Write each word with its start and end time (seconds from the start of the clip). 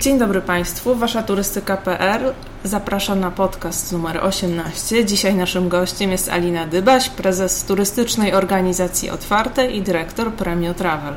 Dzień 0.00 0.18
dobry 0.18 0.40
Państwu, 0.40 0.94
Wasza 0.94 1.22
turystyka.pl 1.22 2.34
zaprasza 2.64 3.14
na 3.14 3.30
podcast 3.30 3.92
numer 3.92 4.24
18. 4.24 5.04
Dzisiaj 5.04 5.34
naszym 5.34 5.68
gościem 5.68 6.10
jest 6.10 6.28
Alina 6.28 6.66
Dybaś, 6.66 7.08
prezes 7.08 7.64
turystycznej 7.64 8.34
organizacji 8.34 9.10
Otwarte 9.10 9.70
i 9.70 9.82
dyrektor 9.82 10.32
Premio 10.32 10.74
Travel. 10.74 11.14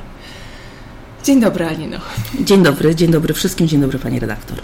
Dzień 1.23 1.41
dobry 1.41 1.65
Alino. 1.65 1.97
Dzień 2.39 2.63
dobry, 2.63 2.95
dzień 2.95 3.11
dobry 3.11 3.33
wszystkim, 3.33 3.67
dzień 3.67 3.81
dobry 3.81 3.99
Pani 3.99 4.19
redaktor. 4.19 4.57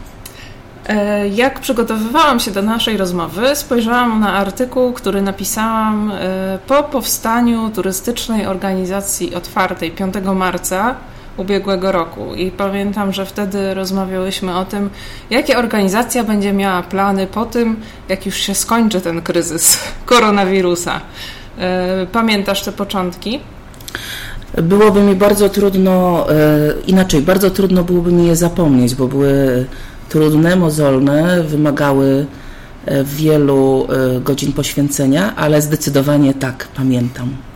E, 0.88 1.28
jak 1.28 1.60
przygotowywałam 1.60 2.40
się 2.40 2.52
do 2.52 2.62
naszej 2.62 2.98
rozmowy, 2.98 3.56
spojrzałam 3.56 4.20
na 4.20 4.34
artykuł, 4.34 4.94
który 4.94 5.22
napisałam 5.22 6.12
e, 6.12 6.60
po 6.68 6.84
powstaniu 6.84 7.70
turystycznej 7.70 8.46
organizacji 8.46 9.36
otwartej 9.36 9.92
5 9.92 10.14
marca 10.36 10.96
ubiegłego 11.40 11.92
roku. 11.92 12.36
I 12.36 12.52
pamiętam, 12.52 13.14
że 13.14 13.26
wtedy 13.26 13.74
rozmawiałyśmy 13.74 14.58
o 14.58 14.66
tym, 14.66 14.90
jakie 15.30 15.58
organizacja 15.58 16.24
będzie 16.24 16.54
miała 16.54 16.84
plany 16.84 17.28
po 17.28 17.46
tym, 17.46 17.76
jak 18.10 18.26
już 18.26 18.36
się 18.36 18.56
skończy 18.56 19.02
ten 19.02 19.22
kryzys 19.22 19.78
koronawirusa. 20.06 21.02
E, 21.58 22.06
pamiętasz 22.12 22.64
te 22.64 22.72
początki? 22.72 23.40
Byłoby 24.62 25.02
mi 25.02 25.16
bardzo 25.16 25.50
trudno, 25.50 26.26
inaczej, 26.88 27.22
bardzo 27.22 27.50
trudno 27.52 27.84
byłoby 27.84 28.12
mi 28.12 28.28
je 28.28 28.36
zapomnieć, 28.36 28.96
bo 28.96 29.08
były 29.08 29.66
trudne, 30.10 30.56
mozolne, 30.56 31.44
wymagały 31.44 32.26
e, 32.86 33.04
wielu 33.04 33.88
e, 33.90 34.20
godzin 34.20 34.54
poświęcenia, 34.54 35.36
ale 35.36 35.62
zdecydowanie 35.62 36.34
tak, 36.34 36.68
pamiętam. 36.76 37.49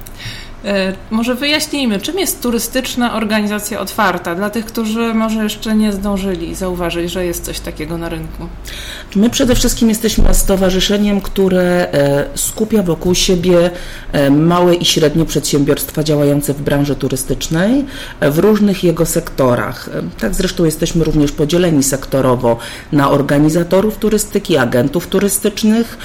E, 0.66 0.94
może 1.12 1.36
wyjaśnijmy, 1.36 2.00
czym 2.00 2.20
jest 2.20 2.42
turystyczna 2.42 3.16
organizacja 3.16 3.80
otwarta 3.80 4.36
dla 4.36 4.50
tych, 4.50 4.66
którzy 4.66 5.14
może 5.14 5.44
jeszcze 5.44 5.76
nie 5.76 5.92
zdążyli 5.92 6.56
zauważyć, 6.56 7.12
że 7.12 7.26
jest 7.26 7.46
coś 7.46 7.60
takiego 7.60 7.98
na 7.98 8.10
rynku? 8.10 8.48
My 9.16 9.30
przede 9.30 9.56
wszystkim 9.56 9.90
jesteśmy 9.90 10.34
stowarzyszeniem, 10.34 11.22
które 11.22 11.92
e, 11.92 12.26
skupia 12.36 12.84
wokół 12.84 13.16
siebie 13.16 13.72
e, 14.12 14.30
małe 14.30 14.76
i 14.76 14.86
średnie 14.86 15.26
przedsiębiorstwa 15.26 16.04
działające 16.04 16.54
w 16.54 16.62
branży 16.62 16.96
turystycznej 16.96 17.86
w 18.22 18.40
różnych 18.40 18.84
jego 18.84 19.06
sektorach. 19.06 19.90
Tak 20.20 20.34
zresztą 20.34 20.66
jesteśmy 20.66 21.04
również 21.04 21.32
podzieleni 21.32 21.84
sektorowo 21.84 22.58
na 22.92 23.10
organizatorów 23.10 23.98
turystyki, 23.98 24.58
agentów 24.58 25.08
turystycznych, 25.08 25.98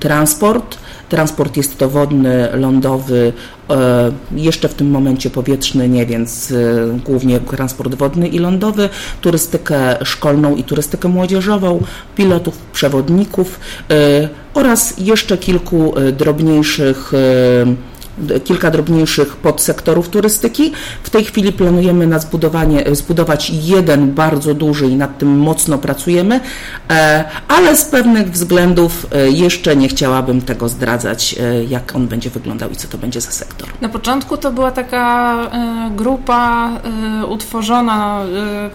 transport, 0.00 0.78
Transport 1.08 1.56
jest 1.56 1.78
to 1.78 1.88
wodny, 1.88 2.48
lądowy, 2.52 3.32
e, 3.70 4.12
jeszcze 4.32 4.68
w 4.68 4.74
tym 4.74 4.90
momencie 4.90 5.30
powietrzny, 5.30 5.88
nie, 5.88 6.06
więc 6.06 6.52
e, 6.52 6.98
głównie 7.04 7.40
transport 7.40 7.94
wodny 7.94 8.28
i 8.28 8.38
lądowy, 8.38 8.88
turystykę 9.20 9.96
szkolną 10.04 10.56
i 10.56 10.64
turystykę 10.64 11.08
młodzieżową, 11.08 11.82
pilotów, 12.16 12.58
przewodników 12.72 13.60
e, 13.90 14.28
oraz 14.54 14.94
jeszcze 14.98 15.38
kilku 15.38 15.94
drobniejszych 16.12 17.12
kilka 18.44 18.70
drobniejszych 18.70 19.36
podsektorów 19.36 20.08
turystyki. 20.08 20.72
W 21.02 21.10
tej 21.10 21.24
chwili 21.24 21.52
planujemy 21.52 22.06
na 22.06 22.18
zbudowanie, 22.18 22.84
zbudować 22.92 23.50
jeden 23.50 24.12
bardzo 24.12 24.54
duży 24.54 24.86
i 24.86 24.96
nad 24.96 25.18
tym 25.18 25.38
mocno 25.38 25.78
pracujemy, 25.78 26.40
e, 26.90 27.24
ale 27.48 27.76
z 27.76 27.84
pewnych 27.84 28.30
względów 28.30 29.06
e, 29.12 29.30
jeszcze 29.30 29.76
nie 29.76 29.88
chciałabym 29.88 30.40
tego 30.40 30.68
zdradzać, 30.68 31.36
e, 31.40 31.64
jak 31.64 31.96
on 31.96 32.08
będzie 32.08 32.30
wyglądał 32.30 32.70
i 32.70 32.76
co 32.76 32.88
to 32.88 32.98
będzie 32.98 33.20
za 33.20 33.30
sektor. 33.30 33.68
Na 33.80 33.88
początku 33.88 34.36
to 34.36 34.50
była 34.52 34.70
taka 34.70 35.36
grupa 35.96 36.70
utworzona, 37.28 38.20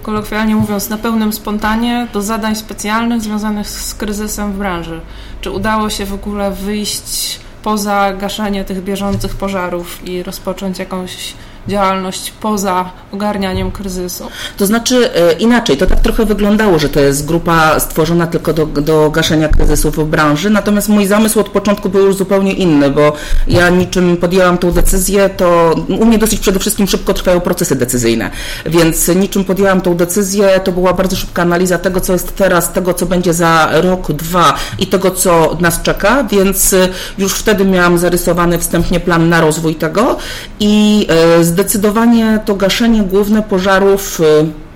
kolokwialnie 0.01 0.55
mówiąc, 0.55 0.89
na 0.89 0.97
pełnym 0.97 1.33
spontanie 1.33 2.07
do 2.13 2.21
zadań 2.21 2.55
specjalnych 2.55 3.21
związanych 3.21 3.69
z 3.69 3.93
kryzysem 3.93 4.53
w 4.53 4.57
branży. 4.57 5.01
Czy 5.41 5.51
udało 5.51 5.89
się 5.89 6.05
w 6.05 6.13
ogóle 6.13 6.51
wyjść 6.51 7.39
poza 7.63 8.13
gaszenie 8.13 8.65
tych 8.65 8.83
bieżących 8.83 9.35
pożarów 9.35 10.07
i 10.07 10.23
rozpocząć 10.23 10.79
jakąś 10.79 11.33
działalność 11.67 12.31
poza 12.31 12.91
ogarnianiem 13.11 13.71
kryzysu. 13.71 14.27
To 14.57 14.65
znaczy 14.65 15.15
e, 15.15 15.33
inaczej, 15.33 15.77
to 15.77 15.85
tak 15.85 15.99
trochę 15.99 16.25
wyglądało, 16.25 16.79
że 16.79 16.89
to 16.89 16.99
jest 16.99 17.25
grupa 17.25 17.79
stworzona 17.79 18.27
tylko 18.27 18.53
do, 18.53 18.65
do 18.65 19.09
gaszenia 19.09 19.47
kryzysów 19.47 19.95
w 19.95 20.03
branży, 20.03 20.49
natomiast 20.49 20.89
mój 20.89 21.07
zamysł 21.07 21.39
od 21.39 21.49
początku 21.49 21.89
był 21.89 22.05
już 22.05 22.15
zupełnie 22.15 22.53
inny, 22.53 22.89
bo 22.89 23.13
ja 23.47 23.69
niczym 23.69 24.17
podjęłam 24.17 24.57
tą 24.57 24.71
decyzję, 24.71 25.29
to 25.29 25.75
u 25.99 26.05
mnie 26.05 26.17
dosyć 26.17 26.39
przede 26.39 26.59
wszystkim 26.59 26.87
szybko 26.87 27.13
trwają 27.13 27.39
procesy 27.39 27.75
decyzyjne, 27.75 28.31
więc 28.65 29.07
niczym 29.07 29.43
podjęłam 29.43 29.81
tą 29.81 29.95
decyzję, 29.95 30.59
to 30.63 30.71
była 30.71 30.93
bardzo 30.93 31.15
szybka 31.15 31.41
analiza 31.41 31.77
tego, 31.77 32.01
co 32.01 32.13
jest 32.13 32.35
teraz, 32.35 32.73
tego, 32.73 32.93
co 32.93 33.05
będzie 33.05 33.33
za 33.33 33.69
rok, 33.71 34.11
dwa 34.11 34.53
i 34.79 34.87
tego, 34.87 35.11
co 35.11 35.57
nas 35.59 35.81
czeka, 35.81 36.23
więc 36.23 36.73
e, 36.73 36.89
już 37.17 37.33
wtedy 37.33 37.65
miałam 37.65 37.97
zarysowany 37.97 38.59
wstępnie 38.59 38.99
plan 38.99 39.29
na 39.29 39.41
rozwój 39.41 39.75
tego 39.75 40.17
i 40.59 41.07
z 41.41 41.49
e, 41.49 41.50
Zdecydowanie 41.51 42.39
to 42.45 42.55
gaszenie 42.55 43.03
główne 43.03 43.41
pożarów 43.41 44.19
y, 44.19 44.23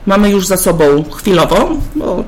mamy 0.06 0.30
już 0.30 0.48
za 0.48 0.58
sobą 0.58 1.04
chwilowo, 1.16 1.70
bo 1.96 2.24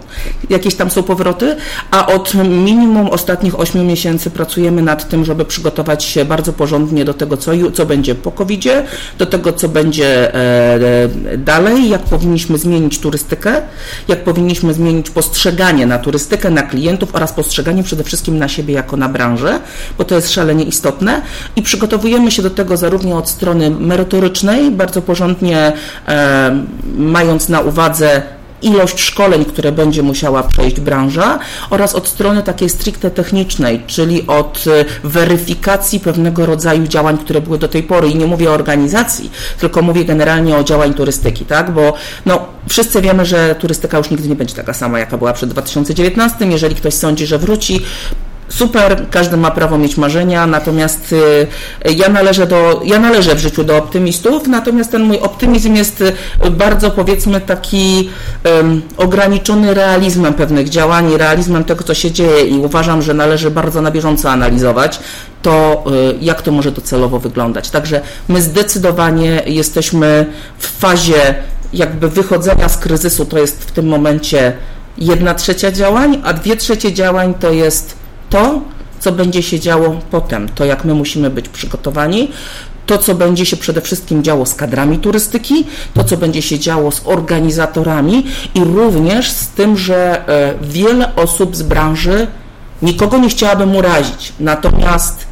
jakieś 0.50 0.76
tam 0.76 0.92
są 0.92 1.04
powroty, 1.04 1.56
a 1.92 2.08
od 2.08 2.34
minimum 2.34 3.10
ostatnich 3.10 3.60
8 3.60 3.88
miesięcy 3.88 4.30
pracujemy 4.30 4.82
nad 4.82 5.10
tym, 5.10 5.26
żeby 5.26 5.46
przygotować 5.46 6.04
się 6.04 6.26
bardzo 6.26 6.54
porządnie 6.54 7.06
do 7.06 7.14
tego, 7.14 7.38
co, 7.38 7.52
co 7.74 7.86
będzie 7.86 8.16
po 8.16 8.32
covid 8.32 8.58
do 9.18 9.26
tego, 9.26 9.54
co 9.54 9.70
będzie 9.70 10.36
e, 10.36 11.10
dalej, 11.38 11.90
jak 11.90 12.02
powinniśmy 12.02 12.58
zmienić 12.58 13.00
turystykę, 13.00 13.62
jak 14.08 14.24
powinniśmy 14.24 14.74
zmienić 14.74 15.10
postrzeganie 15.10 15.86
na 15.86 16.00
turystykę, 16.00 16.50
na 16.50 16.64
klientów 16.64 17.16
oraz 17.16 17.34
postrzeganie 17.34 17.84
przede 17.84 18.04
wszystkim 18.04 18.38
na 18.38 18.48
siebie 18.48 18.74
jako 18.74 18.98
na 18.98 19.10
branżę, 19.10 19.60
bo 19.98 20.04
to 20.04 20.16
jest 20.16 20.32
szalenie 20.32 20.64
istotne. 20.64 21.22
I 21.56 21.62
przygotowujemy 21.62 22.32
się 22.32 22.42
do 22.42 22.50
tego 22.50 22.78
zarówno 22.78 23.18
od 23.18 23.30
strony 23.30 23.70
merytorycznej, 23.70 24.72
bardzo 24.72 25.02
porządnie 25.02 25.74
e, 26.08 26.64
mając 26.98 27.50
na 27.50 27.62
uwadze 27.68 28.38
ilość 28.62 29.00
szkoleń, 29.00 29.46
które 29.46 29.72
będzie 29.72 30.04
musiała 30.04 30.44
przejść 30.44 30.80
branża 30.80 31.40
oraz 31.70 31.96
od 31.96 32.08
strony 32.08 32.44
takiej 32.44 32.70
stricte 32.70 33.12
technicznej, 33.12 33.82
czyli 33.88 34.28
od 34.28 34.66
e, 34.68 34.86
weryfikacji 35.08 36.00
pewnego 36.00 36.46
rodzaju 36.46 36.88
działań, 36.88 37.18
które 37.18 37.42
były 37.42 37.58
do 37.58 37.68
tej 37.68 37.84
pory. 37.84 38.10
I 38.10 38.16
nie 38.16 38.28
mówię 38.28 38.50
o 38.50 38.54
organizacji, 38.54 39.32
tylko 39.60 39.82
mówię 39.82 40.06
generalnie 40.06 40.56
o 40.56 40.64
działań 40.64 40.94
turystyki, 40.94 41.46
tak, 41.46 41.72
bo 41.72 41.94
no, 42.26 42.46
wszyscy 42.70 43.02
wiemy, 43.02 43.26
że 43.26 43.56
turystyka 43.56 43.98
już 43.98 44.10
nigdy 44.10 44.30
nie 44.30 44.36
będzie 44.36 44.56
taka 44.56 44.74
sama, 44.74 45.00
jaka 45.00 45.18
była 45.18 45.34
przed 45.34 45.50
2019, 45.50 46.46
jeżeli 46.46 46.76
ktoś 46.76 46.94
sądzi, 46.94 47.26
że 47.26 47.38
wróci, 47.38 47.82
super, 48.50 49.06
każdy 49.12 49.38
ma 49.38 49.52
prawo 49.52 49.78
mieć 49.78 49.98
marzenia, 49.98 50.48
natomiast 50.48 51.14
y, 51.14 51.48
ja 51.96 52.10
należę, 52.10 52.48
do, 52.48 52.82
ja 52.86 53.00
należę 53.00 53.36
w 53.36 53.40
życiu 53.40 53.64
do 53.64 53.78
optymistów, 53.78 54.48
natomiast 54.48 54.92
ten 54.92 55.04
mój 55.04 55.20
optymizm 55.20 55.76
jest 55.76 56.02
y, 56.02 56.52
bardzo 56.52 56.92
powiedzmy 56.92 57.42
taki 57.42 58.10
um, 58.46 58.82
ograniczony 58.98 59.74
realizmem 59.74 60.34
pewnych 60.34 60.70
działań, 60.70 61.18
realizmem 61.18 61.64
tego, 61.64 61.84
co 61.84 61.94
się 61.94 62.12
dzieje 62.12 62.46
i 62.48 62.58
uważam, 62.58 63.02
że 63.02 63.14
należy 63.14 63.52
bardzo 63.52 63.82
na 63.82 63.92
bieżąco 63.92 64.32
analizować 64.32 65.00
to, 65.42 65.84
y, 66.12 66.16
jak 66.22 66.42
to 66.42 66.52
może 66.52 66.72
docelowo 66.72 67.20
wyglądać. 67.20 67.70
Także 67.70 68.02
my 68.28 68.42
zdecydowanie 68.42 69.44
jesteśmy 69.46 70.26
w 70.58 70.80
fazie 70.80 71.36
jakby 71.74 72.10
wychodzenia 72.10 72.70
z 72.70 72.78
kryzysu, 72.78 73.26
to 73.26 73.38
jest 73.38 73.64
w 73.64 73.72
tym 73.72 73.88
momencie 73.88 74.54
jedna 74.98 75.34
trzecia 75.34 75.72
działań, 75.72 76.22
a 76.24 76.34
dwie 76.34 76.56
trzecie 76.56 76.94
działań 76.94 77.34
to 77.34 77.52
jest 77.52 78.07
to, 78.30 78.62
co 79.00 79.12
będzie 79.12 79.44
się 79.44 79.60
działo 79.60 80.00
potem, 80.12 80.50
to 80.50 80.66
jak 80.66 80.86
my 80.86 80.94
musimy 80.94 81.30
być 81.30 81.50
przygotowani, 81.50 82.32
to, 82.86 82.98
co 82.98 83.16
będzie 83.16 83.46
się 83.46 83.58
przede 83.58 83.82
wszystkim 83.82 84.24
działo 84.24 84.46
z 84.46 84.56
kadrami 84.56 85.00
turystyki, 85.00 85.66
to, 85.94 86.04
co 86.04 86.18
będzie 86.18 86.42
się 86.42 86.60
działo 86.60 86.92
z 86.92 87.02
organizatorami 87.06 88.26
i 88.56 88.64
również 88.64 89.32
z 89.32 89.48
tym, 89.48 89.78
że 89.78 90.30
e, 90.30 90.54
wiele 90.62 91.16
osób 91.16 91.56
z 91.56 91.64
branży 91.64 92.28
nikogo 92.82 93.18
nie 93.18 93.30
chciałabym 93.30 93.76
urazić, 93.76 94.34
natomiast 94.40 95.27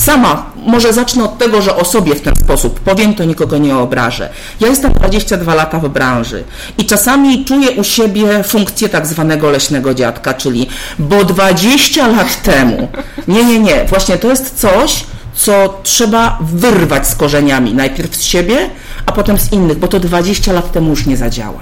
Sama 0.00 0.46
może 0.56 0.92
zacznę 0.92 1.24
od 1.24 1.38
tego, 1.38 1.62
że 1.62 1.76
o 1.76 1.84
sobie 1.84 2.14
w 2.14 2.20
ten 2.20 2.36
sposób 2.36 2.80
powiem, 2.80 3.14
to 3.14 3.24
nikogo 3.24 3.58
nie 3.58 3.76
obrażę. 3.76 4.28
Ja 4.60 4.68
jestem 4.68 4.92
22 4.92 5.54
lata 5.54 5.78
w 5.78 5.88
branży 5.88 6.44
i 6.78 6.84
czasami 6.84 7.44
czuję 7.44 7.70
u 7.70 7.84
siebie 7.84 8.42
funkcję 8.42 8.88
tak 8.88 9.06
zwanego 9.06 9.50
leśnego 9.50 9.94
dziadka, 9.94 10.34
czyli 10.34 10.68
bo 10.98 11.24
20 11.24 12.06
lat 12.08 12.42
temu. 12.42 12.88
Nie, 13.28 13.44
nie, 13.44 13.58
nie. 13.58 13.84
Właśnie 13.84 14.18
to 14.18 14.30
jest 14.30 14.60
coś, 14.60 15.04
co 15.34 15.80
trzeba 15.82 16.38
wyrwać 16.40 17.06
z 17.06 17.14
korzeniami. 17.14 17.74
Najpierw 17.74 18.16
z 18.16 18.22
siebie, 18.22 18.70
a 19.06 19.12
potem 19.12 19.38
z 19.38 19.52
innych, 19.52 19.78
bo 19.78 19.88
to 19.88 20.00
20 20.00 20.52
lat 20.52 20.72
temu 20.72 20.90
już 20.90 21.06
nie 21.06 21.16
zadziała. 21.16 21.60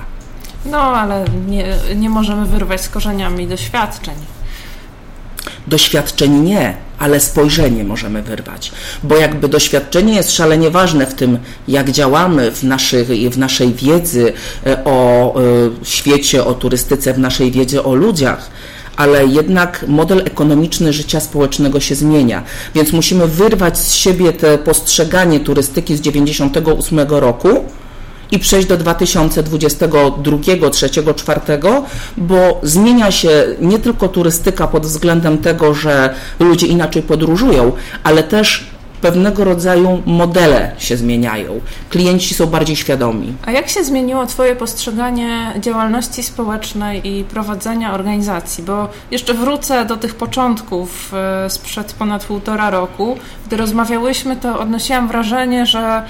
No, 0.66 0.80
ale 0.80 1.24
nie, 1.46 1.76
nie 1.96 2.10
możemy 2.10 2.46
wyrwać 2.46 2.80
z 2.80 2.88
korzeniami 2.88 3.46
doświadczeń. 3.46 4.14
Doświadczeń 5.66 6.32
nie 6.32 6.87
ale 6.98 7.20
spojrzenie 7.20 7.84
możemy 7.84 8.22
wyrwać, 8.22 8.72
bo 9.02 9.16
jakby 9.16 9.48
doświadczenie 9.48 10.14
jest 10.14 10.32
szalenie 10.32 10.70
ważne 10.70 11.06
w 11.06 11.14
tym, 11.14 11.38
jak 11.68 11.90
działamy 11.90 12.50
w, 12.50 12.62
naszej, 12.62 13.30
w 13.30 13.38
naszej 13.38 13.74
wiedzy 13.74 14.32
e, 14.66 14.84
o 14.84 15.34
e, 15.36 15.42
świecie, 15.82 16.44
o 16.44 16.54
turystyce, 16.54 17.14
w 17.14 17.18
naszej 17.18 17.50
wiedzy 17.50 17.82
o 17.82 17.94
ludziach, 17.94 18.50
ale 18.96 19.26
jednak 19.26 19.84
model 19.88 20.22
ekonomiczny 20.24 20.92
życia 20.92 21.20
społecznego 21.20 21.80
się 21.80 21.94
zmienia, 21.94 22.42
więc 22.74 22.92
musimy 22.92 23.26
wyrwać 23.26 23.78
z 23.78 23.94
siebie 23.94 24.32
te 24.32 24.58
postrzeganie 24.58 25.40
turystyki 25.40 25.96
z 25.96 26.00
98 26.00 27.00
roku, 27.00 27.48
i 28.30 28.38
przejść 28.38 28.68
do 28.68 28.76
2022, 28.76 30.10
2023, 30.20 31.02
2024, 31.02 31.60
bo 32.16 32.60
zmienia 32.62 33.10
się 33.10 33.46
nie 33.60 33.78
tylko 33.78 34.08
turystyka 34.08 34.66
pod 34.66 34.86
względem 34.86 35.38
tego, 35.38 35.74
że 35.74 36.14
ludzie 36.40 36.66
inaczej 36.66 37.02
podróżują, 37.02 37.72
ale 38.04 38.22
też 38.22 38.78
pewnego 39.00 39.44
rodzaju 39.44 40.02
modele 40.06 40.72
się 40.78 40.96
zmieniają. 40.96 41.60
Klienci 41.90 42.34
są 42.34 42.46
bardziej 42.46 42.76
świadomi. 42.76 43.34
A 43.46 43.50
jak 43.50 43.68
się 43.68 43.84
zmieniło 43.84 44.26
Twoje 44.26 44.56
postrzeganie 44.56 45.52
działalności 45.60 46.22
społecznej 46.22 47.08
i 47.08 47.24
prowadzenia 47.24 47.94
organizacji? 47.94 48.64
Bo 48.64 48.88
jeszcze 49.10 49.34
wrócę 49.34 49.84
do 49.84 49.96
tych 49.96 50.14
początków 50.14 51.14
e, 51.14 51.50
sprzed 51.50 51.92
ponad 51.92 52.24
półtora 52.24 52.70
roku. 52.70 53.16
Gdy 53.46 53.56
rozmawiałyśmy, 53.56 54.36
to 54.36 54.60
odnosiłam 54.60 55.08
wrażenie, 55.08 55.66
że 55.66 56.02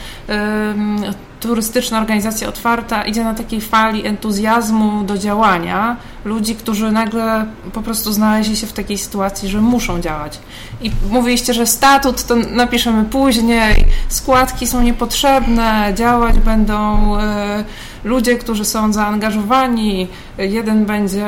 turystyczna 1.40 1.99
organizacja 1.99 2.49
otwarta 2.49 3.02
idzie 3.02 3.25
na 3.25 3.35
takiej 3.35 3.61
fali 3.61 4.06
entuzjazmu 4.06 5.05
do 5.05 5.19
działania 5.19 5.96
ludzi, 6.25 6.55
którzy 6.55 6.93
nagle 6.93 7.46
po 7.73 7.82
prostu 7.82 8.12
znaleźli 8.12 8.56
się 8.56 8.67
w 8.67 8.73
takiej 8.73 8.99
sytuacji, 8.99 9.49
że 9.49 9.61
muszą 9.61 10.00
działać. 10.00 10.38
I 10.81 10.90
mówiliście, 11.11 11.55
że 11.55 11.67
statut 11.67 12.25
to 12.25 12.37
napiszemy 12.37 13.05
później, 13.05 13.85
składki 14.08 14.67
są 14.67 14.82
niepotrzebne, 14.82 15.93
działać 15.94 16.38
będą 16.38 17.17
e, 17.19 17.64
ludzie, 18.05 18.38
którzy 18.38 18.64
są 18.64 18.93
zaangażowani, 18.93 20.08
jeden 20.38 20.87
będzie 20.87 21.26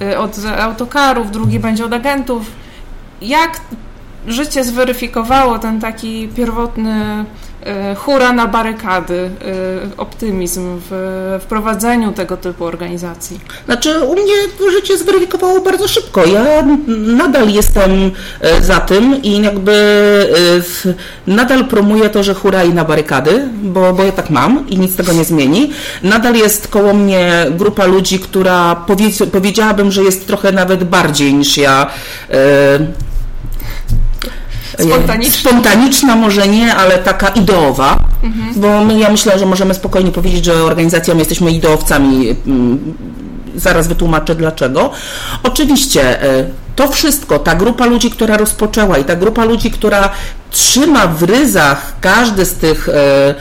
e, 0.00 0.18
od 0.18 0.36
autokarów, 0.60 1.30
drugi 1.30 1.58
będzie 1.58 1.84
od 1.84 1.92
agentów. 1.92 2.46
Jak 3.22 3.60
życie 4.26 4.64
zweryfikowało 4.64 5.58
ten 5.58 5.80
taki 5.80 6.28
pierwotny 6.28 7.24
hura 7.96 8.32
na 8.32 8.46
barykady, 8.46 9.30
e, 9.94 9.96
optymizm 9.96 10.80
w 10.90 11.38
wprowadzeniu 11.42 12.12
tego 12.12 12.36
typu 12.36 12.64
organizacji? 12.64 13.40
Znaczy, 13.64 14.00
u 14.00 14.12
mnie 14.12 14.34
życie 14.72 14.98
zweryfikowało 14.98 15.60
bardzo 15.60 15.88
szybko. 15.88 16.26
Ja 16.26 16.44
nadal 17.16 17.48
jestem 17.48 18.10
e, 18.40 18.62
za 18.62 18.80
tym 18.80 19.22
i 19.22 19.42
jakby 19.42 19.76
nadal 21.26 21.64
promuję 21.64 22.10
to, 22.10 22.22
że 22.22 22.34
hura 22.34 22.64
i 22.64 22.74
na 22.74 22.84
barykady, 22.84 23.48
bo, 23.62 23.92
bo 23.92 24.02
ja 24.02 24.12
tak 24.12 24.30
mam 24.30 24.68
i 24.68 24.78
nic 24.78 24.96
tego 24.96 25.12
nie 25.12 25.24
zmieni. 25.24 25.72
Nadal 26.02 26.34
jest 26.34 26.68
koło 26.68 26.94
mnie 26.94 27.46
grupa 27.50 27.86
ludzi, 27.86 28.18
która 28.18 28.84
powiedziałabym, 29.32 29.92
że 29.92 30.02
jest 30.02 30.26
trochę 30.26 30.52
nawet 30.52 30.84
bardziej 30.84 31.34
niż 31.34 31.56
ja 31.56 31.90
Spontaniczna. 34.78 35.50
Spontaniczna 35.50 36.16
może 36.16 36.48
nie, 36.48 36.74
ale 36.74 36.98
taka 36.98 37.28
ideowa, 37.28 37.98
mhm. 38.22 38.54
bo 38.56 38.84
my, 38.84 38.98
ja 38.98 39.10
myślę, 39.10 39.38
że 39.38 39.46
możemy 39.46 39.74
spokojnie 39.74 40.10
powiedzieć, 40.12 40.44
że 40.44 40.54
organizacją 40.64 41.16
jesteśmy 41.16 41.50
ideowcami. 41.50 42.36
Mm, 42.46 42.94
zaraz 43.56 43.88
wytłumaczę 43.88 44.34
dlaczego. 44.34 44.90
Oczywiście 45.42 46.22
e, 46.22 46.44
to 46.76 46.88
wszystko, 46.88 47.38
ta 47.38 47.54
grupa 47.54 47.86
ludzi, 47.86 48.10
która 48.10 48.36
rozpoczęła 48.36 48.98
i 48.98 49.04
ta 49.04 49.16
grupa 49.16 49.44
ludzi, 49.44 49.70
która 49.70 50.10
trzyma 50.50 51.06
w 51.06 51.22
ryzach 51.22 51.92
każdy 52.00 52.44
z 52.44 52.54
tych, 52.54 52.88
e, 52.88 53.34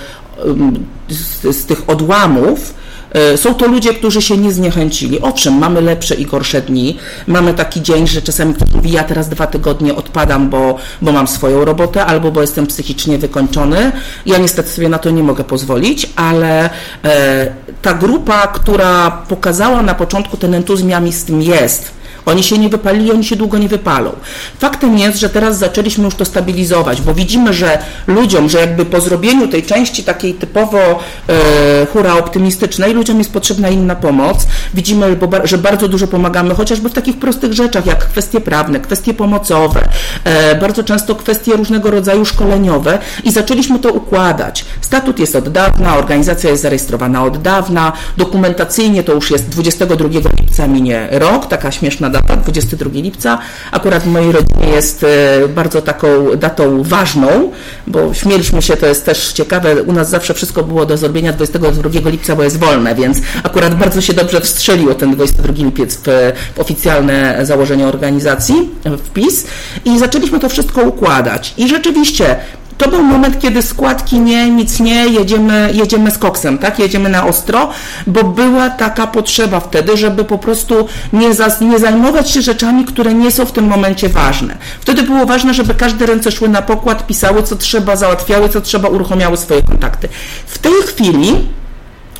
z, 1.09 1.55
z 1.55 1.65
tych 1.65 1.89
odłamów, 1.89 2.73
E, 3.13 3.37
są 3.37 3.53
to 3.53 3.67
ludzie, 3.67 3.93
którzy 3.93 4.21
się 4.21 4.37
nie 4.37 4.51
zniechęcili. 4.51 5.21
Owszem, 5.21 5.57
mamy 5.57 5.81
lepsze 5.81 6.15
i 6.15 6.25
gorsze 6.25 6.61
dni. 6.61 6.97
Mamy 7.27 7.53
taki 7.53 7.81
dzień, 7.81 8.07
że 8.07 8.21
czasami 8.21 8.53
ktoś 8.53 8.69
mówi, 8.71 8.91
ja 8.91 9.03
teraz 9.03 9.29
dwa 9.29 9.47
tygodnie 9.47 9.95
odpadam, 9.95 10.49
bo, 10.49 10.75
bo 11.01 11.11
mam 11.11 11.27
swoją 11.27 11.65
robotę, 11.65 12.05
albo 12.05 12.31
bo 12.31 12.41
jestem 12.41 12.67
psychicznie 12.67 13.17
wykończony. 13.17 13.91
Ja 14.25 14.37
niestety 14.37 14.69
sobie 14.69 14.89
na 14.89 14.99
to 14.99 15.09
nie 15.09 15.23
mogę 15.23 15.43
pozwolić, 15.43 16.09
ale 16.15 16.69
e, 17.03 17.47
ta 17.81 17.93
grupa, 17.93 18.47
która 18.47 19.11
pokazała 19.11 19.81
na 19.81 19.95
początku 19.95 20.37
ten 20.37 20.53
entuzjazm 20.53 21.41
jest, 21.41 21.91
oni 22.29 22.43
się 22.43 22.57
nie 22.57 22.69
wypalili, 22.69 23.11
oni 23.11 23.23
się 23.23 23.35
długo 23.35 23.57
nie 23.57 23.67
wypalą. 23.67 24.11
Faktem 24.59 24.97
jest, 24.97 25.19
że 25.19 25.29
teraz 25.29 25.57
zaczęliśmy 25.57 26.05
już 26.05 26.15
to 26.15 26.25
stabilizować, 26.25 27.01
bo 27.01 27.13
widzimy, 27.13 27.53
że 27.53 27.79
ludziom, 28.07 28.49
że 28.49 28.59
jakby 28.59 28.85
po 28.85 29.01
zrobieniu 29.01 29.47
tej 29.47 29.63
części 29.63 30.03
takiej 30.03 30.33
typowo 30.33 30.79
e, 30.79 31.85
hura 31.93 32.13
optymistycznej, 32.13 32.93
ludziom 32.93 33.17
jest 33.17 33.33
potrzebna 33.33 33.69
inna 33.69 33.95
pomoc. 33.95 34.47
Widzimy, 34.73 35.17
że 35.43 35.57
bardzo 35.57 35.87
dużo 35.87 36.07
pomagamy 36.07 36.55
chociażby 36.55 36.89
w 36.89 36.93
takich 36.93 37.19
prostych 37.19 37.53
rzeczach, 37.53 37.85
jak 37.85 38.07
kwestie 38.07 38.41
prawne, 38.41 38.79
kwestie 38.79 39.13
pomocowe, 39.13 39.81
e, 40.23 40.55
bardzo 40.55 40.83
często 40.83 41.15
kwestie 41.15 41.55
różnego 41.55 41.91
rodzaju 41.91 42.25
szkoleniowe 42.25 42.99
i 43.23 43.31
zaczęliśmy 43.31 43.79
to 43.79 43.91
układać. 43.91 44.65
Statut 44.81 45.19
jest 45.19 45.35
od 45.35 45.49
dawna, 45.49 45.97
organizacja 45.97 46.49
jest 46.49 46.61
zarejestrowana 46.61 47.23
od 47.23 47.41
dawna, 47.41 47.93
dokumentacyjnie 48.17 49.03
to 49.03 49.13
już 49.13 49.31
jest 49.31 49.49
22 49.49 50.07
lipca 50.39 50.67
minie 50.67 51.07
rok, 51.11 51.47
taka 51.47 51.71
śmieszna 51.71 52.09
data, 52.09 52.18
22 52.43 52.89
lipca. 52.93 53.37
Akurat 53.71 54.03
w 54.03 54.07
mojej 54.07 54.31
rodzinie 54.31 54.67
jest 54.67 55.03
e, 55.03 55.47
bardzo 55.47 55.81
taką 55.81 56.07
datą 56.37 56.83
ważną, 56.83 57.51
bo 57.87 58.13
śmieliśmy 58.13 58.61
się, 58.61 58.77
to 58.77 58.85
jest 58.85 59.05
też 59.05 59.33
ciekawe, 59.33 59.83
u 59.83 59.93
nas 59.93 60.09
zawsze 60.09 60.33
wszystko 60.33 60.63
było 60.63 60.85
do 60.85 60.97
zrobienia 60.97 61.33
22 61.33 62.09
lipca, 62.09 62.35
bo 62.35 62.43
jest 62.43 62.59
wolne, 62.59 62.95
więc 62.95 63.17
akurat 63.43 63.75
bardzo 63.75 64.01
się 64.01 64.13
dobrze 64.13 64.41
wstrzeliło 64.41 64.95
ten 64.95 65.15
22 65.15 65.53
lipiec 65.65 65.95
w, 65.95 66.33
w 66.55 66.59
oficjalne 66.59 67.45
założenie 67.45 67.87
organizacji, 67.87 68.69
w 68.85 69.09
PiS 69.09 69.45
i 69.85 69.99
zaczęliśmy 69.99 70.39
to 70.39 70.49
wszystko 70.49 70.81
układać. 70.81 71.53
I 71.57 71.67
rzeczywiście 71.67 72.35
to 72.79 72.89
był 72.89 73.03
moment, 73.03 73.39
kiedy 73.39 73.61
składki 73.61 74.19
nie, 74.19 74.49
nic 74.49 74.79
nie, 74.79 75.07
jedziemy, 75.07 75.69
jedziemy 75.73 76.11
z 76.11 76.17
koksem, 76.17 76.57
tak? 76.57 76.79
Jedziemy 76.79 77.09
na 77.09 77.25
ostro, 77.25 77.69
bo 78.07 78.23
była 78.23 78.69
taka 78.69 79.07
potrzeba 79.07 79.59
wtedy, 79.59 79.97
żeby 79.97 80.23
po 80.23 80.37
prostu 80.37 80.87
nie, 81.13 81.33
zas, 81.33 81.61
nie 81.61 81.79
zajmować 81.79 82.31
się 82.31 82.41
rzeczami, 82.41 82.85
które 82.85 83.13
nie 83.13 83.31
są 83.31 83.45
w 83.45 83.51
tym 83.51 83.65
momencie 83.65 84.09
ważne. 84.09 84.57
Wtedy 84.81 85.03
było 85.03 85.25
ważne, 85.25 85.53
żeby 85.53 85.75
każde 85.75 86.05
ręce 86.05 86.31
szły 86.31 86.49
na 86.49 86.61
pokład, 86.61 87.07
pisały 87.07 87.43
co 87.43 87.55
trzeba, 87.55 87.95
załatwiały 87.95 88.49
co 88.49 88.61
trzeba, 88.61 88.89
uruchamiały 88.89 89.37
swoje 89.37 89.61
kontakty. 89.61 90.09
W 90.47 90.57
tej 90.57 90.73
chwili 90.87 91.35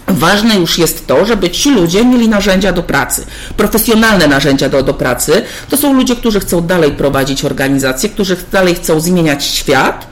Ważne 0.08 0.56
już 0.56 0.78
jest 0.78 1.08
to, 1.08 1.26
żeby 1.26 1.50
ci 1.50 1.72
ludzie 1.72 2.06
mieli 2.06 2.30
narzędzia 2.30 2.72
do 2.72 2.84
pracy, 2.84 3.26
profesjonalne 3.58 4.28
narzędzia 4.28 4.70
do, 4.70 4.84
do 4.84 4.94
pracy. 4.94 5.42
To 5.70 5.78
są 5.78 5.94
ludzie, 5.94 6.16
którzy 6.16 6.40
chcą 6.40 6.62
dalej 6.62 6.92
prowadzić 6.92 7.46
organizacje, 7.46 8.10
którzy 8.10 8.38
dalej 8.52 8.76
chcą 8.76 9.00
zmieniać 9.00 9.46
świat, 9.46 10.08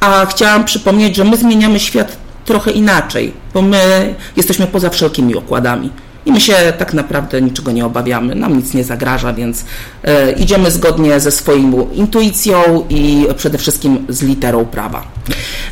a 0.00 0.26
chciałam 0.26 0.64
przypomnieć, 0.64 1.16
że 1.16 1.24
my 1.24 1.36
zmieniamy 1.36 1.80
świat 1.80 2.16
trochę 2.44 2.70
inaczej, 2.70 3.32
bo 3.54 3.62
my 3.62 4.14
jesteśmy 4.36 4.66
poza 4.66 4.90
wszelkimi 4.90 5.36
okładami. 5.36 5.90
I 6.26 6.32
my 6.32 6.40
się 6.40 6.72
tak 6.78 6.94
naprawdę 6.94 7.42
niczego 7.42 7.72
nie 7.72 7.86
obawiamy, 7.86 8.34
nam 8.34 8.56
nic 8.56 8.74
nie 8.74 8.84
zagraża, 8.84 9.32
więc 9.32 9.64
e, 10.02 10.32
idziemy 10.32 10.70
zgodnie 10.70 11.20
ze 11.20 11.30
swoją 11.30 11.90
intuicją 11.90 12.84
i 12.88 13.26
przede 13.36 13.58
wszystkim 13.58 14.06
z 14.08 14.22
literą 14.22 14.64
prawa. 14.64 15.02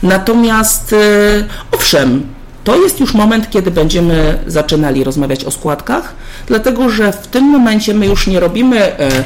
Natomiast 0.03 0.93
e, 0.93 0.97
owszem, 1.73 2.27
to 2.65 2.77
jest 2.77 3.01
już 3.01 3.15
moment, 3.15 3.51
kiedy 3.51 3.71
będziemy 3.71 4.39
zaczynali 4.47 5.05
rozmawiać 5.05 5.45
o 5.45 5.51
składkach, 5.51 6.15
dlatego 6.47 6.89
że 6.89 7.13
w 7.13 7.27
tym 7.27 7.45
momencie 7.45 7.95
my 7.95 8.07
już 8.07 8.27
nie 8.27 8.41
robimy 8.41 8.99
e, 8.99 9.25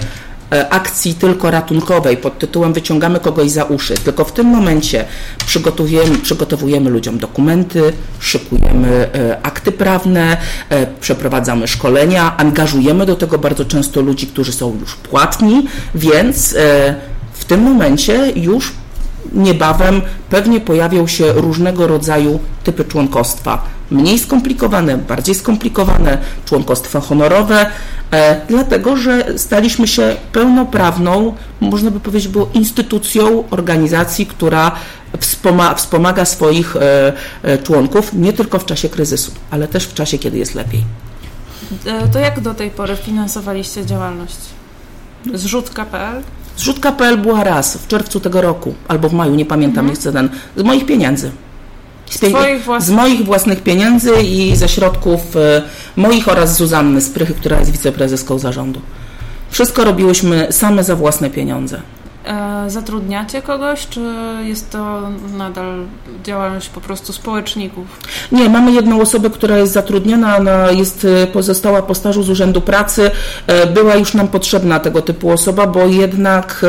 akcji 0.70 1.14
tylko 1.14 1.50
ratunkowej 1.50 2.16
pod 2.16 2.38
tytułem 2.38 2.72
wyciągamy 2.72 3.20
kogoś 3.20 3.50
za 3.50 3.64
uszy, 3.64 3.94
tylko 3.94 4.24
w 4.24 4.32
tym 4.32 4.46
momencie 4.46 5.04
przygotowujemy, 5.46 6.18
przygotowujemy 6.18 6.90
ludziom 6.90 7.18
dokumenty, 7.18 7.92
szykujemy 8.20 9.10
e, 9.14 9.38
akty 9.42 9.72
prawne, 9.72 10.36
e, 10.68 10.86
przeprowadzamy 11.00 11.68
szkolenia, 11.68 12.36
angażujemy 12.36 13.06
do 13.06 13.16
tego 13.16 13.38
bardzo 13.38 13.64
często 13.64 14.00
ludzi, 14.00 14.26
którzy 14.26 14.52
są 14.52 14.78
już 14.80 14.94
płatni, 14.96 15.66
więc 15.94 16.56
w 17.32 17.44
tym 17.44 17.60
momencie 17.62 18.32
już 18.36 18.72
niebawem 19.32 20.02
pewnie 20.30 20.60
pojawią 20.60 21.06
się 21.06 21.32
różnego 21.32 21.86
rodzaju 21.86 22.40
typy 22.64 22.84
członkostwa. 22.84 23.64
Mniej 23.90 24.18
skomplikowane, 24.18 24.98
bardziej 24.98 25.34
skomplikowane, 25.34 26.18
członkostwa 26.44 27.00
honorowe, 27.00 27.66
e, 28.10 28.40
dlatego 28.48 28.96
że 28.96 29.38
staliśmy 29.38 29.88
się 29.88 30.16
pełnoprawną, 30.32 31.34
można 31.60 31.90
by 31.90 32.00
powiedzieć, 32.00 32.28
było 32.28 32.50
instytucją 32.54 33.44
organizacji, 33.50 34.26
która 34.26 34.72
wspomaga, 35.20 35.74
wspomaga 35.74 36.24
swoich 36.24 36.76
e, 36.76 37.12
e, 37.42 37.58
członków 37.58 38.12
nie 38.12 38.32
tylko 38.32 38.58
w 38.58 38.64
czasie 38.64 38.88
kryzysu, 38.88 39.32
ale 39.50 39.68
też 39.68 39.84
w 39.84 39.94
czasie, 39.94 40.18
kiedy 40.18 40.38
jest 40.38 40.54
lepiej. 40.54 40.84
To 42.12 42.18
jak 42.18 42.40
do 42.40 42.54
tej 42.54 42.70
pory 42.70 42.96
finansowaliście 42.96 43.86
działalność? 43.86 44.36
Zrzutka.pl? 45.34 46.22
Zrzutka.pl 46.58 47.18
była 47.18 47.44
raz 47.44 47.76
w 47.76 47.86
czerwcu 47.86 48.20
tego 48.20 48.40
roku, 48.40 48.74
albo 48.88 49.08
w 49.08 49.12
maju, 49.12 49.34
nie 49.34 49.46
pamiętam, 49.46 49.88
mhm. 49.88 49.90
jest 49.90 50.16
ten, 50.16 50.28
z 50.56 50.62
moich 50.62 50.86
pieniędzy. 50.86 51.30
Z, 52.10 52.18
pie... 52.18 52.32
z, 52.78 52.90
moich 52.90 53.24
własnych 53.24 53.62
pieniędzy 53.62 54.12
i 54.22 54.56
ze 54.56 54.68
środków 54.68 55.36
e, 55.36 55.62
moich 55.96 56.28
oraz 56.28 56.56
Zuzanny 56.56 57.00
Sprychy, 57.00 57.34
która 57.34 57.58
jest 57.58 57.70
wiceprezeską 57.70 58.38
zarządu. 58.38 58.80
Wszystko 59.50 59.84
robiłyśmy 59.84 60.46
same 60.50 60.84
za 60.84 60.96
własne 60.96 61.30
pieniądze. 61.30 61.80
E, 62.28 62.70
zatrudniacie 62.70 63.42
kogoś, 63.42 63.88
czy 63.88 64.00
jest 64.44 64.70
to 64.70 65.10
nadal 65.36 65.84
działalność 66.24 66.68
po 66.68 66.80
prostu 66.80 67.12
społeczników? 67.12 67.86
Nie, 68.32 68.48
mamy 68.48 68.72
jedną 68.72 69.00
osobę, 69.00 69.30
która 69.30 69.58
jest 69.58 69.72
zatrudniona, 69.72 70.36
ona 70.36 70.70
jest 70.70 71.06
e, 71.22 71.26
pozostała 71.26 71.82
po 71.82 71.94
stażu 71.94 72.22
z 72.22 72.30
Urzędu 72.30 72.60
Pracy. 72.60 73.10
E, 73.46 73.66
była 73.66 73.94
już 73.94 74.14
nam 74.14 74.28
potrzebna 74.28 74.80
tego 74.80 75.02
typu 75.02 75.30
osoba, 75.30 75.66
bo 75.66 75.86
jednak 75.86 76.66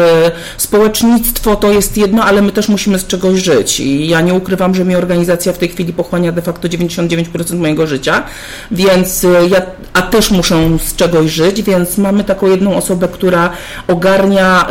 społecznictwo 0.57 1.55
to 1.55 1.71
jest 1.71 1.97
jedno, 1.97 2.23
ale 2.23 2.41
my 2.41 2.51
też 2.51 2.69
musimy 2.69 2.99
z 2.99 3.07
czegoś 3.07 3.39
żyć. 3.39 3.79
I 3.79 4.07
ja 4.07 4.21
nie 4.21 4.33
ukrywam, 4.33 4.75
że 4.75 4.85
mi 4.85 4.95
organizacja 4.95 5.53
w 5.53 5.57
tej 5.57 5.69
chwili 5.69 5.93
pochłania 5.93 6.31
de 6.31 6.41
facto 6.41 6.67
99% 6.67 7.59
mojego 7.59 7.87
życia, 7.87 8.23
więc 8.71 9.25
ja, 9.49 9.61
a 9.93 10.01
też 10.01 10.31
muszę 10.31 10.77
z 10.85 10.95
czegoś 10.95 11.31
żyć, 11.31 11.61
więc 11.61 11.97
mamy 11.97 12.23
taką 12.23 12.47
jedną 12.47 12.75
osobę, 12.75 13.07
która 13.07 13.49
ogarnia 13.87 14.65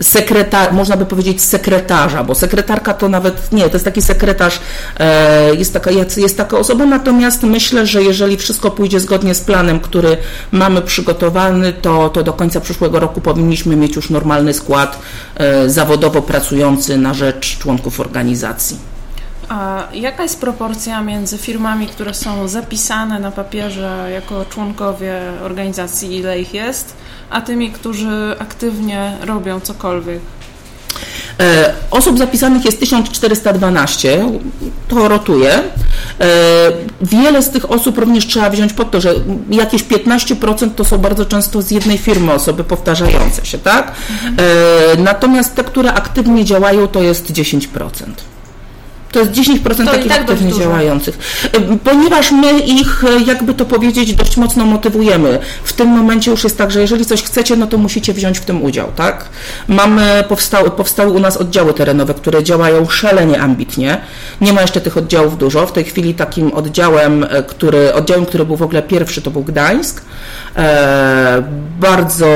sekretar, 0.00 0.72
można 0.72 0.96
by 0.96 1.06
powiedzieć 1.06 1.42
sekretarza, 1.42 2.24
bo 2.24 2.34
sekretarka 2.34 2.94
to 2.94 3.08
nawet 3.08 3.52
nie, 3.52 3.62
to 3.68 3.72
jest 3.72 3.84
taki 3.84 4.02
sekretarz, 4.02 4.60
e, 5.00 5.54
jest 5.54 5.72
taka, 5.72 5.90
jest 6.16 6.36
taka 6.36 6.58
osoba, 6.58 6.86
natomiast 6.86 7.42
myślę, 7.42 7.86
że 7.86 8.02
jeżeli 8.02 8.36
wszystko 8.36 8.70
pójdzie 8.70 9.00
zgodnie 9.00 9.34
z 9.34 9.40
planem, 9.40 9.80
który 9.80 10.16
mamy 10.52 10.82
przygotowany, 10.82 11.72
to, 11.72 12.08
to 12.08 12.22
do 12.22 12.32
końca 12.32 12.60
przyszłego 12.60 13.00
roku 13.00 13.20
powinniśmy 13.20 13.76
mieć 13.76 13.96
już 13.96 14.10
normalny 14.10 14.54
skład 14.54 14.98
e, 15.34 15.70
zawodowo 15.70 16.22
pracujący 16.22 16.98
na 16.98 17.14
rzecz 17.14 17.58
członków 17.58 18.00
organizacji. 18.00 18.95
A 19.48 19.88
jaka 19.92 20.22
jest 20.22 20.40
proporcja 20.40 21.02
między 21.02 21.38
firmami, 21.38 21.86
które 21.86 22.14
są 22.14 22.48
zapisane 22.48 23.18
na 23.18 23.30
papierze 23.30 24.08
jako 24.12 24.44
członkowie 24.44 25.20
organizacji, 25.42 26.16
ile 26.16 26.40
ich 26.40 26.54
jest, 26.54 26.96
a 27.30 27.40
tymi, 27.40 27.72
którzy 27.72 28.36
aktywnie 28.38 29.12
robią 29.20 29.60
cokolwiek? 29.60 30.20
E, 31.40 31.74
osób 31.90 32.18
zapisanych 32.18 32.64
jest 32.64 32.80
1412, 32.80 34.24
to 34.88 35.08
rotuje. 35.08 35.52
E, 35.54 35.62
wiele 37.02 37.42
z 37.42 37.50
tych 37.50 37.70
osób 37.70 37.98
również 37.98 38.26
trzeba 38.26 38.50
wziąć 38.50 38.72
pod 38.72 38.90
to, 38.90 39.00
że 39.00 39.14
jakieś 39.50 39.84
15% 39.84 40.70
to 40.70 40.84
są 40.84 40.98
bardzo 40.98 41.24
często 41.24 41.62
z 41.62 41.70
jednej 41.70 41.98
firmy 41.98 42.32
osoby 42.32 42.64
powtarzające 42.64 43.46
się, 43.46 43.58
tak? 43.58 43.92
E, 44.96 44.96
natomiast 44.98 45.54
te, 45.54 45.64
które 45.64 45.92
aktywnie 45.92 46.44
działają, 46.44 46.88
to 46.88 47.02
jest 47.02 47.32
10%. 47.32 47.90
To 49.12 49.20
jest 49.20 49.32
10% 49.32 49.84
to 49.84 49.92
takich 49.92 50.08
tak 50.08 50.20
aktywnie 50.20 50.52
działających. 50.52 51.18
Ponieważ 51.84 52.32
my 52.32 52.58
ich, 52.58 53.04
jakby 53.26 53.54
to 53.54 53.64
powiedzieć, 53.64 54.14
dość 54.14 54.36
mocno 54.36 54.64
motywujemy. 54.64 55.38
W 55.64 55.72
tym 55.72 55.88
momencie 55.88 56.30
już 56.30 56.44
jest 56.44 56.58
tak, 56.58 56.70
że 56.70 56.80
jeżeli 56.80 57.06
coś 57.06 57.22
chcecie, 57.22 57.56
no 57.56 57.66
to 57.66 57.78
musicie 57.78 58.12
wziąć 58.12 58.38
w 58.38 58.44
tym 58.44 58.62
udział, 58.62 58.88
tak? 58.96 59.28
Mamy, 59.68 60.24
powstały, 60.28 60.70
powstały 60.70 61.12
u 61.12 61.18
nas 61.18 61.36
oddziały 61.36 61.74
terenowe, 61.74 62.14
które 62.14 62.42
działają 62.42 62.88
szalenie 62.88 63.40
ambitnie. 63.40 64.00
Nie 64.40 64.52
ma 64.52 64.60
jeszcze 64.60 64.80
tych 64.80 64.96
oddziałów 64.96 65.38
dużo. 65.38 65.66
W 65.66 65.72
tej 65.72 65.84
chwili 65.84 66.14
takim 66.14 66.52
oddziałem, 66.52 67.24
e, 67.24 67.42
który, 67.42 67.94
oddziałem, 67.94 68.26
który 68.26 68.44
był 68.44 68.56
w 68.56 68.62
ogóle 68.62 68.82
pierwszy, 68.82 69.22
to 69.22 69.30
był 69.30 69.42
Gdańsk. 69.42 70.02
E, 70.56 71.42
bardzo 71.80 72.26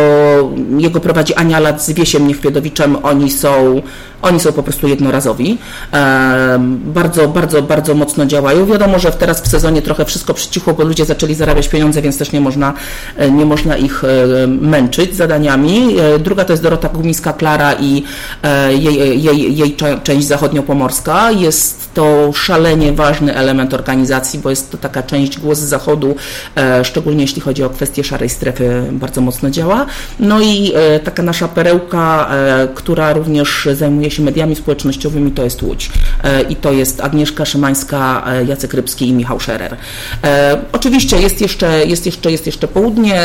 jego 0.78 1.00
prowadzi 1.00 1.34
Ania 1.34 1.60
Lat 1.60 1.82
z 1.82 1.90
Wiesiem 1.90 2.28
Niechwiedowiczem. 2.28 2.96
Oni 3.02 3.30
są, 3.30 3.82
oni 4.22 4.40
są 4.40 4.52
po 4.52 4.62
prostu 4.62 4.88
jednorazowi. 4.88 5.58
E, 5.92 6.58
bardzo, 6.84 7.28
bardzo, 7.28 7.62
bardzo 7.62 7.94
mocno 7.94 8.26
działają. 8.26 8.66
Wiadomo, 8.66 8.98
że 8.98 9.10
teraz 9.10 9.42
w 9.42 9.48
sezonie 9.48 9.82
trochę 9.82 10.04
wszystko 10.04 10.34
przycichło, 10.34 10.72
bo 10.72 10.84
ludzie 10.84 11.04
zaczęli 11.04 11.34
zarabiać 11.34 11.68
pieniądze, 11.68 12.02
więc 12.02 12.18
też 12.18 12.32
nie 12.32 12.40
można, 12.40 12.72
e, 13.16 13.30
nie 13.30 13.44
można 13.44 13.76
ich 13.76 14.02
męczyć 14.48 15.16
zadaniami. 15.16 15.96
Druga 16.18 16.44
to 16.44 16.52
jest 16.52 16.62
Dorota 16.62 16.88
Gumiska-Klara 16.88 17.74
i 17.80 18.02
jej, 18.70 19.22
jej, 19.22 19.56
jej 19.56 19.76
część 20.02 20.26
zachodniopomorska. 20.26 21.30
Jest 21.30 21.89
to 21.94 22.32
szalenie 22.32 22.92
ważny 22.92 23.34
element 23.34 23.74
organizacji, 23.74 24.38
bo 24.38 24.50
jest 24.50 24.70
to 24.70 24.78
taka 24.78 25.02
część 25.02 25.38
głos 25.38 25.58
zachodu, 25.58 26.16
szczególnie 26.82 27.22
jeśli 27.22 27.42
chodzi 27.42 27.64
o 27.64 27.70
kwestie 27.70 28.04
szarej 28.04 28.28
strefy 28.28 28.82
bardzo 28.92 29.20
mocno 29.20 29.50
działa. 29.50 29.86
No 30.20 30.40
i 30.40 30.72
e, 30.74 31.00
taka 31.00 31.22
nasza 31.22 31.48
perełka, 31.48 32.28
e, 32.30 32.68
która 32.74 33.12
również 33.12 33.68
zajmuje 33.74 34.10
się 34.10 34.22
mediami 34.22 34.56
społecznościowymi, 34.56 35.32
to 35.32 35.44
jest 35.44 35.62
Łódź. 35.62 35.90
E, 36.24 36.42
I 36.42 36.56
to 36.56 36.72
jest 36.72 37.00
Agnieszka 37.00 37.44
Szymańska, 37.44 38.24
Jacek 38.46 38.74
Rybski 38.74 39.08
i 39.08 39.12
Michał 39.12 39.40
Scherer. 39.40 39.76
Oczywiście 40.72 41.20
jest 41.20 41.40
jeszcze, 41.40 41.86
jest 41.86 42.06
jeszcze, 42.06 42.32
jest 42.32 42.46
jeszcze 42.46 42.68
południe 42.68 43.20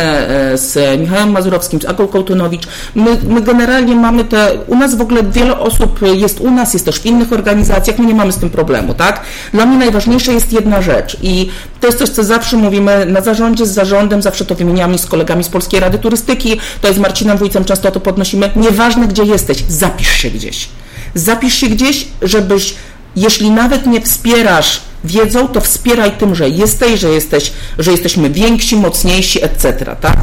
z 0.54 1.00
Michałem 1.00 1.32
Mazurowskim, 1.32 1.82
z 1.82 1.86
Agą 1.86 2.08
Kołtunowicz. 2.08 2.68
My, 2.96 3.18
my 3.28 3.42
generalnie 3.42 3.96
mamy 3.96 4.24
te, 4.24 4.52
u 4.68 4.76
nas 4.76 4.96
w 4.96 5.02
ogóle 5.02 5.24
wiele 5.24 5.60
osób 5.60 6.00
jest 6.14 6.40
u 6.40 6.52
nas, 6.52 6.74
jest 6.74 6.86
też 6.86 7.00
w 7.00 7.06
innych 7.06 7.34
organizacjach, 7.34 8.00
my 8.00 8.06
nie 8.06 8.16
mamy 8.16 8.32
z 8.32 8.38
tym 8.38 8.50
problemu, 8.56 8.94
tak? 8.94 9.22
Dla 9.54 9.66
mnie 9.66 9.78
najważniejsza 9.78 10.32
jest 10.32 10.54
jedna 10.54 10.82
rzecz 10.82 11.18
i 11.22 11.50
to 11.82 11.88
jest 11.88 12.00
coś, 12.00 12.10
co 12.10 12.24
zawsze 12.24 12.58
mówimy 12.58 13.06
na 13.06 13.22
zarządzie, 13.22 13.66
z 13.66 13.74
zarządem, 13.74 14.22
zawsze 14.22 14.46
to 14.46 14.56
wymieniamy 14.56 14.98
z 14.98 15.06
kolegami 15.06 15.44
z 15.44 15.50
Polskiej 15.50 15.80
Rady 15.80 15.98
Turystyki, 15.98 16.60
to 16.82 16.88
jest 16.88 17.00
Marcinem 17.00 17.38
Wójcem, 17.38 17.66
często 17.66 17.92
to 17.92 18.00
podnosimy. 18.00 18.52
Nieważne 18.56 19.08
gdzie 19.08 19.24
jesteś, 19.24 19.64
zapisz 19.68 20.12
się 20.12 20.30
gdzieś. 20.30 20.70
Zapisz 21.14 21.54
się 21.54 21.68
gdzieś, 21.68 22.08
żebyś, 22.22 22.76
jeśli 23.16 23.52
nawet 23.52 23.86
nie 23.86 24.02
wspierasz 24.02 24.82
wiedzą, 25.04 25.48
to 25.48 25.62
wspieraj 25.62 26.12
tym, 26.12 26.36
że 26.36 26.50
jesteś, 26.50 27.00
że 27.00 27.10
jesteś, 27.10 27.52
że 27.80 27.92
jesteśmy 27.92 28.30
więksi, 28.30 28.76
mocniejsi, 28.76 29.44
etc. 29.44 29.96
Tak? 30.02 30.18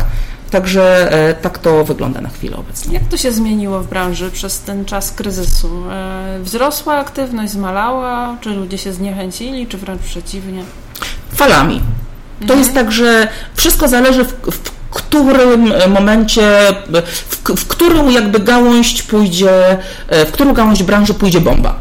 Także 0.53 1.13
e, 1.13 1.35
tak 1.35 1.59
to 1.59 1.85
wygląda 1.85 2.21
na 2.21 2.29
chwilę 2.29 2.57
obecną. 2.57 2.93
Jak 2.93 3.03
to 3.03 3.17
się 3.17 3.33
zmieniło 3.33 3.81
w 3.81 3.89
branży 3.89 4.31
przez 4.31 4.61
ten 4.61 4.85
czas 4.85 5.13
kryzysu? 5.13 5.83
E, 5.91 6.39
wzrosła 6.43 6.95
aktywność, 6.95 7.53
zmalała? 7.53 8.37
Czy 8.41 8.51
ludzie 8.51 8.79
się 8.79 8.93
zniechęcili, 8.93 9.67
czy 9.67 9.79
wręcz 9.79 10.03
przeciwnie? 10.03 10.65
Falami. 11.35 11.81
To 12.39 12.43
mhm. 12.43 12.59
jest 12.59 12.75
tak, 12.75 12.93
że 12.93 13.29
wszystko 13.55 13.89
zależy 13.89 14.25
w, 14.25 14.33
w 14.33 14.71
którym 14.91 15.73
momencie, 15.89 16.43
w, 17.29 17.37
w 17.57 17.67
którą 17.69 18.11
jakby 18.11 18.41
gałąź 18.41 19.03
pójdzie, 19.03 19.79
e, 20.09 20.27
w 20.27 20.33
którą 20.33 20.53
gałąź 20.55 20.83
branży 20.83 21.15
pójdzie 21.15 21.41
bomba. 21.41 21.75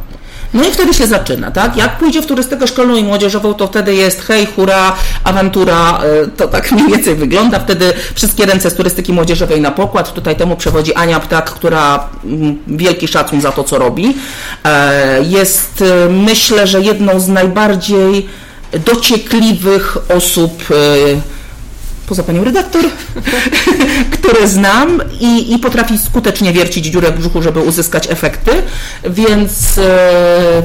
No 0.53 0.63
i 0.63 0.72
wtedy 0.72 0.93
się 0.93 1.08
zaczyna, 1.08 1.51
tak? 1.51 1.77
Jak 1.77 1.98
pójdzie 1.98 2.22
w 2.22 2.25
turystykę 2.25 2.67
szkolną 2.67 2.96
i 2.96 3.03
młodzieżową, 3.03 3.53
to 3.53 3.67
wtedy 3.67 3.96
jest 3.96 4.22
hej, 4.22 4.46
hura, 4.46 4.96
awantura, 5.24 6.01
e, 6.24 6.27
to 6.27 6.48
tak 6.48 6.72
mniej 6.72 6.88
więcej 6.88 7.15
wygląda. 7.15 7.60
Wtedy 7.60 7.93
wszystkie 8.15 8.46
ręce 8.46 8.70
z 8.70 8.75
turystyki 8.75 9.13
młodzieżowej 9.13 9.62
na 9.62 9.72
pokład. 9.72 10.13
Tutaj 10.13 10.36
temu 10.36 10.55
przewodzi 10.55 10.93
Ania 10.93 11.20
Ptak, 11.20 11.50
która 11.50 12.08
mm, 12.25 12.58
wielki 12.67 13.08
szacun 13.08 13.41
za 13.41 13.51
to, 13.51 13.63
co 13.63 13.77
robi. 13.77 14.17
E, 14.65 15.24
jest, 15.24 15.84
myślę, 16.10 16.67
że 16.67 16.81
jedną 16.81 17.20
z 17.20 17.27
najbardziej 17.27 18.29
dociekliwych 18.86 19.98
osób 20.10 20.63
e, 20.72 21.41
poza 22.12 22.24
panią 22.24 22.44
redaktor, 22.44 22.86
które 24.15 24.48
znam 24.48 25.01
i, 25.20 25.53
i 25.53 25.60
potrafi 25.60 25.98
skutecznie 25.98 26.53
wiercić 26.53 26.86
dziurę 26.86 27.12
w 27.12 27.18
brzuchu, 27.18 27.41
żeby 27.41 27.60
uzyskać 27.60 28.12
efekty, 28.12 28.51
więc 29.10 29.77
e, 29.77 30.63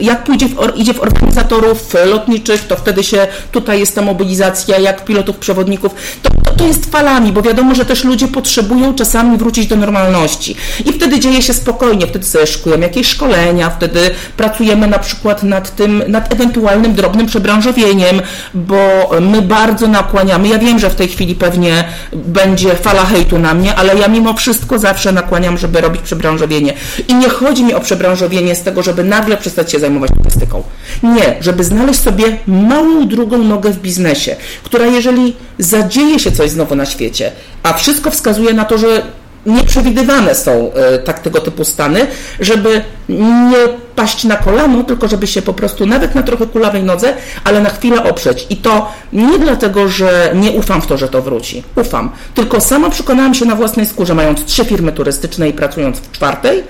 jak 0.00 0.24
pójdzie 0.24 0.46
w, 0.48 0.76
idzie 0.76 0.94
w 0.94 1.00
organizatorów 1.00 1.94
lotniczych, 2.06 2.66
to 2.66 2.76
wtedy 2.76 3.04
się 3.04 3.26
tutaj 3.52 3.80
jest 3.80 3.94
ta 3.94 4.02
mobilizacja, 4.02 4.78
jak 4.78 5.04
pilotów, 5.04 5.36
przewodników, 5.36 5.94
to, 6.22 6.30
to, 6.42 6.54
to 6.54 6.66
jest 6.66 6.90
falami, 6.90 7.32
bo 7.32 7.42
wiadomo, 7.42 7.74
że 7.74 7.84
też 7.84 8.04
ludzie 8.04 8.28
potrzebują 8.28 8.94
czasami 8.94 9.38
wrócić 9.38 9.66
do 9.66 9.76
normalności. 9.76 10.56
I 10.84 10.92
wtedy 10.92 11.20
dzieje 11.20 11.42
się 11.42 11.54
spokojnie, 11.54 12.06
wtedy 12.06 12.26
sobie 12.26 12.46
szykujemy 12.46 12.82
jakieś 12.82 13.06
szkolenia, 13.06 13.70
wtedy 13.70 14.10
pracujemy 14.36 14.86
na 14.86 14.98
przykład 14.98 15.42
nad 15.42 15.76
tym, 15.76 16.02
nad 16.08 16.32
ewentualnym 16.32 16.94
drobnym 16.94 17.26
przebranżowieniem, 17.26 18.20
bo 18.54 19.10
my 19.20 19.42
bardzo 19.42 19.88
nakłaniamy, 19.88 20.48
ja 20.48 20.58
wiem, 20.58 20.77
że 20.78 20.90
w 20.90 20.94
tej 20.94 21.08
chwili 21.08 21.34
pewnie 21.34 21.84
będzie 22.12 22.74
fala 22.74 23.04
hejtu 23.04 23.38
na 23.38 23.54
mnie, 23.54 23.74
ale 23.74 23.96
ja 23.96 24.08
mimo 24.08 24.34
wszystko 24.34 24.78
zawsze 24.78 25.12
nakłaniam, 25.12 25.58
żeby 25.58 25.80
robić 25.80 26.02
przebranżowienie. 26.02 26.74
I 27.08 27.14
nie 27.14 27.28
chodzi 27.28 27.64
mi 27.64 27.74
o 27.74 27.80
przebranżowienie 27.80 28.54
z 28.54 28.62
tego, 28.62 28.82
żeby 28.82 29.04
nagle 29.04 29.36
przestać 29.36 29.72
się 29.72 29.78
zajmować 29.78 30.10
turystyką. 30.18 30.62
Nie, 31.02 31.36
żeby 31.40 31.64
znaleźć 31.64 32.00
sobie 32.00 32.38
małą 32.46 33.08
drugą 33.08 33.38
nogę 33.38 33.70
w 33.70 33.80
biznesie, 33.80 34.36
która 34.62 34.86
jeżeli 34.86 35.36
zadzieje 35.58 36.18
się 36.18 36.32
coś 36.32 36.50
znowu 36.50 36.74
na 36.74 36.86
świecie, 36.86 37.32
a 37.62 37.72
wszystko 37.72 38.10
wskazuje 38.10 38.52
na 38.52 38.64
to, 38.64 38.78
że 38.78 39.02
nieprzewidywane 39.48 40.34
są 40.34 40.72
e, 40.72 40.98
tak 40.98 41.18
tego 41.18 41.40
typu 41.40 41.64
stany, 41.64 42.06
żeby 42.40 42.84
nie 43.08 43.56
paść 43.96 44.24
na 44.24 44.36
kolano, 44.36 44.84
tylko 44.84 45.08
żeby 45.08 45.26
się 45.26 45.42
po 45.42 45.52
prostu 45.52 45.86
nawet 45.86 46.14
na 46.14 46.22
trochę 46.22 46.46
kulawej 46.46 46.82
nodze, 46.82 47.14
ale 47.44 47.60
na 47.60 47.70
chwilę 47.70 48.02
oprzeć. 48.02 48.46
I 48.50 48.56
to 48.56 48.92
nie 49.12 49.38
dlatego, 49.38 49.88
że 49.88 50.32
nie 50.34 50.50
ufam 50.50 50.82
w 50.82 50.86
to, 50.86 50.98
że 50.98 51.08
to 51.08 51.22
wróci. 51.22 51.62
Ufam. 51.76 52.10
Tylko 52.34 52.60
sama 52.60 52.90
przekonałam 52.90 53.34
się 53.34 53.44
na 53.44 53.54
własnej 53.54 53.86
skórze, 53.86 54.14
mając 54.14 54.44
trzy 54.44 54.64
firmy 54.64 54.92
turystyczne 54.92 55.48
i 55.48 55.52
pracując 55.52 55.98
w 55.98 56.12
czwartej, 56.12 56.64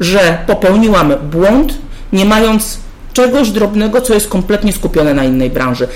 że 0.00 0.38
popełniłam 0.46 1.14
błąd, 1.30 1.74
nie 2.12 2.24
mając 2.24 2.78
czegoś 3.12 3.50
drobnego, 3.50 4.00
co 4.00 4.14
jest 4.14 4.28
kompletnie 4.28 4.72
skupione 4.72 5.14
na 5.14 5.24
innej 5.24 5.50
branży. 5.50 5.88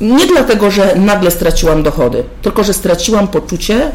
Nie 0.00 0.26
dlatego, 0.26 0.70
że 0.70 0.94
nagle 0.96 1.30
straciłam 1.30 1.82
dochody, 1.82 2.24
tylko 2.42 2.64
że 2.64 2.74
straciłam 2.74 3.28
poczucie 3.28 3.90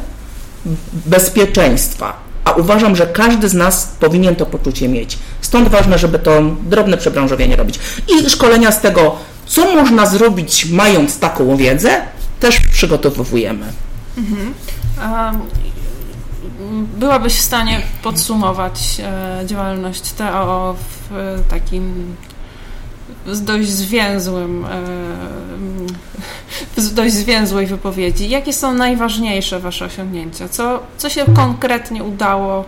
bezpieczeństwa. 1.05 2.13
A 2.45 2.51
uważam, 2.51 2.95
że 2.95 3.07
każdy 3.07 3.49
z 3.49 3.53
nas 3.53 3.95
powinien 3.99 4.35
to 4.35 4.45
poczucie 4.45 4.89
mieć. 4.89 5.17
Stąd 5.41 5.67
ważne, 5.67 5.97
żeby 5.97 6.19
to 6.19 6.41
drobne 6.63 6.97
przebranżowienie 6.97 7.55
robić. 7.55 7.79
I 8.07 8.29
szkolenia 8.29 8.71
z 8.71 8.81
tego, 8.81 9.15
co 9.45 9.75
można 9.75 10.05
zrobić, 10.05 10.65
mając 10.65 11.19
taką 11.19 11.57
wiedzę, 11.57 12.01
też 12.39 12.59
przygotowujemy. 12.59 13.65
Mhm. 14.17 14.53
byłabyś 16.97 17.33
w 17.33 17.41
stanie 17.41 17.81
podsumować 18.03 19.01
e, 19.03 19.41
działalność 19.45 20.11
TOO 20.11 20.75
w 21.09 21.41
takim 21.49 22.15
z 23.31 23.43
dość 23.43 23.69
zwięzłym, 23.69 24.65
z 26.77 26.93
dość 26.93 27.13
zwięzłej 27.13 27.65
wypowiedzi. 27.65 28.29
Jakie 28.29 28.53
są 28.53 28.73
najważniejsze 28.73 29.59
Wasze 29.59 29.85
osiągnięcia? 29.85 30.49
Co, 30.49 30.79
co 30.97 31.09
się 31.09 31.25
konkretnie 31.35 32.03
udało 32.03 32.65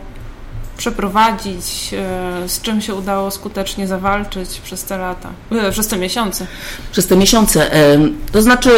przeprowadzić, 0.81 1.93
e, 1.93 2.49
z 2.49 2.61
czym 2.61 2.81
się 2.81 2.95
udało 2.95 3.31
skutecznie 3.31 3.87
zawalczyć 3.87 4.61
przez 4.63 4.83
te 4.83 4.97
lata, 4.97 5.29
e, 5.51 5.71
przez 5.71 5.87
te 5.87 5.97
miesiące? 5.97 6.47
Przez 6.91 7.07
te 7.07 7.15
miesiące. 7.15 7.73
E, 7.73 7.99
to 8.31 8.41
znaczy, 8.41 8.69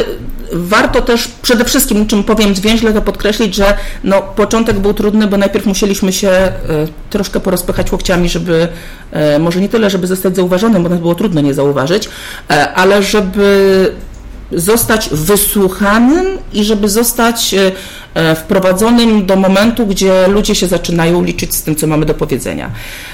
warto 0.54 1.02
też 1.02 1.28
przede 1.28 1.66
wszystkim, 1.66 2.08
czym 2.08 2.24
powiem 2.24 2.56
zwięźle, 2.56 2.94
to 2.94 3.02
podkreślić, 3.02 3.56
że 3.56 3.78
no, 4.04 4.22
początek 4.22 4.80
był 4.80 4.94
trudny, 4.94 5.28
bo 5.28 5.38
najpierw 5.38 5.66
musieliśmy 5.66 6.14
się 6.14 6.52
troszkę 7.10 7.40
porozpychać 7.40 7.92
łokciami, 7.92 8.30
żeby 8.30 8.68
może 9.40 9.62
nie 9.62 9.70
tyle, 9.70 9.90
żeby 9.90 10.08
zostać 10.08 10.36
zauważonym, 10.36 10.84
bo 10.84 10.90
nas 10.90 11.00
było 11.00 11.16
trudno 11.16 11.42
nie 11.42 11.54
zauważyć, 11.54 12.10
ale 12.76 13.04
żeby 13.04 13.92
zostać 14.56 15.10
wysłuchanym 15.12 16.26
i 16.54 16.64
żeby 16.64 16.90
zostać 16.90 17.54
e, 17.54 17.72
e, 18.14 18.36
wprowadzonym 18.36 19.26
do 19.26 19.36
momentu, 19.36 19.88
gdzie 19.88 20.28
ludzie 20.28 20.56
się 20.56 20.68
zaczynają 20.68 21.24
liczyć 21.24 21.56
z 21.56 21.64
tym, 21.64 21.76
co 21.76 21.88
mamy 21.88 22.06
do 22.06 22.14
powiedzenia. 22.14 22.72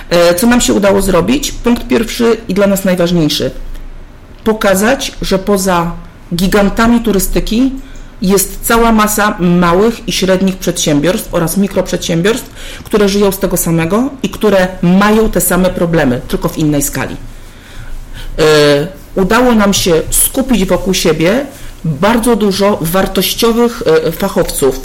E, 0.10 0.36
co 0.36 0.48
nam 0.48 0.62
się 0.62 0.74
udało 0.74 1.01
zrobić? 1.01 1.51
Punkt 1.51 1.88
pierwszy 1.88 2.38
i 2.48 2.53
dla 2.53 2.67
nas 2.67 2.86
najważniejszy. 2.86 3.51
Pokazać, 4.43 5.12
że 5.22 5.39
poza 5.39 5.91
gigantami 6.36 7.00
turystyki 7.00 7.72
jest 8.22 8.60
cała 8.62 8.91
masa 8.91 9.36
małych 9.39 10.08
i 10.08 10.12
średnich 10.12 10.58
przedsiębiorstw 10.58 11.34
oraz 11.34 11.58
mikroprzedsiębiorstw, 11.58 12.50
które 12.84 13.10
żyją 13.10 13.31
z 13.31 13.39
tego 13.39 13.58
samego 13.58 14.10
i 14.24 14.29
które 14.29 14.67
mają 14.81 15.29
te 15.29 15.41
same 15.41 15.69
problemy, 15.69 16.22
tylko 16.27 16.50
w 16.50 16.58
innej 16.58 16.81
skali 16.81 17.15
udało 19.16 19.56
nam 19.56 19.74
się 19.74 20.01
skupić 20.10 20.66
wokół 20.66 20.94
siebie 20.94 21.46
bardzo 21.86 22.36
dużo 22.36 22.78
wartościowych 22.82 23.84
e, 24.08 24.12
fachowców 24.12 24.80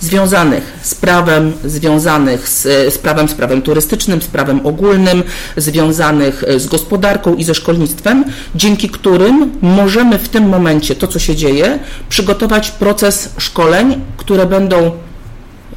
związanych 0.00 0.78
z 0.82 0.94
prawem, 0.94 1.52
związanych 1.64 2.48
z, 2.48 2.66
e, 2.66 2.90
z 2.90 2.98
prawem, 2.98 3.28
z 3.28 3.34
prawem 3.34 3.62
turystycznym, 3.62 4.22
z 4.22 4.26
prawem 4.26 4.66
ogólnym, 4.66 5.22
związanych 5.56 6.44
e, 6.46 6.60
z 6.60 6.66
gospodarką 6.66 7.34
i 7.34 7.44
ze 7.44 7.54
szkolnictwem, 7.54 8.24
dzięki 8.54 8.88
którym 8.88 9.52
możemy 9.62 10.18
w 10.18 10.28
tym 10.28 10.48
momencie, 10.48 10.94
to 10.94 11.06
co 11.06 11.18
się 11.18 11.36
dzieje, 11.36 11.78
przygotować 12.08 12.70
proces 12.70 13.28
szkoleń, 13.38 14.00
które 14.16 14.46
będą 14.46 14.90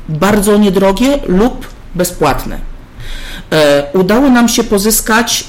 bardzo 0.10 0.58
niedrogie 0.58 1.20
lub 1.28 1.68
bezpłatne. 1.96 2.58
Udało 3.94 4.30
nam 4.30 4.50
się 4.50 4.64
pozyskać 4.64 5.44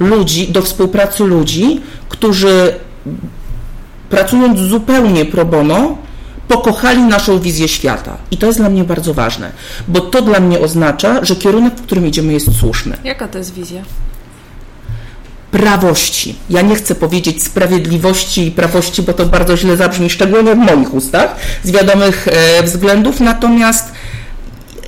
ludzi, 0.00 0.48
do 0.48 0.62
współpracy 0.62 1.24
ludzi, 1.24 1.80
którzy 2.08 2.74
pracując 4.10 4.58
zupełnie 4.58 5.24
pro 5.24 5.44
bono, 5.44 5.98
pokochali 6.48 7.02
naszą 7.02 7.38
wizję 7.40 7.68
świata. 7.68 8.16
I 8.30 8.36
to 8.36 8.46
jest 8.46 8.58
dla 8.58 8.68
mnie 8.68 8.84
bardzo 8.84 9.14
ważne, 9.14 9.52
bo 9.88 10.00
to 10.00 10.22
dla 10.22 10.40
mnie 10.40 10.60
oznacza, 10.60 11.24
że 11.24 11.36
kierunek, 11.36 11.74
w 11.74 11.82
którym 11.82 12.06
idziemy, 12.06 12.32
jest 12.32 12.58
słuszny. 12.60 12.96
Jaka 13.04 13.28
to 13.28 13.38
jest 13.38 13.54
wizja? 13.54 13.82
Prawości. 15.50 16.34
Ja 16.50 16.62
nie 16.62 16.74
chcę 16.74 16.94
powiedzieć 16.94 17.42
sprawiedliwości 17.42 18.46
i 18.46 18.50
prawości, 18.50 19.02
bo 19.02 19.12
to 19.12 19.26
bardzo 19.26 19.56
źle 19.56 19.76
zabrzmi, 19.76 20.10
szczególnie 20.10 20.54
w 20.54 20.58
moich 20.58 20.94
ustach, 20.94 21.36
z 21.62 21.70
wiadomych 21.70 22.28
e, 22.28 22.62
względów, 22.62 23.20
natomiast 23.20 23.92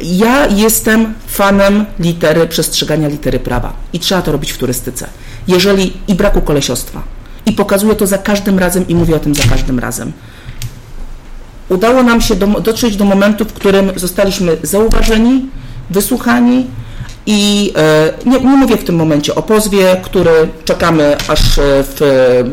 ja 0.03 0.47
jestem 0.47 1.15
fanem 1.27 1.87
litery, 1.99 2.47
przestrzegania 2.47 3.09
litery 3.09 3.39
prawa 3.39 3.73
i 3.93 3.99
trzeba 3.99 4.23
to 4.23 4.33
robić 4.33 4.53
w 4.53 4.59
turystyce. 4.59 5.07
Jeżeli 5.49 5.93
i 6.09 6.15
braku 6.15 6.41
kolesiostwa. 6.41 7.03
I 7.47 7.53
pokazuję 7.53 7.95
to 7.95 8.07
za 8.07 8.19
każdym 8.19 8.59
razem 8.59 8.89
i 8.89 8.95
mówię 8.95 9.17
o 9.17 9.19
tym 9.19 9.35
za 9.35 9.43
każdym 9.43 9.79
razem. 9.79 10.13
Udało 11.69 12.03
nam 12.03 12.21
się 12.21 12.37
do, 12.37 12.47
dotrzeć 12.47 12.97
do 12.97 13.05
momentu, 13.05 13.45
w 13.45 13.53
którym 13.53 13.93
zostaliśmy 13.97 14.57
zauważeni, 14.63 15.47
wysłuchani 15.91 16.67
i 17.27 17.73
e, 17.77 18.13
nie, 18.27 18.41
nie, 18.41 18.57
mówię 18.57 18.77
w 18.77 18.85
tym 18.85 18.97
momencie 18.97 19.35
o 19.35 19.43
pozwie, 19.43 19.97
który 20.03 20.49
czekamy, 20.65 21.17
aż 21.29 21.59
e, 21.59 21.63
w, 21.83 22.01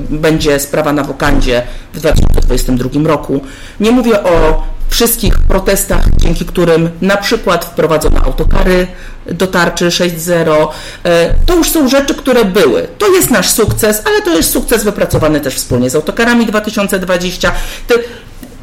będzie 0.10 0.60
sprawa 0.60 0.94
na 0.94 1.04
wokandzie 1.04 1.64
w 1.94 2.00
2022 2.00 3.08
roku. 3.08 3.42
Nie 3.80 3.92
mówię 3.92 4.24
o 4.24 4.64
wszystkich 4.90 5.40
protestach, 5.40 6.04
dzięki 6.18 6.46
którym 6.46 6.90
na 7.02 7.18
przykład 7.18 7.66
wprowadzono 7.66 8.22
autokary 8.22 8.88
do 9.26 9.48
tarczy 9.48 9.88
6.0. 9.88 10.68
E, 11.04 11.34
to 11.46 11.56
już 11.56 11.70
są 11.70 11.88
rzeczy, 11.88 12.16
które 12.16 12.46
były. 12.46 12.88
To 12.98 13.08
jest 13.08 13.32
nasz 13.32 13.50
sukces, 13.50 14.02
ale 14.06 14.22
to 14.22 14.38
jest 14.38 14.52
sukces 14.52 14.84
wypracowany 14.84 15.42
też 15.42 15.56
wspólnie 15.56 15.90
z 15.90 15.96
autokarami 15.96 16.46
2020. 16.46 17.52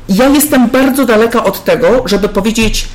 Ja 0.08 0.28
jestem 0.28 0.70
bardzo 0.70 1.04
daleka 1.04 1.44
od 1.44 1.64
tego, 1.64 2.02
żeby 2.06 2.28
powiedzieć, 2.28 2.88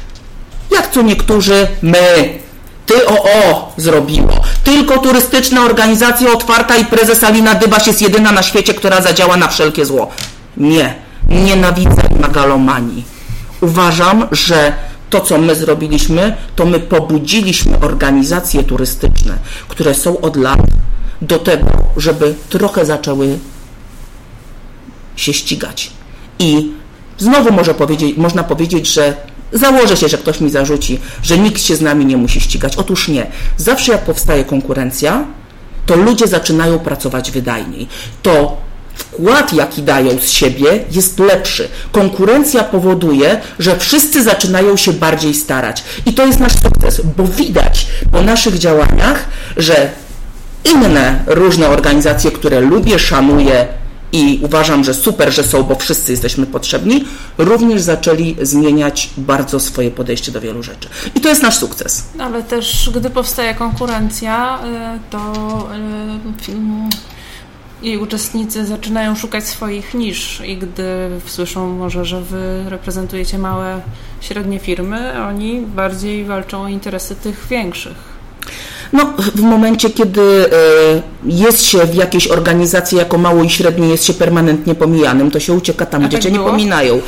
jak 0.72 0.92
co 0.92 1.02
niektórzy 1.02 1.68
my, 1.82 2.40
ty 2.86 3.08
o 3.08 3.74
zrobiło. 3.78 4.42
Tylko 4.64 4.98
turystyczna 4.98 5.66
organizacja 5.66 6.32
otwarta 6.32 6.76
i 6.76 6.86
prezes 6.86 7.24
Alina 7.24 7.56
Dybaś 7.56 7.88
jest 7.88 8.02
jedyna 8.02 8.32
na 8.32 8.44
świecie, 8.44 8.74
która 8.74 9.02
zadziała 9.02 9.38
na 9.38 9.48
wszelkie 9.48 9.86
zło. 9.86 10.12
Nie. 10.58 10.96
Nienawidzę 11.30 12.02
megalomanii. 12.22 13.19
Uważam, 13.62 14.28
że 14.32 14.74
to, 15.10 15.22
co 15.22 15.38
my 15.38 15.56
zrobiliśmy, 15.56 16.36
to 16.56 16.66
my 16.66 16.80
pobudziliśmy 16.80 17.80
organizacje 17.80 18.64
turystyczne, 18.64 19.38
które 19.68 19.96
są 19.96 20.22
od 20.22 20.36
lat 20.36 20.60
do 21.22 21.40
tego, 21.40 21.70
żeby 21.98 22.36
trochę 22.50 22.86
zaczęły 22.86 23.40
się 25.16 25.34
ścigać. 25.34 25.92
I 26.40 26.72
znowu 27.18 27.52
może 27.52 27.74
powiedzieć, 27.74 28.18
można 28.18 28.44
powiedzieć, 28.44 28.88
że 28.88 29.14
założę 29.52 29.98
się, 29.98 30.10
że 30.10 30.18
ktoś 30.18 30.42
mi 30.42 30.50
zarzuci, 30.50 31.00
że 31.24 31.38
nikt 31.38 31.62
się 31.62 31.76
z 31.76 31.82
nami 31.82 32.06
nie 32.06 32.18
musi 32.18 32.42
ścigać. 32.42 32.76
Otóż 32.76 33.08
nie. 33.08 33.28
Zawsze 33.58 33.92
jak 33.92 34.06
powstaje 34.06 34.46
konkurencja, 34.46 35.26
to 35.86 35.96
ludzie 35.96 36.28
zaczynają 36.28 36.80
pracować 36.80 37.32
wydajniej. 37.32 37.88
To 38.24 38.58
wkład, 39.00 39.54
jaki 39.54 39.84
dają 39.84 40.10
z 40.22 40.30
siebie, 40.30 40.86
jest 40.92 41.20
lepszy. 41.20 41.68
Konkurencja 41.92 42.64
powoduje, 42.64 43.42
że 43.60 43.78
wszyscy 43.78 44.24
zaczynają 44.24 44.78
się 44.78 44.94
bardziej 44.94 45.34
starać. 45.34 45.84
I 46.06 46.14
to 46.14 46.26
jest 46.26 46.40
nasz 46.40 46.54
sukces, 46.62 47.02
bo 47.18 47.24
widać 47.24 47.88
po 48.12 48.22
naszych 48.22 48.58
działaniach, 48.58 49.26
że 49.58 49.90
inne 50.66 51.24
różne 51.28 51.70
organizacje, 51.70 52.32
które 52.32 52.60
lubię, 52.60 53.00
szanuję 53.00 53.68
i 54.12 54.40
uważam, 54.44 54.84
że 54.84 54.94
super, 54.94 55.34
że 55.34 55.44
są, 55.44 55.64
bo 55.64 55.76
wszyscy 55.76 56.12
jesteśmy 56.12 56.46
potrzebni, 56.46 57.06
również 57.38 57.82
zaczęli 57.82 58.36
zmieniać 58.42 59.10
bardzo 59.18 59.60
swoje 59.60 59.92
podejście 59.92 60.32
do 60.32 60.42
wielu 60.42 60.64
rzeczy. 60.64 60.90
I 61.16 61.22
to 61.22 61.30
jest 61.30 61.44
nasz 61.44 61.58
sukces. 61.58 62.04
Ale 62.20 62.44
też, 62.44 62.90
gdy 62.96 63.10
powstaje 63.10 63.56
konkurencja, 63.56 64.60
y, 64.96 65.00
to 65.10 65.20
y, 65.76 66.30
jej 67.82 67.98
uczestnicy 67.98 68.66
zaczynają 68.66 69.16
szukać 69.16 69.48
swoich 69.48 69.94
nisz 69.94 70.42
i 70.46 70.58
gdy 70.58 71.10
słyszą 71.26 71.70
może, 71.70 72.06
że 72.06 72.22
wy 72.22 72.64
reprezentujecie 72.68 73.38
małe, 73.38 73.82
średnie 74.22 74.60
firmy, 74.60 75.24
oni 75.28 75.62
bardziej 75.62 76.26
walczą 76.26 76.62
o 76.62 76.68
interesy 76.68 77.16
tych 77.16 77.48
większych. 77.50 78.20
No, 78.94 79.14
w 79.36 79.42
momencie, 79.42 79.90
kiedy 79.90 80.22
e, 80.22 81.02
jest 81.26 81.64
się 81.64 81.86
w 81.86 81.96
jakiejś 81.96 82.28
organizacji 82.28 82.98
jako 82.98 83.18
mało 83.18 83.44
i 83.44 83.50
średnie, 83.50 83.88
jest 83.88 84.06
się 84.06 84.14
permanentnie 84.14 84.76
pomijanym, 84.76 85.32
to 85.32 85.40
się 85.40 85.54
ucieka 85.54 85.86
tam, 85.86 86.04
A 86.04 86.08
gdzie 86.08 86.18
tak 86.18 86.24
cię 86.24 86.32
było? 86.32 86.46
nie 86.46 86.52
pominają. 86.52 87.02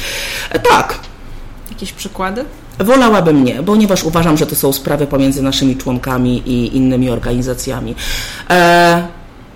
E, 0.50 0.60
tak. 0.60 1.00
Jakieś 1.72 1.92
przykłady? 1.92 2.46
Wolałabym 2.80 3.44
nie, 3.44 3.64
ponieważ 3.64 4.04
uważam, 4.04 4.38
że 4.38 4.46
to 4.46 4.56
są 4.56 4.74
sprawy 4.74 5.08
pomiędzy 5.08 5.42
naszymi 5.42 5.76
członkami 5.76 6.38
i 6.46 6.78
innymi 6.78 7.10
organizacjami. 7.10 7.96
E, 8.50 9.08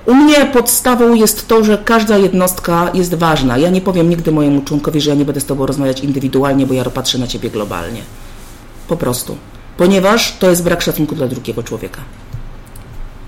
u 0.05 0.13
mnie 0.13 0.45
podstawą 0.45 1.13
jest 1.13 1.47
to, 1.47 1.63
że 1.63 1.77
każda 1.77 2.17
jednostka 2.17 2.91
jest 2.93 3.15
ważna. 3.15 3.57
Ja 3.57 3.69
nie 3.69 3.81
powiem 3.81 4.09
nigdy 4.09 4.31
mojemu 4.31 4.61
członkowi, 4.61 5.01
że 5.01 5.09
ja 5.09 5.15
nie 5.15 5.25
będę 5.25 5.41
z 5.41 5.45
Tobą 5.45 5.65
rozmawiać 5.65 5.99
indywidualnie, 5.99 6.67
bo 6.67 6.73
ja 6.73 6.85
patrzę 6.85 7.17
na 7.17 7.27
Ciebie 7.27 7.49
globalnie. 7.49 8.01
Po 8.87 8.97
prostu. 8.97 9.37
Ponieważ 9.77 10.37
to 10.37 10.49
jest 10.49 10.63
brak 10.63 10.81
szacunku 10.81 11.15
dla 11.15 11.27
drugiego 11.27 11.63
człowieka. 11.63 12.01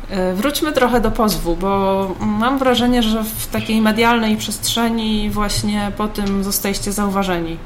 E, 0.10 0.34
wróćmy 0.34 0.72
trochę 0.72 1.02
do 1.02 1.12
pozwu, 1.12 1.56
bo 1.56 2.16
mam 2.20 2.60
wrażenie, 2.60 3.04
że 3.04 3.24
w 3.24 3.48
takiej 3.48 3.82
medialnej 3.82 4.38
przestrzeni 4.38 5.30
właśnie 5.30 5.92
po 5.98 6.08
tym 6.08 6.44
zostaliście 6.44 6.92
zauważeni. 6.92 7.58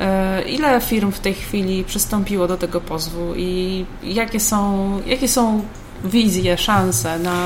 E, 0.00 0.42
ile 0.42 0.80
firm 0.80 1.12
w 1.12 1.20
tej 1.20 1.34
chwili 1.34 1.84
przystąpiło 1.84 2.48
do 2.48 2.56
tego 2.56 2.80
pozwu 2.80 3.34
i 3.36 3.84
jakie 4.04 4.40
są, 4.40 4.90
jakie 5.06 5.28
są 5.28 5.62
wizje, 6.04 6.58
szanse 6.58 7.18
na 7.18 7.36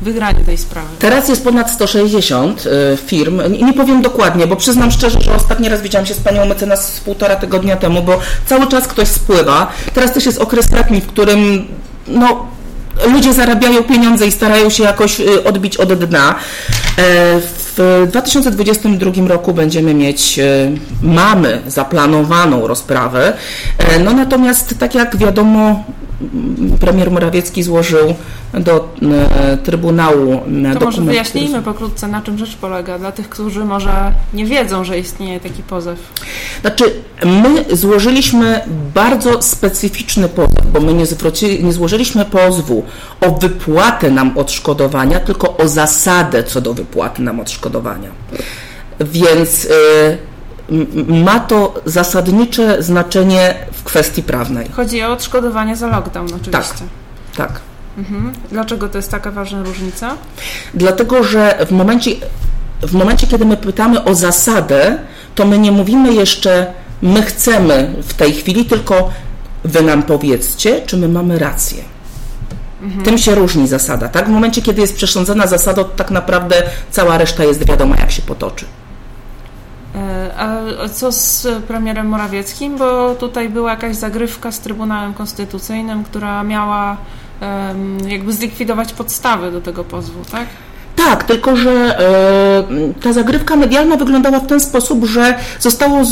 wygranie 0.00 0.44
tej 0.44 0.58
sprawy? 0.58 0.88
Teraz 0.98 1.28
jest 1.28 1.44
ponad 1.44 1.70
160 1.70 2.64
e, 2.66 2.96
firm. 2.96 3.40
Nie 3.64 3.72
powiem 3.72 4.02
dokładnie, 4.02 4.46
bo 4.46 4.56
przyznam 4.56 4.90
szczerze, 4.90 5.20
że 5.20 5.34
ostatni 5.34 5.68
raz 5.68 5.82
widziałam 5.82 6.06
się 6.06 6.14
z 6.14 6.20
panią 6.20 6.46
mecenas 6.46 7.00
półtora 7.00 7.36
tygodnia 7.36 7.76
temu, 7.76 8.02
bo 8.02 8.18
cały 8.46 8.66
czas 8.66 8.88
ktoś 8.88 9.08
spływa. 9.08 9.72
Teraz 9.94 10.12
też 10.12 10.26
jest 10.26 10.38
okres 10.38 10.72
letni, 10.72 11.00
w 11.00 11.06
którym 11.06 11.66
no, 12.06 12.46
ludzie 13.12 13.32
zarabiają 13.32 13.84
pieniądze 13.84 14.26
i 14.26 14.32
starają 14.32 14.70
się 14.70 14.82
jakoś 14.82 15.20
y, 15.20 15.44
odbić 15.44 15.76
od 15.76 15.94
dna. 15.94 16.34
E, 16.98 17.40
w 17.76 18.06
2022 18.10 19.28
roku 19.28 19.54
będziemy 19.54 19.94
mieć, 19.94 20.38
y, 20.38 20.42
mamy 21.02 21.62
zaplanowaną 21.66 22.66
rozprawę, 22.66 23.32
e, 23.78 23.98
no 23.98 24.12
natomiast 24.12 24.78
tak 24.78 24.94
jak 24.94 25.16
wiadomo, 25.16 25.84
premier 26.80 27.10
Morawiecki 27.10 27.62
złożył 27.62 28.14
do 28.54 28.88
e, 29.02 29.56
Trybunału 29.56 30.32
to 30.32 30.38
dokument. 30.38 30.78
To 30.78 30.84
może 30.84 31.02
wyjaśnijmy 31.02 31.62
pokrótce, 31.62 32.08
na 32.08 32.22
czym 32.22 32.38
rzecz 32.38 32.56
polega, 32.56 32.98
dla 32.98 33.12
tych, 33.12 33.28
którzy 33.28 33.64
może 33.64 34.12
nie 34.34 34.46
wiedzą, 34.46 34.84
że 34.84 34.98
istnieje 34.98 35.40
taki 35.40 35.62
pozew. 35.62 35.98
Znaczy, 36.60 36.84
my 37.24 37.76
złożyliśmy 37.76 38.60
bardzo 38.94 39.42
specyficzny 39.42 40.28
pozew, 40.28 40.66
bo 40.72 40.80
my 40.80 40.94
nie, 40.94 41.06
zwróci, 41.06 41.64
nie 41.64 41.72
złożyliśmy 41.72 42.24
pozwu 42.24 42.82
o 43.20 43.30
wypłatę 43.30 44.10
nam 44.10 44.38
odszkodowania, 44.38 45.20
tylko 45.20 45.56
o 45.56 45.68
zasadę 45.68 46.44
co 46.44 46.60
do 46.60 46.74
wypłaty 46.74 47.22
nam 47.22 47.40
odszkodowania. 47.40 48.08
Więc... 49.00 49.64
Yy, 49.64 50.33
ma 51.08 51.40
to 51.40 51.74
zasadnicze 51.84 52.82
znaczenie 52.82 53.54
w 53.72 53.82
kwestii 53.84 54.22
prawnej. 54.22 54.68
Chodzi 54.72 55.02
o 55.02 55.12
odszkodowanie 55.12 55.76
za 55.76 55.86
lockdown 55.86 56.26
oczywiście. 56.26 56.50
Tak, 57.36 57.48
tak. 57.48 57.60
Mhm. 57.98 58.32
Dlaczego 58.50 58.88
to 58.88 58.98
jest 58.98 59.10
taka 59.10 59.30
ważna 59.30 59.62
różnica? 59.62 60.16
Dlatego, 60.74 61.24
że 61.24 61.66
w 61.66 61.70
momencie, 61.70 62.10
w 62.82 62.92
momencie, 62.92 63.26
kiedy 63.26 63.44
my 63.44 63.56
pytamy 63.56 64.04
o 64.04 64.14
zasadę, 64.14 64.98
to 65.34 65.46
my 65.46 65.58
nie 65.58 65.72
mówimy 65.72 66.14
jeszcze, 66.14 66.72
my 67.02 67.22
chcemy 67.22 67.94
w 68.02 68.14
tej 68.14 68.32
chwili, 68.32 68.64
tylko 68.64 69.10
wy 69.64 69.82
nam 69.82 70.02
powiedzcie, 70.02 70.80
czy 70.86 70.96
my 70.96 71.08
mamy 71.08 71.38
rację. 71.38 71.82
Mhm. 72.82 73.04
Tym 73.04 73.18
się 73.18 73.34
różni 73.34 73.68
zasada, 73.68 74.08
tak? 74.08 74.26
W 74.26 74.30
momencie, 74.30 74.62
kiedy 74.62 74.80
jest 74.80 74.96
przesądzona 74.96 75.46
zasada, 75.46 75.84
to 75.84 75.90
tak 75.90 76.10
naprawdę 76.10 76.62
cała 76.90 77.18
reszta 77.18 77.44
jest 77.44 77.66
wiadoma, 77.66 77.96
jak 77.96 78.10
się 78.10 78.22
potoczy. 78.22 78.66
E, 79.94 80.30
a 80.38 80.88
co 80.88 81.12
z 81.12 81.46
premierem 81.62 82.06
Morawieckim? 82.06 82.76
Bo 82.78 83.14
tutaj 83.14 83.48
była 83.48 83.70
jakaś 83.70 83.96
zagrywka 83.96 84.52
z 84.52 84.60
Trybunałem 84.60 85.14
Konstytucyjnym, 85.14 86.04
która 86.04 86.44
miała 86.44 86.96
jakby 88.06 88.32
zlikwidować 88.32 88.92
podstawy 88.92 89.50
do 89.50 89.60
tego 89.60 89.84
pozwu, 89.84 90.24
tak? 90.32 90.46
Tak, 90.96 91.24
tylko 91.24 91.56
że 91.56 91.98
e, 91.98 92.92
ta 93.02 93.12
zagrywka 93.12 93.56
medialna 93.56 93.96
wyglądała 93.96 94.40
w 94.40 94.46
ten 94.46 94.60
sposób, 94.60 95.04
że 95.04 95.38
została 95.58 96.02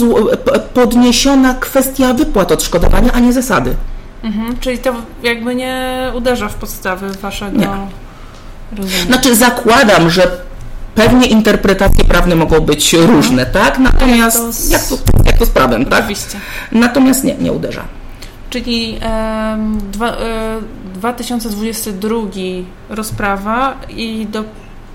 podniesiona 0.75 1.55
kwestia 1.55 2.15
wypłat 2.15 2.53
odszkodowania, 2.53 3.13
a 3.13 3.21
nie 3.21 3.33
zasady. 3.33 3.75
Mhm, 4.23 4.59
czyli 4.61 4.79
to 4.79 4.95
jakby 5.23 5.55
nie 5.55 6.11
uderza 6.15 6.49
w 6.49 6.55
podstawy 6.55 7.11
waszego. 7.11 7.59
Nie. 7.59 9.07
Znaczy, 9.07 9.37
zakładam, 9.37 10.11
że 10.11 10.31
pewnie 10.95 11.27
interpretacje 11.27 12.05
prawne 12.05 12.35
mogą 12.35 12.61
być 12.61 12.95
mhm. 12.95 13.15
różne, 13.15 13.47
tak? 13.47 13.79
Natomiast 13.79 14.37
jak 14.37 14.47
to, 14.47 14.53
z... 14.53 14.71
jak 14.71 14.83
to, 14.85 14.97
jak 15.25 15.39
to 15.39 15.47
z 15.47 15.51
prawem, 15.51 15.85
tak? 15.87 15.99
Oczywiście. 15.99 16.39
Natomiast 16.73 17.25
nie, 17.25 17.35
nie 17.35 17.53
uderza. 17.53 17.85
Czyli 18.51 18.99
e, 19.03 19.59
dwa, 19.93 20.09
e, 20.09 20.61
2022 20.95 22.17
rozprawa 22.89 23.77
i 23.89 24.27
do, 24.27 24.45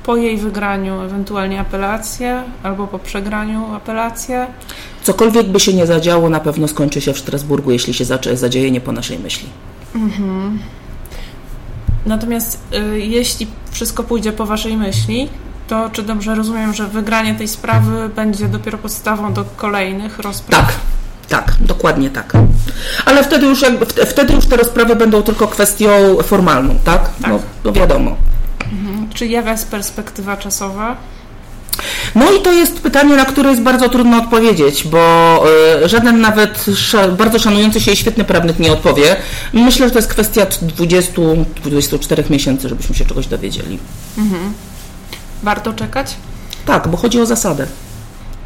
po 0.04 0.18
jej 0.18 0.38
wygraniu 0.38 1.02
ewentualnie 1.02 1.60
apelację 1.60 2.44
albo 2.64 2.88
po 2.88 3.00
przegraniu 3.00 3.74
apelację. 3.76 4.48
Cokolwiek 5.04 5.48
by 5.48 5.60
się 5.60 5.74
nie 5.74 5.86
zadziało, 5.86 6.30
na 6.30 6.40
pewno 6.40 6.68
skończy 6.68 7.02
się 7.02 7.14
w 7.14 7.20
Strasburgu, 7.20 7.72
jeśli 7.72 7.94
się 7.94 8.06
zadzieje 8.34 8.72
nie 8.72 8.82
po 8.82 8.92
naszej 8.92 9.20
myśli. 9.20 9.50
Mhm. 9.96 10.60
Natomiast 12.06 12.60
y, 12.74 13.00
jeśli 13.00 13.48
wszystko 13.72 14.04
pójdzie 14.04 14.32
po 14.32 14.46
Waszej 14.46 14.78
myśli, 14.78 15.30
to 15.68 15.90
czy 15.90 16.04
dobrze 16.04 16.36
rozumiem, 16.36 16.74
że 16.74 16.88
wygranie 16.88 17.36
tej 17.36 17.48
sprawy 17.48 18.10
będzie 18.10 18.48
dopiero 18.48 18.78
podstawą 18.78 19.34
do 19.34 19.46
kolejnych 19.56 20.20
rozpraw? 20.20 20.66
Tak, 20.66 20.76
tak, 21.30 21.56
dokładnie 21.62 22.10
tak. 22.10 22.34
Ale 23.06 23.24
wtedy 23.24 23.46
już, 23.46 23.62
jakby, 23.62 23.86
wtedy 23.86 24.34
już 24.34 24.46
te 24.46 24.58
rozprawy 24.58 24.96
będą 24.96 25.24
tylko 25.24 25.48
kwestią 25.48 25.90
formalną, 26.24 26.76
tak? 26.84 27.10
tak. 27.22 27.32
No, 27.32 27.40
no 27.64 27.72
wiadomo. 27.72 28.16
Mhm. 28.72 29.10
Czy 29.14 29.28
jaka 29.28 29.52
jest 29.52 29.72
perspektywa 29.72 30.38
czasowa? 30.38 30.98
No 32.16 32.32
i 32.32 32.42
to 32.42 32.52
jest 32.52 32.80
pytanie, 32.80 33.16
na 33.16 33.26
które 33.26 33.50
jest 33.50 33.62
bardzo 33.62 33.90
trudno 33.90 34.18
odpowiedzieć, 34.18 34.88
bo 34.88 35.44
y, 35.84 35.90
żaden 35.90 36.22
nawet 36.22 36.66
bardzo 37.18 37.40
szanujący 37.40 37.82
się 37.82 37.92
i 37.92 37.96
świetny 37.96 38.24
prawnik 38.24 38.60
nie 38.60 38.72
odpowie. 38.72 39.16
Myślę, 39.54 39.88
że 39.88 39.92
to 39.92 40.00
jest 40.00 40.10
kwestia 40.10 40.46
20-24 40.46 42.32
miesięcy, 42.32 42.70
żebyśmy 42.70 42.96
się 42.96 43.06
czegoś 43.06 43.28
dowiedzieli. 43.28 43.80
Mhm. 44.18 44.54
Warto 45.44 45.74
czekać? 45.74 46.16
Tak, 46.66 46.88
bo 46.88 46.98
chodzi 46.98 47.22
o 47.22 47.26
zasadę. 47.26 47.68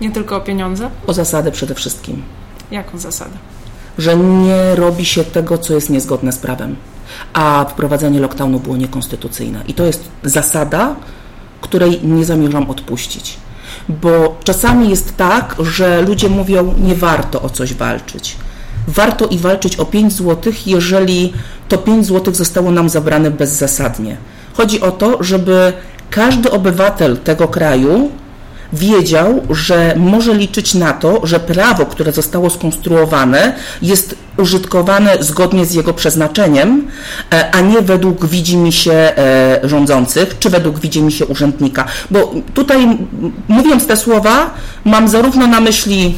Nie 0.02 0.12
tylko 0.12 0.36
o 0.36 0.42
pieniądze? 0.42 0.90
O 1.08 1.14
zasadę 1.14 1.52
przede 1.52 1.76
wszystkim. 1.76 2.24
Jaką 2.72 2.98
zasadę? 2.98 3.38
Że 3.98 4.16
nie 4.18 4.76
robi 4.76 5.06
się 5.06 5.24
tego, 5.24 5.58
co 5.58 5.74
jest 5.74 5.90
niezgodne 5.90 6.32
z 6.32 6.38
prawem. 6.38 6.76
A 7.34 7.66
wprowadzenie 7.70 8.20
lockdownu 8.20 8.60
było 8.60 8.78
niekonstytucyjne. 8.78 9.64
I 9.68 9.74
to 9.74 9.86
jest 9.86 10.04
zasada, 10.24 10.96
której 11.62 12.00
nie 12.04 12.26
zamierzam 12.26 12.70
odpuścić. 12.70 13.38
Bo 13.90 14.38
czasami 14.44 14.90
jest 14.90 15.18
tak, 15.18 15.56
że 15.60 16.02
ludzie 16.02 16.30
mówią, 16.30 16.74
nie 16.78 16.96
warto 16.96 17.42
o 17.42 17.50
coś 17.50 17.74
walczyć. 17.74 18.36
Warto 18.88 19.28
i 19.28 19.38
walczyć 19.38 19.76
o 19.76 19.86
5 19.86 20.14
zł, 20.14 20.54
jeżeli 20.66 21.34
to 21.70 21.78
5 21.78 22.06
zł 22.06 22.34
zostało 22.34 22.72
nam 22.72 22.90
zabrane 22.90 23.32
bezzasadnie. 23.32 24.18
Chodzi 24.54 24.82
o 24.82 24.92
to, 24.92 25.24
żeby 25.24 25.74
każdy 26.12 26.52
obywatel 26.52 27.18
tego 27.18 27.48
kraju 27.48 28.12
wiedział, 28.74 29.42
że 29.50 29.94
może 29.98 30.34
liczyć 30.34 30.74
na 30.74 30.94
to, 30.94 31.28
że 31.28 31.40
prawo, 31.40 31.86
które 31.86 32.12
zostało 32.12 32.50
skonstruowane, 32.50 33.56
jest 33.82 34.16
użytkowane 34.38 35.18
zgodnie 35.20 35.66
z 35.66 35.74
jego 35.74 35.94
przeznaczeniem, 35.94 36.88
e, 37.34 37.52
a 37.52 37.62
nie 37.62 37.82
według 37.82 38.26
widzimisię 38.26 39.18
e, 39.18 39.60
rządzących, 39.64 40.40
czy 40.40 40.50
według 40.50 40.80
widzimisię 40.80 41.26
urzędnika. 41.26 41.86
Bo 42.12 42.34
tutaj, 42.54 42.98
mówiąc 43.48 43.88
te 43.88 43.98
słowa, 43.98 44.50
mam 44.86 45.08
zarówno 45.08 45.48
na 45.48 45.60
myśli 45.60 46.16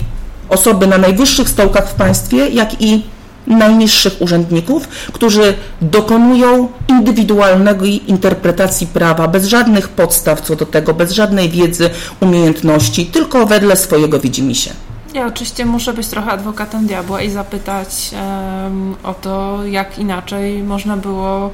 osoby 0.49 0.87
na 0.87 0.97
najwyższych 0.97 1.49
stołkach 1.49 1.89
w 1.89 1.93
państwie, 1.93 2.49
jak 2.49 2.81
i 2.81 3.03
najniższych 3.47 4.21
urzędników, 4.21 4.87
którzy 4.87 5.53
dokonują 5.81 6.67
indywidualnej 6.87 8.11
interpretacji 8.11 8.87
prawa 8.87 9.27
bez 9.27 9.45
żadnych 9.45 9.89
podstaw 9.89 10.41
co 10.41 10.55
do 10.55 10.65
tego, 10.65 10.93
bez 10.93 11.11
żadnej 11.11 11.49
wiedzy, 11.49 11.89
umiejętności, 12.19 13.05
tylko 13.05 13.45
wedle 13.45 13.75
swojego 13.75 14.19
widzimisię. 14.19 14.71
Ja 15.13 15.27
oczywiście 15.27 15.65
muszę 15.65 15.93
być 15.93 16.07
trochę 16.07 16.31
adwokatem 16.31 16.87
diabła 16.87 17.21
i 17.21 17.29
zapytać 17.29 18.11
um, 18.13 18.95
o 19.03 19.13
to, 19.13 19.59
jak 19.65 19.99
inaczej 19.99 20.63
można 20.63 20.97
było 20.97 21.51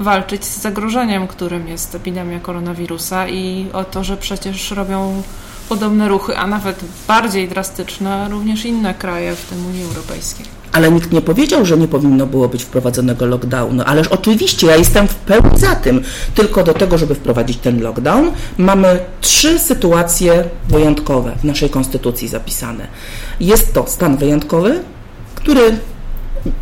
walczyć 0.00 0.44
z 0.44 0.60
zagrożeniem, 0.60 1.26
którym 1.26 1.68
jest 1.68 1.94
epidemia 1.94 2.40
koronawirusa 2.40 3.28
i 3.28 3.66
o 3.72 3.84
to, 3.84 4.04
że 4.04 4.16
przecież 4.16 4.70
robią 4.70 5.22
podobne 5.68 6.08
ruchy, 6.08 6.36
a 6.36 6.46
nawet 6.46 6.84
bardziej 7.08 7.48
drastyczne 7.48 8.28
również 8.30 8.64
inne 8.64 8.94
kraje, 8.94 9.36
w 9.36 9.44
tym 9.44 9.66
Unii 9.66 9.84
Europejskiej. 9.84 10.46
Ale 10.72 10.90
nikt 10.90 11.12
nie 11.12 11.20
powiedział, 11.20 11.64
że 11.64 11.76
nie 11.76 11.88
powinno 11.88 12.26
było 12.26 12.48
być 12.48 12.64
wprowadzonego 12.64 13.26
lockdownu. 13.26 13.82
Ależ 13.86 14.08
oczywiście, 14.08 14.66
ja 14.66 14.76
jestem 14.76 15.08
w 15.08 15.14
pełni 15.14 15.58
za 15.58 15.74
tym. 15.76 16.02
Tylko 16.34 16.64
do 16.64 16.74
tego, 16.74 16.98
żeby 16.98 17.14
wprowadzić 17.14 17.58
ten 17.58 17.82
lockdown, 17.82 18.30
mamy 18.58 19.00
trzy 19.20 19.58
sytuacje 19.58 20.44
wyjątkowe 20.68 21.36
w 21.40 21.44
naszej 21.44 21.70
konstytucji 21.70 22.28
zapisane. 22.28 22.86
Jest 23.40 23.74
to 23.74 23.84
stan 23.86 24.16
wyjątkowy, 24.16 24.80
który 25.34 25.78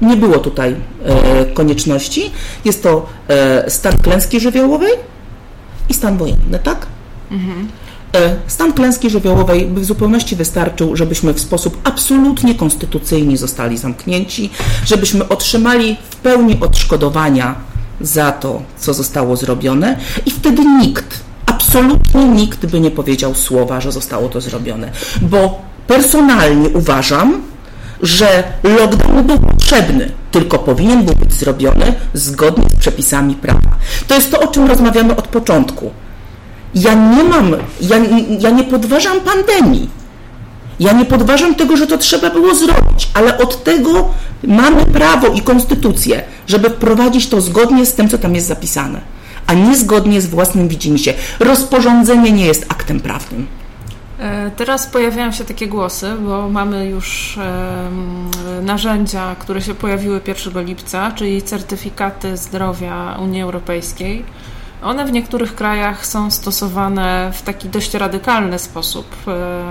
nie 0.02 0.16
było 0.16 0.38
tutaj 0.38 0.76
e, 1.04 1.44
konieczności. 1.44 2.30
Jest 2.64 2.82
to 2.82 3.06
e, 3.28 3.70
stan 3.70 3.98
klęski 3.98 4.40
żywiołowej 4.40 4.92
i 5.88 5.94
stan 5.94 6.18
wojenny, 6.18 6.58
tak? 6.58 6.86
Mhm. 7.30 7.68
E, 8.14 8.36
stan 8.46 8.72
klęski 8.72 9.10
żywiołowej 9.10 9.66
by 9.66 9.80
w 9.80 9.84
zupełności 9.84 10.36
wystarczył, 10.36 10.96
żebyśmy 10.96 11.34
w 11.34 11.40
sposób 11.40 11.80
absolutnie 11.84 12.54
konstytucyjny 12.54 13.36
zostali 13.36 13.78
zamknięci, 13.78 14.50
żebyśmy 14.84 15.28
otrzymali 15.28 15.96
w 16.10 16.16
pełni 16.16 16.60
odszkodowania 16.60 17.54
za 18.00 18.32
to, 18.32 18.62
co 18.78 18.94
zostało 18.94 19.36
zrobione 19.36 19.98
i 20.26 20.30
wtedy 20.30 20.64
nikt, 20.64 21.20
absolutnie 21.46 22.24
nikt 22.24 22.66
by 22.66 22.80
nie 22.80 22.90
powiedział 22.90 23.34
słowa, 23.34 23.80
że 23.80 23.92
zostało 23.92 24.28
to 24.28 24.40
zrobione, 24.40 24.90
bo 25.22 25.62
personalnie 25.86 26.68
uważam, 26.68 27.42
że 28.02 28.44
lockdown 28.62 29.26
był 29.26 29.38
potrzebny, 29.38 30.10
tylko 30.30 30.58
powinien 30.58 31.04
był 31.04 31.14
być 31.14 31.32
zrobiony 31.32 31.94
zgodnie 32.14 32.64
z 32.70 32.74
przepisami 32.80 33.34
prawa. 33.34 33.76
To 34.08 34.14
jest 34.14 34.30
to, 34.30 34.40
o 34.40 34.46
czym 34.46 34.66
rozmawiamy 34.66 35.16
od 35.16 35.28
początku. 35.28 35.90
Ja 36.76 36.94
nie 36.94 37.24
mam, 37.24 37.50
ja, 37.80 37.96
ja 38.38 38.50
nie 38.50 38.64
podważam 38.64 39.20
pandemii. 39.20 39.88
Ja 40.80 40.92
nie 40.92 41.04
podważam 41.04 41.54
tego, 41.54 41.76
że 41.76 41.86
to 41.86 41.98
trzeba 41.98 42.30
było 42.30 42.54
zrobić, 42.54 43.08
ale 43.14 43.38
od 43.38 43.64
tego 43.64 44.08
mamy 44.42 44.86
prawo 44.86 45.26
i 45.26 45.40
konstytucję, 45.42 46.22
żeby 46.46 46.70
wprowadzić 46.70 47.28
to 47.28 47.40
zgodnie 47.40 47.86
z 47.86 47.94
tym, 47.94 48.08
co 48.08 48.18
tam 48.18 48.34
jest 48.34 48.46
zapisane, 48.46 49.00
a 49.46 49.54
nie 49.54 49.76
zgodnie 49.76 50.20
z 50.20 50.26
własnym 50.26 50.68
widzimisię. 50.68 51.14
Rozporządzenie 51.40 52.32
nie 52.32 52.46
jest 52.46 52.66
aktem 52.68 53.00
prawnym. 53.00 53.46
E, 54.18 54.50
teraz 54.50 54.86
pojawiają 54.86 55.32
się 55.32 55.44
takie 55.44 55.66
głosy, 55.66 56.12
bo 56.20 56.48
mamy 56.48 56.86
już 56.86 57.38
narzędzia, 58.62 59.36
które 59.38 59.62
się 59.62 59.74
pojawiły 59.74 60.20
1 60.26 60.64
lipca, 60.64 61.12
czyli 61.12 61.42
certyfikaty 61.42 62.36
zdrowia 62.36 63.18
Unii 63.22 63.42
Europejskiej. 63.42 64.24
One 64.86 65.04
w 65.04 65.12
niektórych 65.12 65.54
krajach 65.54 66.06
są 66.06 66.30
stosowane 66.30 67.30
w 67.34 67.42
taki 67.42 67.68
dość 67.68 67.94
radykalny 67.94 68.58
sposób, 68.58 69.06
e, 69.28 69.62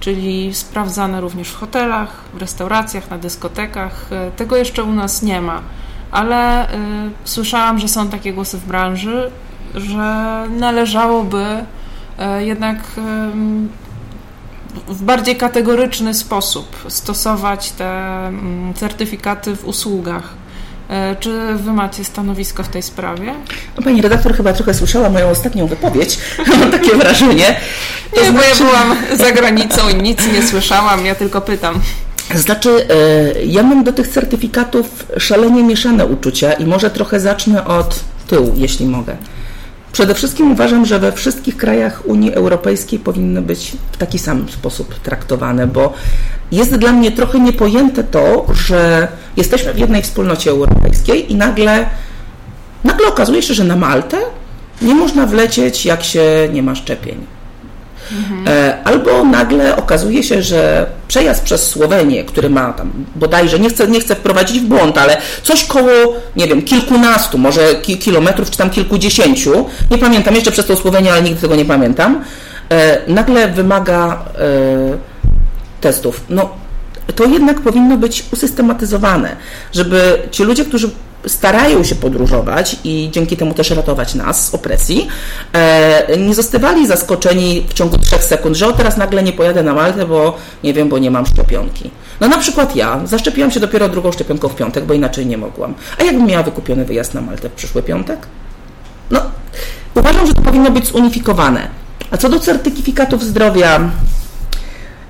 czyli 0.00 0.54
sprawdzane 0.54 1.20
również 1.20 1.48
w 1.48 1.56
hotelach, 1.56 2.24
w 2.34 2.36
restauracjach, 2.36 3.10
na 3.10 3.18
dyskotekach. 3.18 4.06
E, 4.12 4.30
tego 4.30 4.56
jeszcze 4.56 4.84
u 4.84 4.92
nas 4.92 5.22
nie 5.22 5.40
ma, 5.40 5.62
ale 6.10 6.68
słyszałam, 7.24 7.78
że 7.78 7.88
są 7.88 8.08
takie 8.08 8.32
głosy 8.32 8.58
w 8.58 8.66
branży, 8.66 9.30
że 9.74 10.44
należałoby 10.50 11.64
E, 12.20 12.44
jednak 12.44 12.78
w 14.88 15.02
bardziej 15.02 15.36
kategoryczny 15.36 16.14
sposób 16.14 16.76
stosować 16.88 17.70
te 17.70 17.86
mm, 18.26 18.74
certyfikaty 18.74 19.56
w 19.56 19.64
usługach. 19.64 20.39
E, 20.90 21.16
czy 21.20 21.54
Wy 21.54 21.72
macie 21.72 22.04
stanowisko 22.04 22.62
w 22.62 22.68
tej 22.68 22.82
sprawie? 22.82 23.34
No, 23.76 23.82
pani 23.82 24.02
redaktor 24.02 24.34
chyba 24.34 24.52
trochę 24.52 24.74
słyszała 24.74 25.10
moją 25.10 25.28
ostatnią 25.30 25.66
wypowiedź. 25.66 26.18
Mam 26.60 26.70
takie 26.70 26.96
wrażenie. 26.96 27.56
To 28.14 28.20
nie, 28.20 28.30
znaczy... 28.30 28.32
bo 28.32 28.64
ja 28.64 28.70
byłam 28.70 28.96
za 29.18 29.32
granicą 29.32 29.88
i 29.88 29.94
nic 29.94 30.32
nie 30.32 30.42
słyszałam, 30.46 31.06
ja 31.06 31.14
tylko 31.14 31.40
pytam. 31.40 31.80
Znaczy, 32.34 32.86
e, 32.90 33.44
ja 33.44 33.62
mam 33.62 33.84
do 33.84 33.92
tych 33.92 34.08
certyfikatów 34.08 35.06
szalenie 35.18 35.62
mieszane 35.62 36.06
uczucia 36.06 36.52
i 36.52 36.66
może 36.66 36.90
trochę 36.90 37.20
zacznę 37.20 37.66
od 37.66 38.00
tyłu, 38.28 38.52
jeśli 38.56 38.86
mogę. 38.86 39.16
Przede 39.92 40.14
wszystkim 40.14 40.52
uważam, 40.52 40.86
że 40.86 40.98
we 40.98 41.12
wszystkich 41.12 41.56
krajach 41.56 42.02
Unii 42.06 42.34
Europejskiej 42.34 42.98
powinny 42.98 43.42
być 43.42 43.72
w 43.92 43.96
taki 43.96 44.18
sam 44.18 44.48
sposób 44.48 44.94
traktowane, 44.94 45.66
bo 45.66 45.92
jest 46.52 46.76
dla 46.76 46.92
mnie 46.92 47.12
trochę 47.12 47.40
niepojęte 47.40 48.04
to, 48.04 48.46
że 48.54 49.08
jesteśmy 49.36 49.74
w 49.74 49.78
jednej 49.78 50.02
wspólnocie 50.02 50.50
europejskiej 50.50 51.32
i 51.32 51.34
nagle, 51.34 51.86
nagle 52.84 53.08
okazuje 53.08 53.42
się, 53.42 53.54
że 53.54 53.64
na 53.64 53.76
Maltę 53.76 54.16
nie 54.82 54.94
można 54.94 55.26
wlecieć, 55.26 55.84
jak 55.84 56.04
się 56.04 56.48
nie 56.52 56.62
ma 56.62 56.74
szczepień. 56.74 57.39
Mhm. 58.12 58.46
Albo 58.84 59.24
nagle 59.24 59.76
okazuje 59.76 60.22
się, 60.22 60.42
że 60.42 60.86
przejazd 61.08 61.42
przez 61.42 61.68
Słowenię, 61.68 62.24
który 62.24 62.50
ma 62.50 62.72
tam 62.72 62.92
bodajże, 63.16 63.58
nie 63.58 63.68
chcę, 63.68 63.88
nie 63.88 64.00
chcę 64.00 64.14
wprowadzić 64.14 64.60
w 64.60 64.64
błąd, 64.64 64.98
ale 64.98 65.16
coś 65.42 65.64
koło, 65.64 65.90
nie 66.36 66.46
wiem, 66.46 66.62
kilkunastu, 66.62 67.38
może 67.38 67.74
ki 67.74 67.98
kilometrów, 67.98 68.50
czy 68.50 68.58
tam 68.58 68.70
kilkudziesięciu, 68.70 69.66
nie 69.90 69.98
pamiętam 69.98 70.34
jeszcze 70.34 70.52
przez 70.52 70.66
tą 70.66 70.76
Słowenię, 70.76 71.12
ale 71.12 71.22
nigdy 71.22 71.40
tego 71.40 71.56
nie 71.56 71.64
pamiętam, 71.64 72.24
e, 72.70 72.98
nagle 73.06 73.48
wymaga 73.48 74.24
testów. 75.80 76.20
No, 76.28 76.50
to 77.14 77.24
jednak 77.24 77.60
powinno 77.60 77.96
być 77.96 78.24
usystematyzowane, 78.32 79.36
żeby 79.72 80.18
ci 80.30 80.44
ludzie, 80.44 80.64
którzy 80.64 80.90
starają 81.26 81.84
się 81.84 81.94
podróżować 81.94 82.76
i 82.84 83.08
dzięki 83.12 83.36
temu 83.36 83.54
też 83.54 83.70
ratować 83.70 84.14
nas 84.14 84.48
z 84.48 84.54
opresji, 84.54 85.08
e, 85.52 86.16
nie 86.16 86.34
zostawali 86.34 86.86
zaskoczeni 86.86 87.66
w 87.68 87.74
ciągu 87.74 87.98
trzech 87.98 88.24
sekund, 88.24 88.56
że 88.56 88.66
o 88.66 88.72
teraz 88.72 88.96
nagle 88.96 89.22
nie 89.22 89.32
pojadę 89.32 89.62
na 89.62 89.74
Maltę, 89.74 90.06
bo 90.06 90.36
nie 90.64 90.74
wiem, 90.74 90.88
bo 90.88 90.98
nie 90.98 91.10
mam 91.10 91.26
szczepionki. 91.26 91.90
No 92.20 92.28
na 92.28 92.38
przykład 92.38 92.76
ja 92.76 93.00
zaszczepiłam 93.04 93.50
się 93.50 93.60
dopiero 93.60 93.88
drugą 93.88 94.12
szczepionką 94.12 94.48
w 94.48 94.54
piątek, 94.54 94.84
bo 94.84 94.94
inaczej 94.94 95.26
nie 95.26 95.38
mogłam. 95.38 95.74
A 95.98 96.04
jakbym 96.04 96.26
miała 96.26 96.42
wykupiony 96.42 96.84
wyjazd 96.84 97.14
na 97.14 97.20
Maltę 97.20 97.48
w 97.48 97.52
przyszły 97.52 97.82
piątek? 97.82 98.18
No, 99.10 99.20
uważam, 99.94 100.26
że 100.26 100.34
to 100.34 100.42
powinno 100.42 100.70
być 100.70 100.86
zunifikowane. 100.86 101.68
A 102.10 102.16
co 102.16 102.28
do 102.28 102.40
certyfikatów 102.40 103.24
zdrowia, 103.24 103.90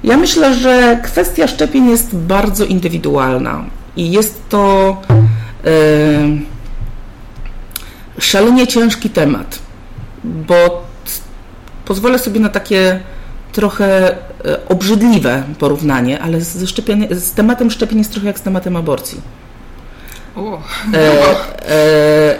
ja 0.05 0.17
myślę, 0.17 0.55
że 0.55 1.01
kwestia 1.05 1.49
szczepień 1.49 1.91
jest 1.91 2.17
bardzo 2.17 2.65
indywidualna 2.65 3.65
i 3.97 4.11
jest 4.11 4.49
to 4.49 4.97
szalenie 8.19 8.67
ciężki 8.67 9.11
temat, 9.11 9.59
bo 10.25 10.83
pozwolę 11.85 12.19
sobie 12.19 12.41
na 12.41 12.49
takie 12.49 13.01
trochę 13.53 14.11
e, 14.11 14.15
obrzydliwe 14.69 15.43
porównanie, 15.59 16.21
ale 16.21 16.41
ze 16.41 16.67
z 17.11 17.33
tematem 17.33 17.71
szczepień 17.71 17.99
jest 17.99 18.13
trochę 18.13 18.27
jak 18.27 18.39
z 18.39 18.43
tematem 18.43 18.77
aborcji. 18.77 19.21
E, 20.95 21.23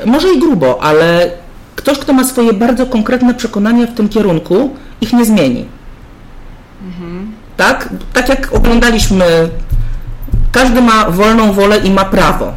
e, 0.03 0.07
może 0.07 0.29
i 0.35 0.41
grubo, 0.41 0.83
ale 0.83 1.31
ktoś, 1.77 1.99
kto 1.99 2.13
ma 2.13 2.25
swoje 2.25 2.53
bardzo 2.53 2.87
konkretne 2.87 3.35
przekonania 3.35 3.87
w 3.87 3.95
tym 3.95 4.09
kierunku, 4.09 4.77
ich 5.01 5.13
nie 5.13 5.25
zmieni. 5.25 5.67
Mhm. 6.87 7.33
Tak? 7.57 7.89
Tak 8.13 8.29
jak 8.29 8.53
oglądaliśmy, 8.53 9.49
każdy 10.53 10.83
ma 10.83 11.11
wolną 11.11 11.53
wolę 11.53 11.79
i 11.79 11.91
ma 11.91 12.05
prawo. 12.05 12.55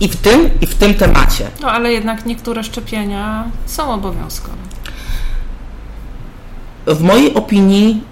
I 0.00 0.08
w 0.08 0.16
tym, 0.16 0.50
i 0.60 0.66
w 0.66 0.74
tym 0.74 0.94
temacie. 0.94 1.46
No 1.62 1.70
ale 1.70 1.92
jednak 1.92 2.26
niektóre 2.26 2.64
szczepienia 2.64 3.44
są 3.66 3.94
obowiązkowe. 3.94 4.56
W 6.86 7.02
mojej 7.02 7.34
opinii 7.34 8.02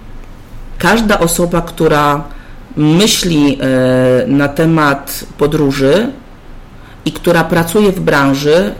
każda 0.77 1.19
osoba, 1.19 1.61
która 1.61 2.23
myśli 2.77 3.57
e, 3.61 4.27
na 4.27 4.47
temat 4.47 5.25
podróży 5.37 6.11
i 7.05 7.11
która 7.11 7.43
pracuje 7.43 7.91
w 7.91 7.99
branży, 7.99 8.73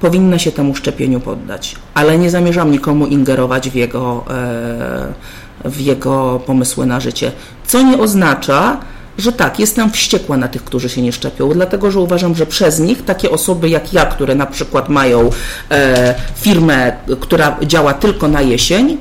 powinna 0.00 0.38
się 0.38 0.52
temu 0.52 0.74
szczepieniu 0.74 1.20
poddać. 1.20 1.76
Ale 1.94 2.18
nie 2.18 2.30
zamierzam 2.30 2.70
nikomu 2.70 3.06
ingerować 3.06 3.70
w 3.70 3.74
jego, 3.74 4.24
e, 4.30 5.68
w 5.70 5.80
jego 5.80 6.40
pomysły 6.46 6.86
na 6.86 7.00
życie. 7.00 7.32
Co 7.66 7.82
nie 7.82 7.98
oznacza, 7.98 8.80
że 9.18 9.32
tak, 9.32 9.60
jestem 9.60 9.90
wściekła 9.90 10.36
na 10.36 10.48
tych, 10.48 10.64
którzy 10.64 10.88
się 10.88 11.02
nie 11.02 11.12
szczepią, 11.12 11.48
dlatego 11.48 11.90
że 11.90 12.00
uważam, 12.00 12.34
że 12.34 12.46
przez 12.46 12.78
nich 12.78 13.04
takie 13.04 13.30
osoby 13.30 13.68
jak 13.68 13.92
ja, 13.92 14.06
które 14.06 14.34
na 14.34 14.46
przykład 14.46 14.88
mają 14.88 15.30
e, 15.70 16.14
firmę, 16.36 16.92
która 17.20 17.56
działa 17.62 17.94
tylko 17.94 18.28
na 18.28 18.42
jesień, 18.42 18.98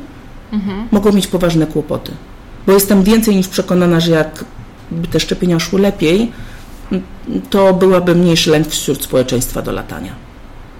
mhm. 0.53 0.87
mogą 0.91 1.11
mieć 1.11 1.27
poważne 1.27 1.67
kłopoty. 1.67 2.11
Bo 2.67 2.73
jestem 2.73 3.03
więcej 3.03 3.35
niż 3.35 3.47
przekonana, 3.47 3.99
że 3.99 4.11
jakby 4.11 5.07
te 5.07 5.19
szczepienia 5.19 5.59
szły 5.59 5.81
lepiej, 5.81 6.31
to 7.49 7.73
byłaby 7.73 8.15
mniejszy 8.15 8.51
lęk 8.51 8.67
wśród 8.67 9.03
społeczeństwa 9.03 9.61
do 9.61 9.71
latania. 9.71 10.11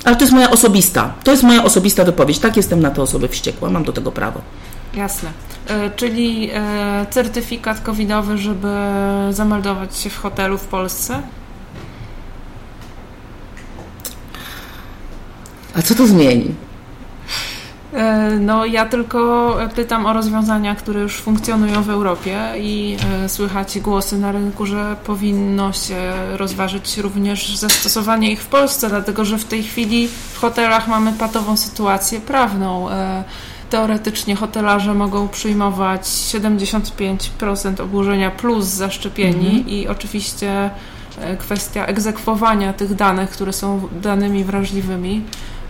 Ale 0.03 0.15
to 0.15 0.21
jest 0.21 0.33
moja 0.33 0.51
osobista, 0.51 1.13
to 1.23 1.31
jest 1.31 1.43
moja 1.43 1.63
osobista 1.63 2.03
wypowiedź. 2.03 2.39
Tak 2.39 2.57
jestem 2.57 2.79
na 2.79 2.91
te 2.91 3.01
osoby 3.01 3.27
wściekła, 3.27 3.69
mam 3.69 3.83
do 3.83 3.91
tego 3.91 4.11
prawo. 4.11 4.41
Jasne. 4.95 5.29
E, 5.67 5.89
czyli 5.89 6.49
e, 6.53 7.05
certyfikat 7.09 7.79
covidowy, 7.79 8.37
żeby 8.37 8.67
zameldować 9.29 9.97
się 9.97 10.09
w 10.09 10.17
hotelu 10.17 10.57
w 10.57 10.65
Polsce? 10.67 11.21
A 15.75 15.81
co 15.81 15.95
to 15.95 16.07
zmieni? 16.07 16.55
E, 17.93 18.29
no, 18.39 18.65
ja 18.65 18.85
tylko 18.85 19.57
pytam 19.75 20.05
o 20.05 20.13
rozwiązania, 20.13 20.75
które 20.75 21.01
już 21.01 21.21
funkcjonują 21.21 21.83
w 21.83 21.89
Europie 21.89 22.39
i 22.57 22.97
słychać 23.27 23.79
głosy 23.79 24.17
na 24.17 24.31
rynku, 24.31 24.65
że 24.65 24.95
powinno 25.05 25.73
się 25.73 26.13
rozważyć 26.37 26.97
również 26.97 27.57
zastosowanie 27.57 28.31
ich 28.31 28.41
w 28.41 28.47
Polsce, 28.47 28.89
dlatego 28.89 29.25
że 29.25 29.37
w 29.37 29.45
tej 29.45 29.63
chwili 29.63 30.07
w 30.33 30.37
hotelach 30.37 30.87
mamy 30.87 31.13
patową 31.13 31.57
sytuację 31.57 32.19
prawną 32.21 32.87
teoretycznie 33.69 34.35
hotelarze 34.35 34.93
mogą 34.93 35.27
przyjmować 35.27 36.01
75% 36.01 37.81
obłożenia 37.81 38.31
plus 38.31 38.65
zaszczepieni 38.65 39.47
mhm. 39.47 39.67
i 39.67 39.87
oczywiście 39.87 40.69
e, 41.19 41.37
kwestia 41.37 41.85
egzekwowania 41.85 42.73
tych 42.73 42.95
danych, 42.95 43.29
które 43.29 43.53
są 43.53 43.87
danymi 44.01 44.43
wrażliwymi, 44.43 45.23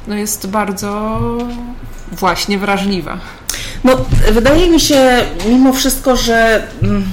no 0.08 0.16
jest 0.16 0.48
bardzo 0.48 1.20
właśnie 2.12 2.58
wrażliwa. 2.58 3.18
No, 3.84 3.92
wydaje 4.32 4.70
mi 4.70 4.80
się 4.80 5.26
mimo 5.48 5.74
wszystko, 5.74 6.16
że 6.16 6.68
mm, 6.84 7.04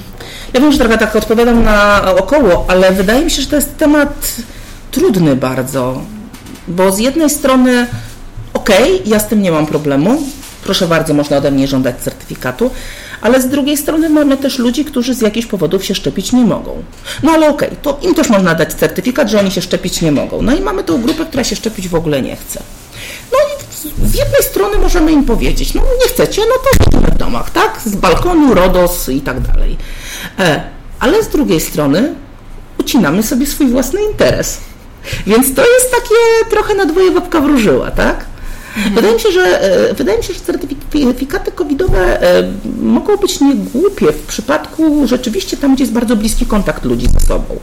ja 0.53 0.61
wiem, 0.61 0.71
że 0.71 0.77
trochę 0.77 0.97
tak 0.97 1.15
odpowiadam 1.15 1.63
na 1.63 2.01
około, 2.19 2.65
ale 2.67 2.91
wydaje 2.91 3.25
mi 3.25 3.31
się, 3.31 3.41
że 3.41 3.47
to 3.47 3.55
jest 3.55 3.77
temat 3.77 4.35
trudny 4.91 5.35
bardzo, 5.35 6.01
bo 6.67 6.91
z 6.91 6.99
jednej 6.99 7.29
strony 7.29 7.87
okej, 8.53 8.95
okay, 8.95 9.09
ja 9.09 9.19
z 9.19 9.27
tym 9.27 9.41
nie 9.41 9.51
mam 9.51 9.65
problemu, 9.65 10.23
proszę 10.63 10.87
bardzo, 10.87 11.13
można 11.13 11.37
ode 11.37 11.51
mnie 11.51 11.67
żądać 11.67 11.95
certyfikatu, 11.97 12.71
ale 13.21 13.41
z 13.41 13.47
drugiej 13.47 13.77
strony 13.77 14.09
mamy 14.09 14.37
też 14.37 14.59
ludzi, 14.59 14.85
którzy 14.85 15.13
z 15.13 15.21
jakichś 15.21 15.47
powodów 15.47 15.85
się 15.85 15.95
szczepić 15.95 16.31
nie 16.31 16.45
mogą. 16.45 16.83
No 17.23 17.31
ale 17.31 17.49
okej, 17.49 17.69
okay, 17.69 17.79
to 17.81 17.99
im 18.01 18.15
też 18.15 18.29
można 18.29 18.55
dać 18.55 18.73
certyfikat, 18.73 19.29
że 19.29 19.39
oni 19.39 19.51
się 19.51 19.61
szczepić 19.61 20.01
nie 20.01 20.11
mogą. 20.11 20.41
No 20.41 20.55
i 20.55 20.61
mamy 20.61 20.83
tą 20.83 21.01
grupę, 21.01 21.25
która 21.25 21.43
się 21.43 21.55
szczepić 21.55 21.87
w 21.87 21.95
ogóle 21.95 22.21
nie 22.21 22.35
chce. 22.35 22.63
No 23.31 23.37
i 23.37 24.07
z 24.09 24.15
jednej 24.15 24.43
strony 24.43 24.77
możemy 24.77 25.11
im 25.11 25.25
powiedzieć, 25.25 25.73
no 25.73 25.81
nie 25.81 26.07
chcecie, 26.07 26.41
no 26.41 26.55
to 26.91 27.01
w 27.11 27.17
domach, 27.17 27.49
tak? 27.49 27.81
Z 27.85 27.95
balkonu, 27.95 28.53
RODOS 28.53 29.09
i 29.09 29.21
tak 29.21 29.39
dalej. 29.39 29.77
E, 30.39 30.63
ale 30.99 31.23
z 31.23 31.27
drugiej 31.27 31.59
strony 31.59 32.15
ucinamy 32.79 33.23
sobie 33.23 33.47
swój 33.47 33.67
własny 33.67 34.03
interes. 34.03 34.57
Więc 35.27 35.55
to 35.55 35.61
jest 35.61 35.91
takie 35.91 36.49
trochę 36.49 36.73
na 36.73 36.85
dwoje 36.85 37.11
babka 37.11 37.41
wróżyła, 37.41 37.91
tak? 37.91 38.25
Mhm. 38.77 38.95
Wydaje 38.95 39.13
mi 39.13 39.19
się, 39.19 39.31
że 39.31 39.61
e, 39.61 39.93
wydaje 39.93 40.17
mi 40.17 40.23
się, 40.23 40.33
że 40.33 40.39
certyfikaty 40.39 41.51
covidowe 41.51 42.21
e, 42.21 42.51
mogą 42.81 43.17
być 43.17 43.41
niegłupie 43.41 44.11
w 44.11 44.25
przypadku 44.25 45.07
rzeczywiście 45.07 45.57
tam, 45.57 45.75
gdzie 45.75 45.83
jest 45.83 45.93
bardzo 45.93 46.15
bliski 46.15 46.45
kontakt 46.45 46.85
ludzi 46.85 47.07
ze 47.07 47.19
sobą. 47.19 47.59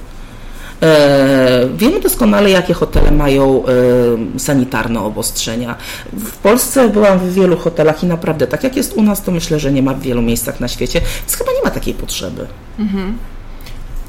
E, 0.82 1.68
wiemy 1.76 2.00
doskonale, 2.00 2.50
jakie 2.50 2.74
hotele 2.74 3.10
mają 3.10 3.62
sanitarne 4.38 5.00
obostrzenia. 5.00 5.76
W 6.12 6.36
Polsce 6.36 6.88
byłam 6.88 7.18
w 7.18 7.32
wielu 7.32 7.56
hotelach 7.56 8.02
i 8.02 8.06
naprawdę 8.06 8.46
tak 8.46 8.64
jak 8.64 8.76
jest 8.76 8.92
u 8.92 9.02
nas, 9.02 9.22
to 9.22 9.32
myślę, 9.32 9.60
że 9.60 9.72
nie 9.72 9.82
ma 9.82 9.94
w 9.94 10.00
wielu 10.00 10.22
miejscach 10.22 10.60
na 10.60 10.68
świecie, 10.68 11.00
więc 11.20 11.36
chyba 11.36 11.52
nie 11.52 11.62
ma 11.64 11.70
takiej 11.70 11.94
potrzeby. 11.94 12.46
Mhm. 12.78 13.18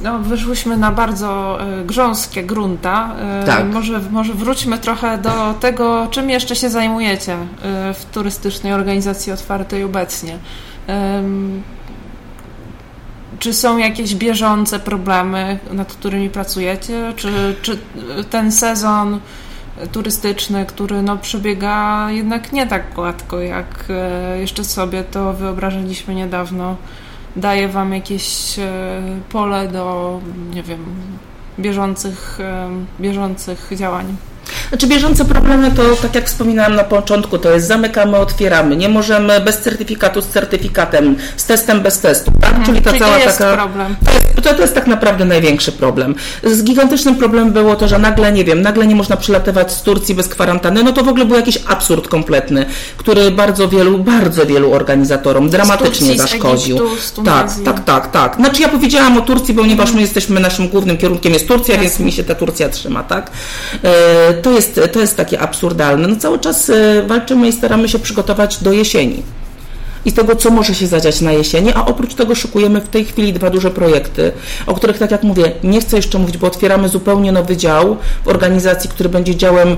No, 0.02 0.20
wyszłyśmy 0.20 0.78
na 0.78 0.92
bardzo 0.92 1.60
y, 1.82 1.86
grząskie 1.86 2.44
grunta. 2.44 3.16
Y, 3.44 3.46
tak. 3.46 3.66
Może, 3.66 4.02
może 4.12 4.34
wróćmy 4.34 4.78
trochę 4.78 5.18
do 5.18 5.56
tego, 5.60 6.08
czym 6.12 6.30
jeszcze 6.30 6.56
się 6.56 6.70
zajmujecie 6.70 7.34
y, 7.34 7.94
w 7.94 8.06
turystycznej 8.12 8.74
organizacji 8.74 9.32
otwartej 9.32 9.84
obecnie. 9.84 10.38
Czy 13.40 13.54
są 13.54 13.78
jakieś 13.78 14.16
bieżące 14.16 14.80
problemy, 14.80 15.60
nad 15.72 15.94
którymi 15.94 16.30
pracujecie? 16.30 17.14
Czy, 17.16 17.56
czy 17.62 17.78
ten 18.30 18.52
sezon 18.52 19.20
turystyczny, 19.92 20.66
który 20.66 21.02
no, 21.02 21.18
przebiega 21.18 22.08
jednak 22.12 22.52
nie 22.52 22.68
tak 22.68 22.94
gładko, 22.96 23.40
jak 23.40 23.86
jeszcze 24.40 24.64
sobie 24.64 25.04
to 25.04 25.34
wyobrażaliśmy 25.34 26.16
niedawno, 26.16 26.76
daje 27.36 27.68
Wam 27.68 27.94
jakieś 27.94 28.60
e, 28.60 29.02
pole 29.30 29.68
do, 29.68 30.20
nie 30.54 30.63
wiem, 30.63 30.86
bieżących, 31.60 32.39
e, 32.39 32.70
bieżących 33.00 33.70
działań? 33.76 34.15
Znaczy 34.70 34.88
bieżące 34.88 35.26
problemy 35.26 35.72
to, 35.72 35.84
tak 36.02 36.16
jak 36.16 36.26
wspominałam 36.26 36.76
na 36.76 36.84
początku, 36.84 37.38
to 37.38 37.52
jest 37.52 37.68
zamykamy, 37.68 38.18
otwieramy. 38.18 38.76
Nie 38.76 38.90
możemy 38.90 39.42
bez 39.42 39.60
certyfikatu 39.60 40.22
z 40.22 40.28
certyfikatem, 40.28 41.16
z 41.38 41.46
testem 41.46 41.82
bez 41.82 42.00
testu. 42.00 42.32
Tak? 42.42 42.50
Mhm, 42.50 42.66
czyli 42.66 42.82
ta 42.82 42.90
czyli 42.90 43.00
cała 43.00 43.14
to 43.14 43.20
jest 43.20 43.38
taka. 43.38 43.58
Problem. 43.58 43.96
To 44.06 44.12
jest, 44.12 44.36
to, 44.36 44.54
to 44.54 44.62
jest 44.62 44.76
tak 44.76 44.88
naprawdę 44.88 45.26
największy 45.26 45.72
problem. 45.72 46.16
Z 46.44 46.64
gigantycznym 46.64 47.16
problemem 47.16 47.54
było 47.54 47.76
to, 47.76 47.88
że 47.88 48.00
nagle, 48.00 48.32
nie 48.32 48.46
wiem, 48.46 48.62
nagle 48.62 48.88
nie 48.88 48.96
można 48.96 49.18
przylatywać 49.18 49.72
z 49.72 49.82
Turcji 49.82 50.16
bez 50.16 50.28
kwarantanny. 50.28 50.84
No 50.84 50.94
to 50.94 51.04
w 51.04 51.08
ogóle 51.08 51.26
był 51.26 51.36
jakiś 51.36 51.60
absurd 51.68 52.08
kompletny, 52.08 52.66
który 52.98 53.32
bardzo 53.32 53.70
wielu, 53.70 53.98
bardzo 53.98 54.46
wielu 54.46 54.74
organizatorom 54.74 55.50
dramatycznie 55.50 55.88
Turcji, 55.90 56.18
zaszkodził. 56.18 56.78
Egiptu, 56.78 57.02
z 57.02 57.14
tak, 57.26 57.50
tak, 57.66 57.84
tak, 57.84 58.12
tak. 58.12 58.36
Znaczy 58.36 58.62
ja 58.62 58.70
powiedziałam 58.70 59.18
o 59.18 59.22
Turcji, 59.22 59.54
ponieważ 59.54 59.92
my 59.92 60.02
jesteśmy, 60.02 60.40
naszym 60.40 60.68
głównym 60.68 60.98
kierunkiem 60.98 61.34
jest 61.34 61.48
Turcja, 61.48 61.74
Jasne. 61.74 61.90
więc 61.90 62.00
mi 62.00 62.12
się 62.12 62.24
ta 62.24 62.36
Turcja 62.36 62.70
trzyma, 62.70 63.04
tak? 63.04 63.32
E, 63.84 64.34
to 64.34 64.59
jest, 64.60 64.80
to 64.93 65.00
jest 65.00 65.17
takie 65.17 65.39
absurdalne. 65.39 66.08
No 66.08 66.15
cały 66.15 66.39
czas 66.39 66.69
e, 66.69 67.04
walczymy 67.08 67.48
i 67.48 67.52
staramy 67.52 67.89
się 67.89 68.00
przygotować 68.00 68.63
do 68.63 68.72
jesieni 68.72 69.24
i 70.06 70.12
tego, 70.12 70.36
co 70.36 70.50
może 70.50 70.76
się 70.76 70.88
zadziać 70.88 71.22
na 71.22 71.32
jesieni, 71.32 71.72
a 71.74 71.86
oprócz 71.86 72.15
tego 72.15 72.36
szykujemy 72.36 72.82
w 72.82 72.89
tej 72.89 73.06
chwili 73.06 73.34
dwa 73.34 73.50
duże 73.50 73.72
projekty, 73.72 74.32
o 74.65 74.74
których, 74.74 74.98
tak 74.98 75.12
jak 75.12 75.24
mówię, 75.24 75.52
nie 75.63 75.82
chcę 75.82 75.95
jeszcze 75.95 76.19
mówić, 76.19 76.38
bo 76.38 76.48
otwieramy 76.48 76.89
zupełnie 76.89 77.32
nowy 77.32 77.58
dział 77.58 77.98
w 78.26 78.28
organizacji, 78.28 78.89
który 78.89 79.10
będzie 79.10 79.36
działem 79.36 79.78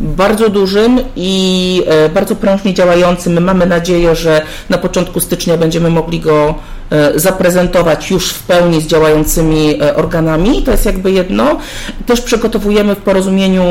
bardzo 0.00 0.48
dużym 0.48 1.00
i 1.16 1.82
e, 1.86 2.08
bardzo 2.08 2.36
prężnie 2.36 2.74
działającym. 2.74 3.44
Mamy 3.44 3.66
nadzieję, 3.66 4.16
że 4.16 4.42
na 4.70 4.78
początku 4.78 5.20
stycznia 5.20 5.56
będziemy 5.56 5.90
mogli 5.90 6.20
go 6.20 6.54
e, 6.90 7.18
zaprezentować 7.18 8.10
już 8.10 8.30
w 8.30 8.42
pełni 8.42 8.80
z 8.80 8.86
działającymi 8.86 9.82
e, 9.82 9.96
organami. 9.96 10.62
To 10.62 10.70
jest 10.70 10.86
jakby 10.86 11.12
jedno. 11.12 11.58
Też 12.06 12.20
przygotowujemy 12.20 12.94
w 12.94 12.98
porozumieniu 12.98 13.64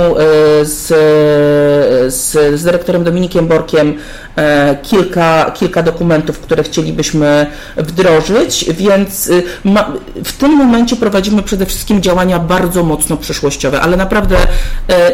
z, 0.64 0.88
z, 2.14 2.32
z 2.60 2.64
dyrektorem 2.64 3.04
Dominikiem 3.04 3.48
Borkiem 3.48 3.94
kilka, 4.84 5.52
kilka 5.52 5.84
dokumentów, 5.84 6.40
które 6.40 6.64
chcielibyśmy 6.64 7.48
wdrożyć, 7.78 8.66
więc 8.74 9.32
ma, 9.64 9.92
w 10.24 10.34
tym 10.34 10.52
momencie 10.52 10.96
prowadzimy 10.96 11.44
przede 11.44 11.66
wszystkim 11.66 12.02
działania 12.02 12.40
bardzo 12.40 12.84
mocno 12.84 13.18
przyszłościowe, 13.18 13.82
ale 13.82 13.98
naprawdę 13.98 14.38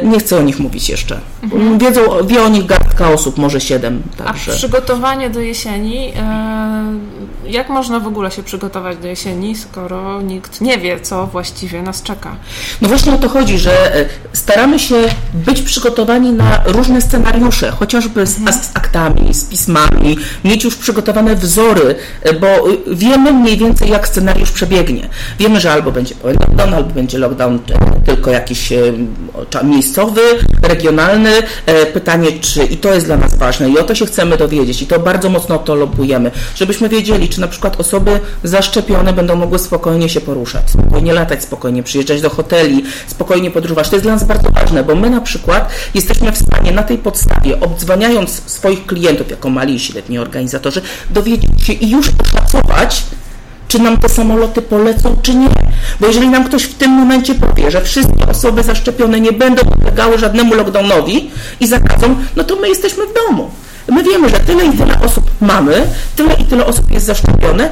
nie 0.04 0.20
chcę 0.20 0.38
o 0.38 0.42
nich 0.42 0.60
mówić 0.60 0.90
jeszcze. 0.90 1.20
Mhm. 1.44 1.78
Wiedzą, 1.80 2.02
wie 2.28 2.44
o 2.44 2.50
nich 2.50 2.66
garstka 2.66 3.10
osób, 3.10 3.38
może 3.38 3.62
siedem. 3.62 4.04
Także. 4.18 4.52
A 4.52 4.56
przygotowanie 4.56 5.30
do 5.30 5.40
jesieni, 5.40 6.14
e, 6.16 7.52
jak 7.52 7.70
można 7.70 8.00
w 8.00 8.08
ogóle 8.08 8.32
się 8.32 8.44
przygotować 8.44 8.98
do 8.98 9.08
jesieni, 9.08 9.56
skoro 9.56 10.22
nikt 10.22 10.62
nie 10.62 10.78
wie, 10.78 11.00
co 11.00 11.28
właściwie 11.28 11.82
nas 11.82 12.04
czeka? 12.04 12.36
No 12.82 12.88
właśnie 12.88 13.14
o 13.14 13.18
to 13.18 13.30
chodzi, 13.30 13.58
że 13.58 13.96
e, 13.96 14.06
staramy 14.34 14.80
się 14.80 14.96
być 15.34 15.62
przygotowani 15.62 16.32
na 16.32 16.62
różne 16.66 17.02
scenariusze, 17.02 17.72
chociażby 17.72 18.28
z, 18.28 18.38
mhm. 18.38 18.58
z 18.58 18.70
aktami, 18.74 19.11
z 19.32 19.46
pismami, 19.46 20.18
mieć 20.44 20.64
już 20.64 20.76
przygotowane 20.76 21.36
wzory, 21.36 21.96
e, 22.22 22.34
bo 22.34 22.48
wiemy 22.88 23.34
mniej 23.34 23.58
więcej, 23.58 23.90
jak 23.90 24.08
scenariusz 24.08 24.52
przebiegnie. 24.52 25.10
Wiemy, 25.40 25.60
że 25.60 25.72
albo 25.72 25.92
będzie 25.92 26.16
lockdown, 26.24 26.74
albo 26.74 26.94
będzie 26.94 27.18
lockdown 27.18 27.60
tylko 28.06 28.32
jakiś 28.32 28.74
miejscowy, 29.64 30.22
regionalny, 30.62 31.02
regionalny. 31.02 31.32
E, 31.66 31.86
pytanie, 31.86 32.28
czy 32.42 32.64
i 32.64 32.78
to 32.78 32.94
jest 32.94 33.06
dla 33.06 33.18
nas 33.18 33.38
ważne 33.38 33.70
i 33.70 33.80
o 33.80 33.84
to 33.84 33.96
się 33.96 34.06
chcemy 34.06 34.38
dowiedzieć 34.38 34.82
i 34.82 34.88
to 34.88 35.00
bardzo 35.00 35.30
mocno 35.30 35.60
to 35.60 35.76
lobujemy, 35.76 36.32
żebyśmy 36.56 36.90
wiedzieli, 36.90 37.30
czy 37.30 37.42
na 37.42 37.48
przykład 37.48 37.80
osoby 37.80 38.20
zaszczepione 38.44 39.14
będą 39.14 39.36
mogły 39.36 39.60
spokojnie 39.60 40.10
się 40.10 40.22
poruszać, 40.22 40.70
spokojnie 40.70 41.14
latać, 41.14 41.44
spokojnie 41.44 41.84
przyjeżdżać 41.84 42.22
do 42.22 42.30
hoteli, 42.30 42.84
spokojnie 43.08 43.52
podróżować. 43.52 43.90
To 43.90 43.96
jest 43.96 44.06
dla 44.06 44.14
nas 44.14 44.24
bardzo 44.24 44.50
ważne, 44.50 44.84
bo 44.84 44.96
my 44.96 45.10
na 45.10 45.22
przykład 45.22 45.70
jesteśmy 45.94 46.32
w 46.32 46.38
stanie 46.38 46.72
na 46.72 46.84
tej 46.84 46.98
podstawie, 46.98 47.60
obdzwaniając 47.60 48.42
swoich 48.46 48.86
klientów 48.86 49.01
jako 49.30 49.50
mali 49.50 49.76
i 49.76 49.80
średni 49.80 50.20
organizatorzy, 50.20 50.82
dowiedzieć 51.10 51.66
się 51.66 51.74
i 51.74 51.90
już 51.90 52.12
oszacować, 52.20 53.04
czy 53.68 53.80
nam 53.80 53.98
te 53.98 54.10
samoloty 54.10 54.62
polecą, 54.62 55.18
czy 55.22 55.36
nie. 55.36 55.50
Bo 56.00 56.08
jeżeli 56.08 56.30
nam 56.30 56.44
ktoś 56.44 56.64
w 56.64 56.74
tym 56.74 56.92
momencie 56.92 57.36
powie, 57.36 57.72
że 57.72 57.82
wszystkie 57.82 58.28
osoby 58.28 58.64
zaszczepione 58.64 59.20
nie 59.20 59.32
będą 59.32 59.64
podlegały 59.64 60.18
żadnemu 60.18 60.54
lockdownowi 60.54 61.32
i 61.60 61.68
zakazom, 61.68 62.26
no 62.36 62.44
to 62.44 62.56
my 62.56 62.70
jesteśmy 62.70 63.04
w 63.08 63.14
domu. 63.14 63.50
My 63.88 64.04
wiemy, 64.04 64.30
że 64.30 64.40
tyle 64.40 64.66
i 64.66 64.78
tyle 64.78 65.00
osób 65.00 65.32
mamy, 65.42 65.88
tyle 66.16 66.34
i 66.34 66.46
tyle 66.46 66.66
osób 66.66 66.92
jest 66.92 67.06
zaszczepione 67.06 67.70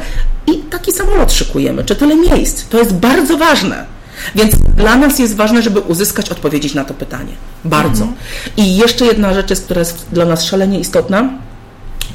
i 0.48 0.58
taki 0.58 0.92
samolot 0.92 1.32
szykujemy, 1.32 1.84
czy 1.84 1.96
tyle 1.96 2.16
miejsc. 2.16 2.66
To 2.70 2.78
jest 2.80 2.94
bardzo 2.94 3.38
ważne. 3.38 3.99
Więc 4.36 4.56
dla 4.56 4.96
nas 4.96 5.20
jest 5.20 5.36
ważne, 5.36 5.62
żeby 5.62 5.80
uzyskać 5.80 6.30
odpowiedzi 6.30 6.76
na 6.76 6.86
to 6.86 6.94
pytanie. 6.94 7.34
Bardzo. 7.66 8.04
Mhm. 8.04 8.22
I 8.58 8.78
jeszcze 8.78 9.06
jedna 9.06 9.34
rzecz 9.34 9.50
jest, 9.50 9.66
która 9.66 9.80
jest 9.80 10.06
dla 10.12 10.26
nas 10.26 10.44
szalenie 10.44 10.80
istotna 10.80 11.30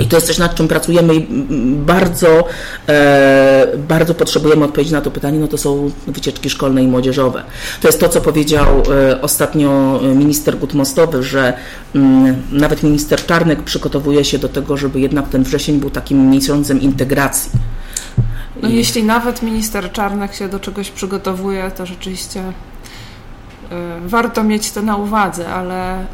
i 0.01 0.07
to 0.07 0.17
jest 0.17 0.27
coś, 0.27 0.39
nad 0.39 0.55
czym 0.55 0.69
pracujemy 0.69 1.15
i 1.15 1.27
bardzo, 1.77 2.45
e, 2.89 3.67
bardzo 3.89 4.15
potrzebujemy 4.15 4.65
odpowiedzi 4.65 4.93
na 4.93 5.01
to 5.01 5.11
pytanie, 5.11 5.39
no 5.39 5.49
to 5.49 5.59
są 5.59 5.91
wycieczki 6.07 6.51
szkolne 6.51 6.83
i 6.83 6.87
młodzieżowe. 6.87 7.43
To 7.81 7.89
jest 7.89 8.01
to, 8.01 8.09
co 8.09 8.21
powiedział 8.21 8.83
e, 9.11 9.21
ostatnio 9.21 10.01
minister 10.15 10.59
Gutmostowy, 10.59 11.23
że 11.23 11.53
m, 11.95 12.03
mm, 12.03 12.43
nawet 12.53 12.83
minister 12.83 13.27
Czarnek 13.27 13.63
przygotowuje 13.63 14.25
się 14.25 14.39
do 14.39 14.49
tego, 14.49 14.77
żeby 14.77 15.01
jednak 15.01 15.29
ten 15.29 15.43
wrzesień 15.43 15.81
był 15.81 15.91
takim 15.91 16.31
miesiącem 16.31 16.81
integracji. 16.81 17.51
No 18.65 18.71
I... 18.71 18.77
jeśli 18.77 19.05
nawet 19.05 19.43
minister 19.43 19.93
Czarnek 19.93 20.35
się 20.35 20.49
do 20.49 20.61
czegoś 20.61 20.91
przygotowuje, 20.91 21.71
to 21.77 21.87
rzeczywiście 21.87 22.43
warto 24.07 24.45
mieć 24.45 24.73
to 24.73 24.83
na 24.83 24.97
uwadze, 24.97 25.49
ale 25.49 26.07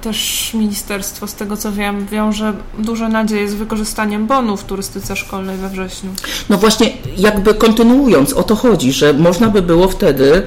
też 0.00 0.50
ministerstwo, 0.54 1.26
z 1.26 1.34
tego 1.34 1.56
co 1.56 1.72
wiem, 1.72 2.06
wiąże 2.06 2.52
duże 2.78 3.08
nadzieje 3.08 3.48
z 3.48 3.54
wykorzystaniem 3.54 4.26
bonów 4.26 4.60
w 4.60 4.64
turystyce 4.64 5.16
szkolnej 5.16 5.56
we 5.56 5.68
wrześniu. 5.68 6.10
No 6.48 6.58
właśnie, 6.58 6.92
jakby 7.16 7.54
kontynuując, 7.54 8.32
o 8.32 8.42
to 8.42 8.56
chodzi, 8.56 8.92
że 8.92 9.12
można 9.12 9.48
by 9.48 9.62
było 9.62 9.88
wtedy 9.88 10.42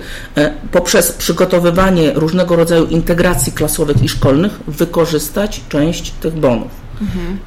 poprzez 0.72 1.12
przygotowywanie 1.12 2.14
różnego 2.14 2.56
rodzaju 2.56 2.86
integracji 2.86 3.52
klasowych 3.52 4.04
i 4.04 4.10
szkolnych 4.10 4.60
wykorzystać 4.68 5.62
część 5.70 6.12
tych 6.12 6.34
bonów. 6.34 6.81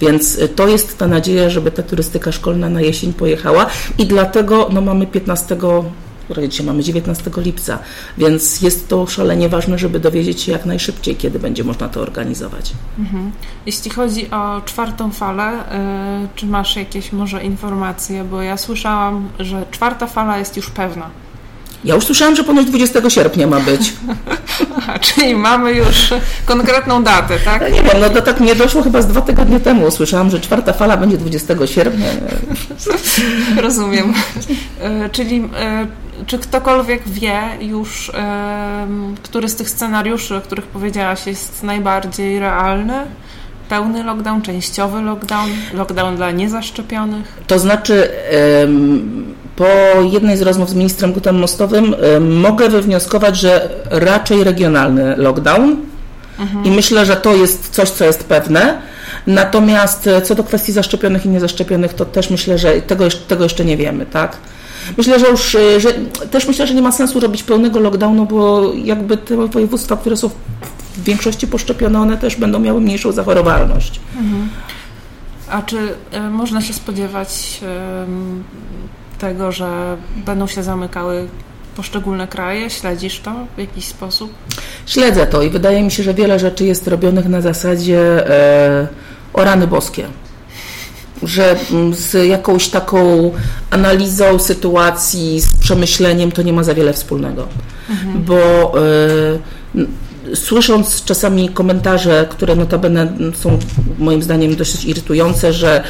Więc 0.01 0.39
y, 0.39 0.49
to 0.49 0.69
jest 0.69 0.99
ta 0.99 1.07
nadzieja, 1.07 1.51
żeby 1.51 1.71
ta 1.71 1.83
turystyka 1.83 2.33
szkolna 2.33 2.69
na 2.69 2.81
jesień 2.81 3.13
pojechała 3.13 3.67
i 3.99 4.07
dlatego 4.07 4.69
no, 4.73 4.81
mamy 4.81 5.07
15 5.07 5.57
dzisiaj 6.49 6.67
mamy 6.67 6.83
19 6.83 7.31
lipca, 7.37 7.79
więc 8.19 8.61
jest 8.61 8.89
to 8.89 9.07
szalenie 9.07 9.49
ważne, 9.49 9.79
żeby 9.79 10.01
dowiedzieć 10.01 10.43
się 10.43 10.53
jak 10.53 10.67
najszybciej, 10.67 11.17
kiedy 11.17 11.39
będzie 11.39 11.65
można 11.65 11.89
to 11.89 12.01
organizować. 12.01 12.73
Mhm. 12.99 13.33
Jeśli 13.67 13.91
chodzi 13.91 14.31
o 14.31 14.61
czwartą 14.65 15.11
falę, 15.11 15.53
yy, 16.23 16.29
czy 16.35 16.47
masz 16.47 16.77
jakieś 16.77 17.13
może 17.13 17.45
informacje? 17.45 18.25
Bo 18.25 18.43
ja 18.43 18.57
słyszałam, 18.57 19.29
że 19.39 19.67
czwarta 19.71 20.07
fala 20.07 20.39
jest 20.39 20.57
już 20.57 20.71
pewna. 20.71 21.11
Ja 21.85 21.95
już 21.95 22.05
słyszałam, 22.05 22.37
że 22.37 22.45
ponoć 22.45 22.66
20 22.66 23.11
sierpnia 23.11 23.47
ma 23.47 23.61
być. 23.61 23.93
Aha, 24.78 24.99
czyli 24.99 25.35
mamy 25.35 25.72
już 25.72 26.14
konkretną 26.45 27.03
datę, 27.03 27.39
tak? 27.39 27.62
Ja 27.62 27.68
nie 27.68 27.82
wiem, 27.82 28.01
no 28.01 28.11
to 28.11 28.22
tak 28.22 28.41
mnie 28.41 28.55
doszło 28.55 28.82
chyba 28.82 29.03
z 29.03 29.07
dwa 29.07 29.20
tygodnie 29.20 29.61
temu. 29.61 29.91
Słyszałam, 29.91 30.30
że 30.30 30.41
czwarta 30.41 30.72
fala 30.72 30.97
będzie 30.97 31.16
20 31.16 31.55
sierpnia. 31.66 32.07
Rozumiem. 33.62 34.14
E, 34.80 35.11
czyli 35.11 35.49
e, 35.57 35.87
czy 36.26 36.39
ktokolwiek 36.39 37.09
wie 37.09 37.43
już, 37.61 38.11
e, 38.14 38.87
który 39.22 39.49
z 39.49 39.57
tych 39.57 39.70
scenariuszy, 39.70 40.37
o 40.37 40.41
których 40.41 40.64
powiedziałaś, 40.66 41.26
jest 41.26 41.62
najbardziej 41.62 42.39
realny? 42.39 43.07
Pełny 43.68 44.05
lockdown, 44.05 44.43
częściowy 44.43 45.03
lockdown, 45.03 45.51
lockdown 45.74 46.16
dla 46.16 46.30
niezaszczepionych? 46.30 47.43
To 47.47 47.59
znaczy 47.59 48.09
po 49.57 49.67
jednej 50.13 50.37
z 50.37 50.43
rozmów 50.43 50.71
z 50.71 50.75
ministrem 50.75 51.13
Gutem 51.13 51.39
Mostowym 51.39 51.95
mogę 52.21 52.69
wywnioskować, 52.69 53.37
że 53.37 53.69
raczej 53.91 54.45
regionalny 54.45 55.17
lockdown 55.17 55.77
mhm. 56.39 56.65
i 56.65 56.71
myślę, 56.71 57.07
że 57.07 57.17
to 57.17 57.35
jest 57.35 57.69
coś, 57.69 57.91
co 57.91 58.05
jest 58.05 58.25
pewne. 58.25 58.79
Natomiast 59.27 60.07
e, 60.07 60.23
co 60.23 60.35
do 60.35 60.45
kwestii 60.45 60.73
zaszczepionych 60.73 61.27
i 61.27 61.29
niezaszczepionych, 61.29 61.95
to 61.95 62.05
też 62.05 62.31
myślę, 62.31 62.59
że 62.59 62.83
tego, 62.83 63.05
tego 63.29 63.45
jeszcze 63.45 63.65
nie 63.65 63.77
wiemy, 63.77 64.07
tak? 64.07 64.37
Myślę, 64.97 65.19
że 65.19 65.27
już, 65.27 65.55
e, 65.55 65.81
że 65.81 65.93
też 66.31 66.49
myślę, 66.49 66.67
że 66.67 66.75
nie 66.75 66.83
ma 66.83 66.93
sensu 66.93 67.21
robić 67.21 67.43
pełnego 67.43 67.81
lockdownu, 67.81 68.27
bo 68.27 68.73
jakby 68.75 69.17
te 69.17 69.47
województwa, 69.47 69.97
które 69.97 70.17
są 70.17 70.29
w 70.97 71.05
większości 71.05 71.47
poszczepione, 71.47 72.01
one 72.01 72.17
też 72.17 72.37
będą 72.37 72.59
miały 72.59 72.81
mniejszą 72.81 73.13
zachorowalność. 73.13 74.01
Mhm. 74.17 74.49
A 75.51 75.63
czy 75.63 75.77
y, 76.15 76.21
można 76.31 76.61
się 76.61 76.73
spodziewać 76.73 77.61
y, 77.63 77.67
tego, 79.19 79.53
że 79.53 79.97
będą 80.27 80.47
się 80.47 80.62
zamykały 80.62 81.29
poszczególne 81.77 82.29
kraje? 82.29 82.71
Śledzisz 82.71 83.21
to 83.21 83.33
w 83.57 83.59
jakiś 83.59 83.85
sposób? 83.85 84.33
Śledzę 84.87 85.27
to 85.27 85.43
i 85.43 85.51
wydaje 85.51 85.83
mi 85.83 85.91
się, 85.91 86.03
że 86.03 86.15
wiele 86.15 86.39
rzeczy 86.39 86.65
jest 86.65 86.89
robionych 86.89 87.29
na 87.29 87.41
zasadzie 87.41 88.31
e, 88.31 88.89
o 89.33 89.45
rany 89.45 89.67
boskie. 89.67 90.07
Że 91.23 91.57
mm, 91.71 91.95
z 91.95 92.29
jakąś 92.29 92.69
taką 92.69 93.31
analizą 93.71 94.39
sytuacji, 94.39 95.41
z 95.41 95.59
przemyśleniem 95.59 96.33
to 96.33 96.43
nie 96.43 96.53
ma 96.53 96.62
za 96.62 96.75
wiele 96.75 96.93
wspólnego. 96.93 97.49
Mhm. 97.91 98.23
Bo 98.23 98.73
e, 98.79 100.37
słysząc 100.37 101.05
czasami 101.05 101.49
komentarze, 101.49 102.27
które 102.31 102.57
notabene 102.57 103.12
są 103.35 103.59
moim 103.99 104.23
zdaniem 104.23 104.57
dość 104.57 104.85
irytujące, 104.85 105.53
że 105.53 105.85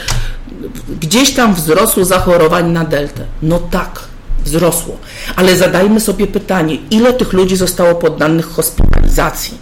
gdzieś 1.00 1.34
tam 1.34 1.54
wzrosło 1.54 2.04
zachorowań 2.04 2.70
na 2.70 2.84
deltę. 2.84 3.24
No 3.42 3.58
tak, 3.58 4.00
wzrosło. 4.44 4.96
Ale 5.36 5.56
zadajmy 5.56 6.00
sobie 6.00 6.26
pytanie, 6.26 6.78
ile 6.90 7.12
tych 7.12 7.32
ludzi 7.32 7.56
zostało 7.56 7.94
poddanych 7.94 8.46
hospitalizacji? 8.46 9.58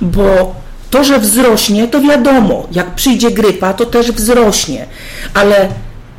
Bo 0.00 0.54
to, 0.90 1.04
że 1.04 1.18
wzrośnie, 1.18 1.88
to 1.88 2.00
wiadomo. 2.00 2.66
Jak 2.72 2.94
przyjdzie 2.94 3.30
grypa, 3.30 3.72
to 3.72 3.86
też 3.86 4.12
wzrośnie. 4.12 4.86
Ale 5.34 5.68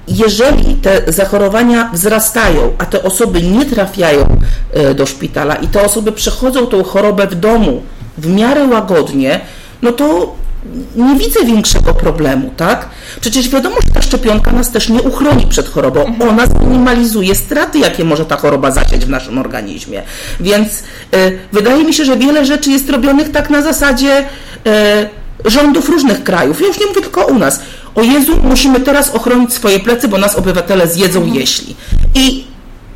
jeżeli 0.08 0.76
te 0.76 1.02
zachorowania 1.08 1.90
wzrastają, 1.94 2.72
a 2.78 2.86
te 2.86 3.04
osoby 3.04 3.42
nie 3.42 3.66
trafiają 3.66 4.38
e, 4.74 4.94
do 4.94 5.06
szpitala 5.06 5.56
i 5.56 5.68
te 5.68 5.86
osoby 5.86 6.12
przechodzą 6.12 6.68
tą 6.68 6.84
chorobę 6.84 7.28
w 7.28 7.36
domu 7.36 7.82
w 8.18 8.28
miarę 8.28 8.68
łagodnie, 8.68 9.42
no 9.82 9.92
to 9.92 10.36
nie 10.96 11.16
widzę 11.16 11.46
większego 11.46 11.94
problemu, 11.94 12.52
tak? 12.58 12.90
Przecież 13.22 13.50
wiadomo, 13.50 13.76
że 13.88 13.94
ta 13.94 14.02
szczepionka 14.02 14.52
nas 14.52 14.72
też 14.72 14.90
nie 14.90 15.02
uchroni 15.02 15.48
przed 15.48 15.68
chorobą. 15.68 16.06
Mhm. 16.06 16.30
Ona 16.30 16.46
zminimalizuje 16.46 17.36
straty, 17.36 17.80
jakie 17.80 18.04
może 18.04 18.26
ta 18.26 18.38
choroba 18.38 18.72
zasiać 18.72 19.06
w 19.06 19.10
naszym 19.10 19.38
organizmie. 19.38 20.04
Więc 20.40 20.70
y, 21.16 21.40
wydaje 21.52 21.84
mi 21.84 21.94
się, 21.94 22.06
że 22.06 22.18
wiele 22.18 22.46
rzeczy 22.46 22.72
jest 22.72 22.90
robionych 22.90 23.32
tak 23.32 23.50
na 23.50 23.62
zasadzie 23.62 24.20
y, 24.20 25.50
rządów 25.50 25.90
różnych 25.90 26.24
krajów. 26.24 26.62
Ja 26.62 26.68
już 26.68 26.80
nie 26.80 26.86
mówię 26.86 27.02
tylko 27.02 27.26
u 27.26 27.40
nas 27.40 27.60
o 27.96 28.02
Jezu, 28.02 28.38
musimy 28.44 28.80
teraz 28.80 29.10
ochronić 29.10 29.54
swoje 29.54 29.80
plecy, 29.80 30.08
bo 30.08 30.18
nas 30.18 30.36
obywatele 30.36 30.88
zjedzą, 30.88 31.20
mhm. 31.20 31.40
jeśli. 31.40 31.76
I 32.16 32.46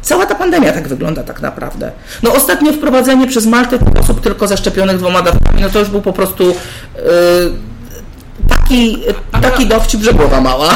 cała 0.01 0.25
ta 0.25 0.35
pandemia 0.35 0.73
tak 0.73 0.87
wygląda 0.87 1.23
tak 1.23 1.41
naprawdę. 1.41 1.91
No 2.23 2.33
ostatnio 2.33 2.73
wprowadzenie 2.73 3.27
przez 3.27 3.45
Maltę 3.45 3.79
osób 3.99 4.21
tylko 4.21 4.47
zaszczepionych 4.47 4.97
dwoma 4.97 5.21
dawkami, 5.21 5.61
no 5.61 5.69
to 5.69 5.79
już 5.79 5.89
był 5.89 6.01
po 6.01 6.13
prostu 6.13 6.43
yy, 6.43 6.53
taki, 8.49 8.97
taki 9.41 9.67
dowcip, 9.67 10.01
że 10.01 10.13
głowa 10.13 10.41
mała. 10.41 10.69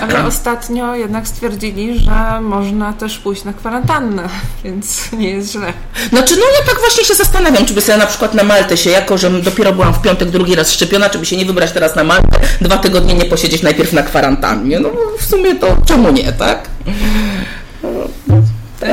Ale 0.00 0.24
ostatnio 0.24 0.94
jednak 0.94 1.28
stwierdzili, 1.28 1.98
że 1.98 2.40
można 2.40 2.92
też 2.92 3.18
pójść 3.18 3.44
na 3.44 3.52
kwarantannę, 3.52 4.28
więc 4.64 5.12
nie 5.12 5.30
jest 5.30 5.52
źle. 5.52 5.72
Znaczy, 6.08 6.34
no 6.36 6.42
ja 6.42 6.66
tak 6.66 6.80
właśnie 6.80 7.04
się 7.04 7.14
zastanawiam, 7.14 7.66
czy 7.66 7.74
by 7.74 7.80
sobie 7.80 7.98
na 7.98 8.06
przykład 8.06 8.34
na 8.34 8.42
Maltę 8.42 8.76
się, 8.76 8.90
jako 8.90 9.18
że 9.18 9.30
dopiero 9.30 9.72
byłam 9.72 9.94
w 9.94 10.02
piątek 10.02 10.30
drugi 10.30 10.54
raz 10.54 10.72
szczepiona, 10.72 11.10
czy 11.10 11.18
by 11.18 11.26
się 11.26 11.36
nie 11.36 11.44
wybrać 11.44 11.72
teraz 11.72 11.96
na 11.96 12.04
Maltę, 12.04 12.40
dwa 12.60 12.78
tygodnie 12.78 13.14
nie 13.14 13.24
posiedzieć 13.24 13.62
najpierw 13.62 13.92
na 13.92 14.02
kwarantannie. 14.02 14.80
No 14.80 14.88
w 15.18 15.24
sumie 15.24 15.54
to 15.54 15.76
czemu 15.86 16.10
nie, 16.10 16.32
tak? 16.32 16.68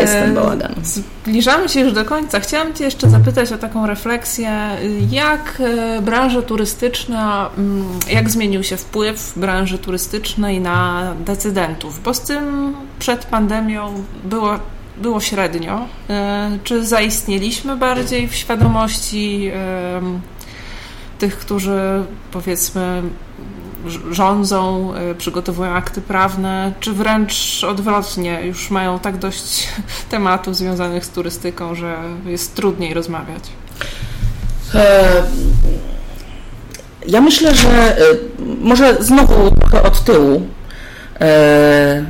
To 0.06 0.12
jest 0.12 0.26
ten 0.26 0.36
bałagan. 0.36 0.76
Zbliżamy 0.84 1.70
się 1.70 1.80
już 1.80 1.94
do 1.94 2.06
końca. 2.06 2.40
Chciałam 2.40 2.74
Cię 2.74 2.84
jeszcze 2.84 3.10
zapytać 3.10 3.52
o 3.52 3.58
taką 3.58 3.88
refleksję, 3.88 4.60
jak 5.12 5.58
e, 5.60 6.02
branża 6.02 6.42
turystyczna, 6.42 7.50
mm, 7.58 7.86
jak 8.12 8.30
zmienił 8.30 8.64
się 8.64 8.78
wpływ 8.78 9.34
branży 9.36 9.78
turystycznej 9.78 10.62
na 10.62 11.14
decydentów, 11.26 12.04
bo 12.04 12.14
z 12.14 12.22
tym 12.22 12.74
przed 13.00 13.26
pandemią 13.26 14.04
było 14.24 14.60
było 14.98 15.22
średnio. 15.22 15.88
E, 16.10 16.58
czy 16.64 16.86
zaistnieliśmy 16.86 17.78
bardziej 17.78 18.28
w 18.28 18.36
świadomości 18.36 19.52
tych, 21.20 21.38
którzy 21.38 22.04
powiedzmy 22.32 23.02
rządzą, 24.12 24.94
y, 25.12 25.16
przygotowują 25.16 25.72
akty 25.72 26.02
prawne, 26.02 26.74
czy 26.80 26.94
wręcz 26.94 27.64
odwrotnie, 27.64 28.42
już 28.46 28.70
mają 28.70 29.00
tak 29.00 29.18
dość 29.18 29.68
tematów 30.10 30.56
związanych 30.56 31.06
z 31.06 31.10
turystyką, 31.10 31.76
że 31.76 31.98
jest 32.26 32.56
trudniej 32.56 32.94
rozmawiać? 32.94 33.44
E, 34.76 35.24
ja 37.08 37.22
myślę, 37.22 37.56
że 37.56 37.98
e, 37.98 38.02
może 38.62 38.98
znowu 39.00 39.52
od 39.84 40.04
tyłu. 40.04 40.42
E, 41.22 42.06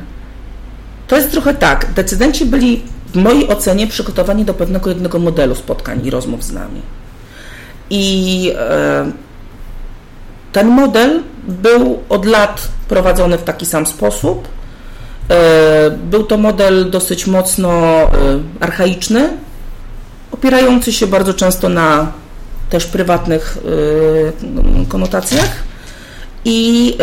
to 1.08 1.16
jest 1.16 1.30
trochę 1.30 1.54
tak. 1.54 1.92
Decydenci 1.92 2.46
byli 2.46 2.82
w 3.12 3.16
mojej 3.16 3.48
ocenie 3.48 3.86
przygotowani 3.86 4.44
do 4.44 4.54
pewnego 4.54 4.90
jednego 4.90 5.18
modelu 5.18 5.54
spotkań 5.54 6.06
i 6.06 6.10
rozmów 6.10 6.44
z 6.44 6.52
nami. 6.52 6.82
I 7.90 8.52
ten 10.52 10.68
model 10.68 11.22
był 11.48 12.02
od 12.08 12.24
lat 12.24 12.68
prowadzony 12.88 13.38
w 13.38 13.42
taki 13.42 13.66
sam 13.66 13.86
sposób. 13.86 14.48
E, 15.30 15.90
był 15.90 16.24
to 16.24 16.38
model 16.38 16.90
dosyć 16.90 17.26
mocno 17.26 17.70
e, 17.70 18.08
archaiczny, 18.60 19.30
opierający 20.32 20.92
się 20.92 21.06
bardzo 21.06 21.34
często 21.34 21.68
na 21.68 22.12
też 22.70 22.86
prywatnych 22.86 23.58
e, 24.82 24.86
konotacjach 24.86 25.50
i 26.44 26.96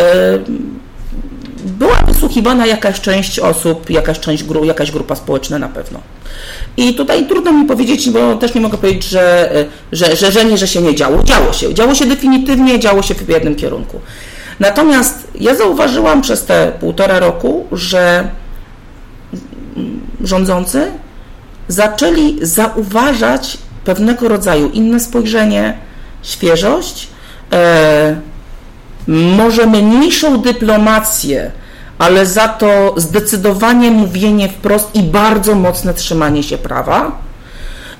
była 1.64 1.96
wysłuchiwana 1.96 2.66
jakaś 2.66 3.00
część 3.00 3.38
osób, 3.38 3.90
jakaś 3.90 4.20
część 4.20 4.44
jakaś 4.62 4.90
grupa 4.90 5.16
społeczna 5.16 5.58
na 5.58 5.68
pewno. 5.68 6.00
I 6.76 6.94
tutaj 6.94 7.26
trudno 7.26 7.52
mi 7.52 7.66
powiedzieć, 7.66 8.10
bo 8.10 8.34
też 8.34 8.54
nie 8.54 8.60
mogę 8.60 8.78
powiedzieć, 8.78 9.04
że, 9.04 9.50
że, 9.92 10.16
że, 10.16 10.32
że 10.32 10.44
nie, 10.44 10.58
że 10.58 10.68
się 10.68 10.82
nie 10.82 10.94
działo. 10.94 11.22
Działo 11.22 11.52
się. 11.52 11.74
Działo 11.74 11.94
się 11.94 12.06
definitywnie, 12.06 12.78
działo 12.78 13.02
się 13.02 13.14
w 13.14 13.28
jednym 13.28 13.56
kierunku. 13.56 14.00
Natomiast 14.60 15.28
ja 15.34 15.54
zauważyłam 15.54 16.22
przez 16.22 16.44
te 16.44 16.72
półtora 16.80 17.18
roku, 17.18 17.66
że 17.72 18.28
rządzący 20.24 20.90
zaczęli 21.68 22.38
zauważać 22.42 23.58
pewnego 23.84 24.28
rodzaju 24.28 24.70
inne 24.70 25.00
spojrzenie, 25.00 25.78
świeżość, 26.22 27.08
e, 27.52 28.20
może 29.08 29.66
mniejszą 29.66 30.38
dyplomację, 30.38 31.50
ale 31.98 32.26
za 32.26 32.48
to 32.48 32.94
zdecydowanie 32.96 33.90
mówienie 33.90 34.48
wprost 34.48 34.94
i 34.94 35.02
bardzo 35.02 35.54
mocne 35.54 35.94
trzymanie 35.94 36.42
się 36.42 36.58
prawa. 36.58 37.12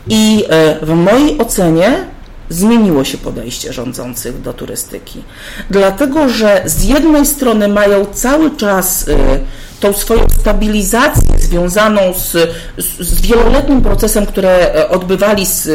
I 0.09 0.45
e, 0.49 0.87
w 0.87 0.95
mojej 0.95 1.39
ocenie 1.39 2.05
zmieniło 2.51 3.05
się 3.05 3.19
podejście 3.19 3.73
rządzących 3.73 4.43
do 4.43 4.53
turystyki. 4.53 5.23
Dlatego, 5.71 6.29
że 6.29 6.63
z 6.65 6.85
jednej 6.85 7.27
strony 7.27 7.69
mają 7.69 8.05
cały 8.05 8.57
czas 8.57 9.09
e, 9.09 9.39
tą 9.81 9.93
swoją 9.93 10.21
stabilizację 10.41 11.39
związaną 11.39 12.01
z, 12.15 12.51
z, 12.79 13.21
wieloletnim 13.21 13.83
procesem, 13.83 14.27
które 14.27 14.75
e, 14.75 14.89
odbywali 14.89 15.47
z, 15.47 15.69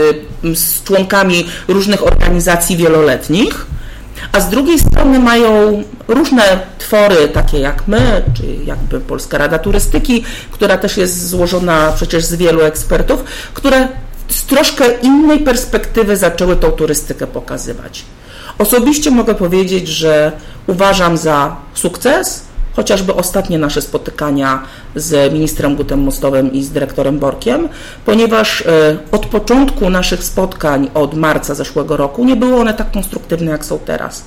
z 0.53 0.84
członkami 0.84 1.45
różnych 1.67 2.07
organizacji 2.07 2.78
wieloletnich, 2.78 3.65
a 4.32 4.39
z 4.39 4.49
drugiej 4.49 4.80
strony 4.80 5.19
mają 5.19 5.84
różne 6.07 6.43
twory, 6.78 7.28
takie 7.28 7.59
jak 7.59 7.88
my, 7.88 8.24
czy 8.34 8.43
jakby 8.65 8.99
Polska 8.99 9.38
Rada 9.38 9.59
Turystyki, 9.59 10.24
która 10.51 10.78
też 10.78 10.97
jest 10.97 11.30
złożona 11.30 11.91
przecież 11.95 12.26
z 12.26 12.36
wielu 12.36 12.61
ekspertów, 12.61 13.24
które 13.53 13.88
z 14.28 14.45
troszkę 14.45 14.91
innej 15.01 15.39
perspektywy 15.39 16.17
zaczęły 16.17 16.55
tą 16.55 16.71
turystykę 16.71 17.28
pokazywać. 17.28 18.05
Osobiście 18.57 19.11
mogę 19.11 19.36
powiedzieć, 19.36 19.88
że 19.88 20.32
uważam 20.67 21.17
za 21.17 21.55
sukces 21.74 22.43
chociażby 22.76 23.13
ostatnie 23.13 23.57
nasze 23.57 23.82
spotykania 23.82 24.63
z 24.95 25.34
ministrem 25.34 25.76
Gutem 25.76 25.99
Mostowym 25.99 26.53
i 26.53 26.63
z 26.63 26.71
dyrektorem 26.71 27.19
Borkiem, 27.19 27.69
ponieważ 28.05 28.61
e, 28.61 28.97
od 29.11 29.26
początku 29.26 29.89
naszych 29.89 30.24
spotkań 30.24 30.89
od 30.93 31.13
marca 31.13 31.55
zeszłego 31.55 31.97
roku 31.97 32.26
nie 32.26 32.36
były 32.36 32.55
one 32.55 32.74
tak 32.74 32.91
konstruktywne, 32.91 33.51
jak 33.51 33.65
są 33.65 33.80
teraz. 33.80 34.26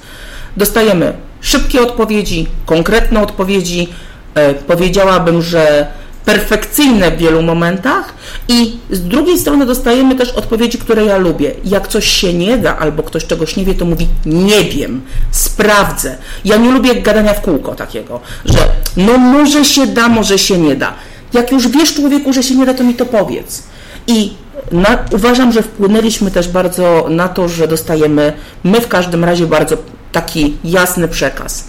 Dostajemy 0.57 1.13
szybkie 1.41 1.81
odpowiedzi, 1.81 2.47
konkretne 2.67 3.23
odpowiedzi. 3.23 3.89
E, 4.35 4.55
powiedziałabym, 4.55 5.43
że 5.43 5.87
perfekcyjne 6.27 7.11
w 7.11 7.17
wielu 7.17 7.43
momentach 7.43 8.15
i 8.49 8.77
z 8.91 9.03
drugiej 9.03 9.39
strony 9.39 9.67
dostajemy 9.67 10.15
też 10.15 10.31
odpowiedzi, 10.31 10.79
które 10.79 11.05
ja 11.05 11.17
lubię. 11.17 11.55
Jak 11.65 11.89
coś 11.89 12.07
się 12.07 12.35
nie 12.35 12.59
da 12.59 12.79
albo 12.79 13.03
ktoś 13.03 13.27
czegoś 13.27 13.57
nie 13.57 13.65
wie, 13.65 13.75
to 13.75 13.85
mówi 13.85 14.09
nie 14.27 14.65
wiem, 14.65 15.03
sprawdzę. 15.31 16.17
Ja 16.45 16.57
nie 16.57 16.73
lubię 16.73 16.95
gadania 16.95 17.35
w 17.35 17.41
kółko 17.41 17.75
takiego, 17.75 18.21
że 18.45 18.59
no 18.97 19.19
może 19.19 19.65
się 19.65 19.87
da, 19.87 20.09
może 20.09 20.39
się 20.39 20.59
nie 20.59 20.77
da. 20.77 20.95
Jak 21.33 21.53
już 21.53 21.69
wiesz 21.69 21.95
człowieku, 21.95 22.33
że 22.33 22.43
się 22.43 22.55
nie 22.55 22.67
da, 22.67 22.75
to 22.75 22.85
mi 22.85 22.95
to 22.95 23.07
powiedz. 23.07 23.63
I 24.07 24.33
na, 24.73 24.99
uważam, 25.13 25.53
że 25.53 25.63
wpłynęliśmy 25.63 26.31
też 26.31 26.49
bardzo 26.49 27.07
na 27.11 27.29
to, 27.29 27.49
że 27.49 27.69
dostajemy 27.69 28.33
my 28.65 28.81
w 28.81 28.89
każdym 28.89 29.25
razie 29.25 29.47
bardzo 29.47 29.77
taki 30.13 30.57
jasny 30.65 31.09
przekaz. 31.09 31.65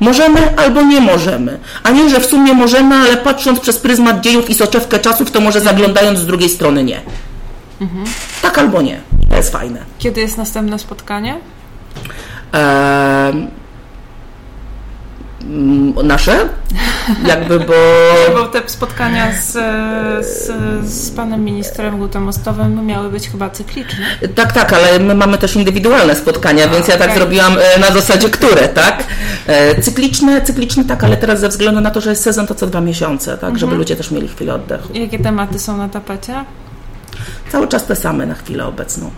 Możemy 0.00 0.56
albo 0.56 0.82
nie 0.82 1.00
możemy. 1.00 1.58
A 1.82 1.90
nie, 1.90 2.10
że 2.10 2.20
w 2.20 2.26
sumie 2.26 2.52
możemy, 2.52 2.94
ale 2.94 3.16
patrząc 3.16 3.60
przez 3.60 3.78
pryzmat 3.78 4.20
dziejów 4.20 4.50
i 4.50 4.54
soczewkę 4.54 4.98
czasów, 4.98 5.30
to 5.30 5.40
może 5.40 5.60
zaglądając 5.60 6.18
z 6.18 6.26
drugiej 6.26 6.48
strony 6.48 6.84
nie. 6.84 7.00
Mhm. 7.80 8.04
Tak 8.42 8.58
albo 8.58 8.82
nie. 8.82 9.00
To 9.30 9.36
jest 9.36 9.52
fajne. 9.52 9.80
Kiedy 9.98 10.20
jest 10.20 10.36
następne 10.36 10.78
spotkanie? 10.78 11.38
Eee, 12.52 13.48
nasze, 16.04 16.48
jakby, 17.26 17.60
bo... 17.60 17.74
bo 18.38 18.46
te 18.46 18.62
spotkania 18.66 19.32
z, 19.32 19.52
z, 20.26 20.50
z 20.90 21.10
panem 21.10 21.44
ministrem 21.44 21.98
Gutemostowym 21.98 22.86
miały 22.86 23.10
być 23.10 23.28
chyba 23.28 23.50
cykliczne. 23.50 24.06
Tak, 24.34 24.52
tak, 24.52 24.72
ale 24.72 24.98
my 24.98 25.14
mamy 25.14 25.38
też 25.38 25.56
indywidualne 25.56 26.14
spotkania, 26.14 26.64
A, 26.64 26.68
więc 26.68 26.88
ja 26.88 26.94
okay. 26.94 27.08
tak 27.08 27.16
zrobiłam 27.16 27.56
e, 27.58 27.78
na 27.80 27.90
zasadzie 27.90 28.30
które, 28.30 28.68
tak? 28.68 29.04
E, 29.46 29.82
cykliczne, 29.82 30.42
cykliczne 30.42 30.84
tak, 30.84 31.04
ale 31.04 31.16
teraz 31.16 31.40
ze 31.40 31.48
względu 31.48 31.80
na 31.80 31.90
to, 31.90 32.00
że 32.00 32.10
jest 32.10 32.22
sezon, 32.22 32.46
to 32.46 32.54
co 32.54 32.66
dwa 32.66 32.80
miesiące, 32.80 33.30
tak, 33.30 33.34
mhm. 33.34 33.58
żeby 33.58 33.74
ludzie 33.74 33.96
też 33.96 34.10
mieli 34.10 34.28
chwilę 34.28 34.54
oddechu. 34.54 34.92
Jakie 34.94 35.18
tematy 35.18 35.58
są 35.58 35.76
na 35.76 35.88
tapecie? 35.88 36.44
Cały 37.52 37.68
czas 37.68 37.86
te 37.86 37.96
same 37.96 38.26
na 38.26 38.34
chwilę 38.34 38.66
obecną. 38.66 39.10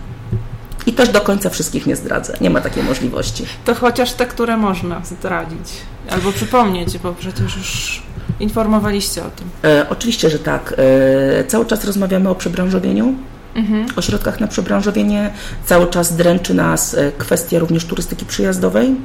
I 0.85 0.93
też 0.93 1.09
do 1.09 1.21
końca 1.21 1.49
wszystkich 1.49 1.85
nie 1.85 1.95
zdradzę. 1.95 2.37
Nie 2.41 2.49
ma 2.49 2.61
takiej 2.61 2.83
możliwości. 2.83 3.45
To 3.65 3.75
chociaż 3.75 4.13
te, 4.13 4.25
które 4.25 4.57
można 4.57 5.01
zdradzić. 5.05 5.69
Albo 6.09 6.31
przypomnieć, 6.31 6.97
bo 6.97 7.13
przecież 7.13 7.57
już 7.57 8.01
informowaliście 8.39 9.21
o 9.21 9.29
tym. 9.29 9.49
E, 9.63 9.85
oczywiście, 9.89 10.29
że 10.29 10.39
tak. 10.39 10.73
E, 10.77 11.43
cały 11.43 11.65
czas 11.65 11.85
rozmawiamy 11.85 12.29
o 12.29 12.35
przebranżowieniu. 12.35 13.13
Mhm. 13.57 13.85
O 13.95 14.01
środkach 14.01 14.39
na 14.39 14.47
przebranżowienie 14.47 15.33
cały 15.65 15.87
czas 15.87 16.15
dręczy 16.15 16.53
nas 16.53 16.93
e, 16.93 17.11
kwestia 17.11 17.59
również 17.59 17.85
turystyki 17.85 18.25
przyjazdowej, 18.25 18.95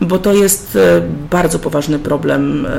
bo 0.00 0.18
to 0.18 0.32
jest 0.32 0.76
e, 0.76 1.00
bardzo 1.30 1.58
poważny 1.58 1.98
problem. 1.98 2.66
E, 2.66 2.70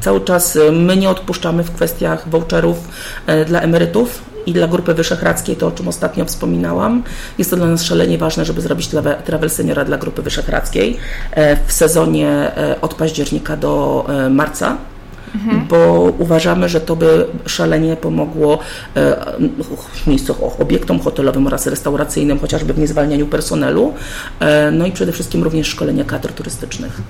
cały 0.00 0.20
czas 0.20 0.58
my 0.72 0.96
nie 0.96 1.10
odpuszczamy 1.10 1.64
w 1.64 1.70
kwestiach 1.70 2.28
voucherów 2.28 2.88
dla 3.46 3.60
emerytów 3.60 4.22
i 4.46 4.52
dla 4.52 4.68
Grupy 4.68 4.94
Wyszehradzkiej, 4.94 5.56
to 5.56 5.66
o 5.66 5.70
czym 5.70 5.88
ostatnio 5.88 6.24
wspominałam. 6.24 7.02
Jest 7.38 7.50
to 7.50 7.56
dla 7.56 7.66
nas 7.66 7.82
szalenie 7.82 8.18
ważne, 8.18 8.44
żeby 8.44 8.60
zrobić 8.60 8.88
Travel 9.24 9.50
Seniora 9.50 9.84
dla 9.84 9.98
Grupy 9.98 10.22
Wyszehradzkiej 10.22 10.96
e, 11.32 11.56
w 11.66 11.72
sezonie 11.72 12.28
e, 12.28 12.80
od 12.80 12.94
października 12.94 13.56
do 13.56 14.04
e, 14.08 14.30
marca. 14.30 14.76
Mhm. 15.34 15.66
bo 15.68 16.12
uważamy, 16.18 16.68
że 16.68 16.80
to 16.80 16.96
by 16.96 17.26
szalenie 17.46 17.96
pomogło 17.96 18.58
miejscom, 20.06 20.36
obiektom 20.58 21.00
hotelowym 21.00 21.46
oraz 21.46 21.66
restauracyjnym, 21.66 22.38
chociażby 22.38 22.72
w 22.72 22.78
niezwalnianiu 22.78 23.26
personelu, 23.26 23.94
no 24.72 24.86
i 24.86 24.92
przede 24.92 25.12
wszystkim 25.12 25.44
również 25.44 25.66
szkolenia 25.66 26.04
kadr 26.04 26.32
turystycznych. 26.32 27.00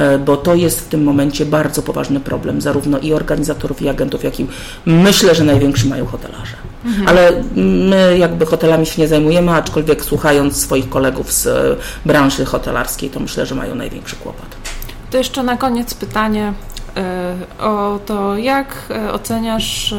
E, 0.00 0.18
bo 0.18 0.36
to 0.36 0.54
jest 0.54 0.80
w 0.80 0.88
tym 0.88 1.04
momencie 1.04 1.46
bardzo 1.46 1.82
poważny 1.82 2.20
problem, 2.20 2.60
zarówno 2.60 2.98
i 2.98 3.12
organizatorów, 3.12 3.82
i 3.82 3.88
agentów, 3.88 4.24
jak 4.24 4.40
i 4.40 4.46
myślę, 4.86 5.34
że 5.34 5.44
największy 5.44 5.86
mają 5.86 6.06
hotelarze. 6.06 6.56
Mhm. 6.84 7.08
Ale 7.08 7.32
my 7.56 8.18
jakby 8.18 8.46
hotelami 8.46 8.86
się 8.86 9.02
nie 9.02 9.08
zajmujemy, 9.08 9.52
aczkolwiek 9.52 10.04
słuchając 10.04 10.56
swoich 10.56 10.88
kolegów 10.88 11.32
z 11.32 11.46
e, 11.46 11.76
branży 12.04 12.44
hotelarskiej, 12.44 13.10
to 13.10 13.20
myślę, 13.20 13.46
że 13.46 13.54
mają 13.54 13.74
największy 13.74 14.16
kłopot. 14.16 14.46
To 15.10 15.18
jeszcze 15.18 15.42
na 15.42 15.56
koniec 15.56 15.94
pytanie 15.94 16.52
e, 16.96 17.36
o 17.58 17.98
to, 18.06 18.36
jak 18.36 18.92
oceniasz 19.12 19.94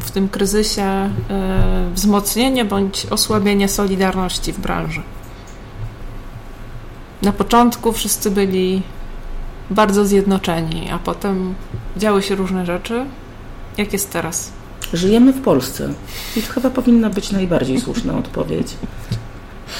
w 0.00 0.10
tym 0.10 0.28
kryzysie 0.28 1.10
wzmocnienie 1.94 2.64
bądź 2.64 3.06
osłabienie 3.10 3.68
solidarności 3.68 4.52
w 4.52 4.60
branży? 4.60 5.02
Na 7.22 7.32
początku 7.32 7.92
wszyscy 7.92 8.30
byli 8.30 8.82
bardzo 9.70 10.04
zjednoczeni, 10.04 10.90
a 10.90 10.98
potem 10.98 11.54
działy 11.96 12.22
się 12.22 12.34
różne 12.34 12.66
rzeczy. 12.66 13.04
Jak 13.78 13.92
jest 13.92 14.12
teraz? 14.12 14.52
Żyjemy 14.92 15.32
w 15.32 15.42
Polsce 15.42 15.88
i 16.36 16.42
to 16.42 16.52
chyba 16.52 16.70
powinna 16.70 17.10
być 17.10 17.32
najbardziej 17.32 17.80
słuszna 17.80 18.18
odpowiedź. 18.18 18.76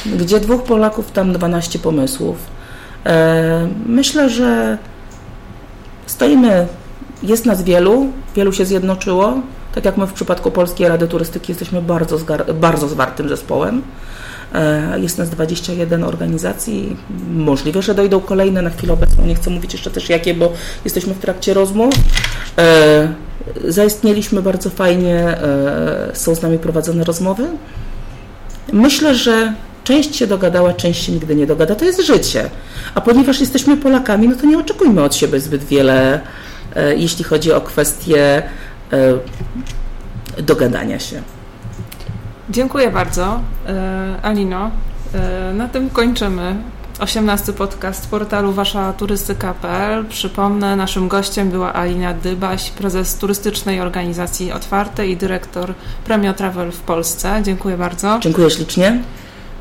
Gdzie 0.07 0.41
dwóch 0.41 0.63
Polaków, 0.63 1.11
tam 1.11 1.33
12 1.33 1.79
pomysłów. 1.79 2.37
E, 3.07 3.69
myślę, 3.87 4.31
że 4.31 4.79
stoimy, 6.07 6.67
jest 7.23 7.47
nas 7.47 7.63
wielu, 7.63 8.09
wielu 8.37 8.53
się 8.53 8.67
zjednoczyło. 8.67 9.35
Tak 9.75 9.85
jak 9.85 9.97
my 9.97 10.07
w 10.07 10.13
przypadku 10.13 10.51
Polskiej 10.51 10.89
Rady 10.89 11.09
Turystyki 11.09 11.53
jesteśmy 11.53 11.83
bardzo, 11.83 12.19
bardzo 12.55 12.89
zwartym 12.89 13.29
zespołem. 13.29 13.83
E, 14.55 15.01
jest 15.01 15.19
nas 15.19 15.31
21 15.31 16.05
organizacji. 16.05 16.97
Możliwe, 17.35 17.83
że 17.83 17.95
dojdą 17.95 18.21
kolejne 18.21 18.63
na 18.63 18.71
chwilę 18.71 18.93
obecną. 18.93 19.27
Nie 19.27 19.35
chcę 19.35 19.51
mówić 19.51 19.73
jeszcze 19.73 19.91
też 19.91 20.09
jakie, 20.09 20.35
bo 20.35 20.53
jesteśmy 20.85 21.15
w 21.15 21.19
trakcie 21.19 21.55
rozmów. 21.55 21.95
E, 22.59 23.15
zaistnieliśmy 23.69 24.43
bardzo 24.43 24.71
fajnie, 24.71 25.17
e, 25.17 26.11
są 26.15 26.35
z 26.35 26.43
nami 26.43 26.59
prowadzone 26.59 27.05
rozmowy. 27.05 27.47
Myślę, 28.73 29.15
że 29.15 29.55
część 29.85 30.17
się 30.17 30.27
dogadała, 30.27 30.73
część 30.73 31.05
się 31.05 31.13
nigdy 31.13 31.37
nie 31.37 31.47
dogada. 31.47 31.75
To 31.75 31.85
jest 31.85 32.07
życie. 32.07 32.51
A 32.95 33.01
ponieważ 33.01 33.41
jesteśmy 33.41 33.77
Polakami, 33.77 34.29
no 34.29 34.37
to 34.37 34.47
nie 34.47 34.59
oczekujmy 34.59 35.03
od 35.03 35.15
siebie 35.15 35.41
zbyt 35.41 35.65
wiele, 35.65 36.21
jeśli 36.97 37.25
chodzi 37.25 37.53
o 37.53 37.61
kwestie 37.61 38.43
dogadania 40.39 40.99
się. 40.99 41.23
Dziękuję 42.53 42.91
bardzo, 42.91 43.41
e, 43.67 44.17
Alino. 44.23 44.71
E, 45.15 45.53
na 45.55 45.69
tym 45.69 45.91
kończymy 45.91 46.57
18 47.01 47.53
podcast 47.53 48.11
portalu 48.11 48.53
waszaturystyka.pl. 48.53 50.05
Przypomnę, 50.07 50.77
naszym 50.77 51.09
gościem 51.09 51.51
była 51.51 51.73
Alina 51.73 52.15
Dybaś, 52.15 52.71
prezes 52.71 53.17
turystycznej 53.17 53.81
organizacji 53.81 54.53
Otwartej 54.53 55.11
i 55.11 55.17
dyrektor 55.17 55.75
Premio 56.05 56.35
Travel 56.35 56.73
w 56.73 56.81
Polsce. 56.81 57.41
Dziękuję 57.43 57.77
bardzo. 57.77 58.19
Dziękuję 58.21 58.51
ślicznie. 58.51 59.03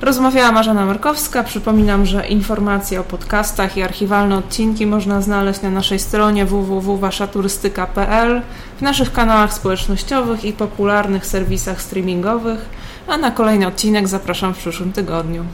Rozmawiała 0.01 0.51
Marzena 0.51 0.85
Markowska. 0.85 1.43
Przypominam, 1.43 2.05
że 2.05 2.27
informacje 2.27 2.99
o 2.99 3.03
podcastach 3.03 3.77
i 3.77 3.81
archiwalne 3.81 4.37
odcinki 4.37 4.85
można 4.85 5.21
znaleźć 5.21 5.61
na 5.61 5.69
naszej 5.69 5.99
stronie 5.99 6.45
www.waszaturystyka.pl, 6.45 8.41
w 8.77 8.81
naszych 8.81 9.13
kanałach 9.13 9.53
społecznościowych 9.53 10.45
i 10.45 10.53
popularnych 10.53 11.25
serwisach 11.25 11.81
streamingowych, 11.81 12.69
a 13.07 13.17
na 13.17 13.31
kolejny 13.31 13.67
odcinek 13.67 14.07
zapraszam 14.07 14.53
w 14.53 14.57
przyszłym 14.57 14.93
tygodniu. 14.93 15.45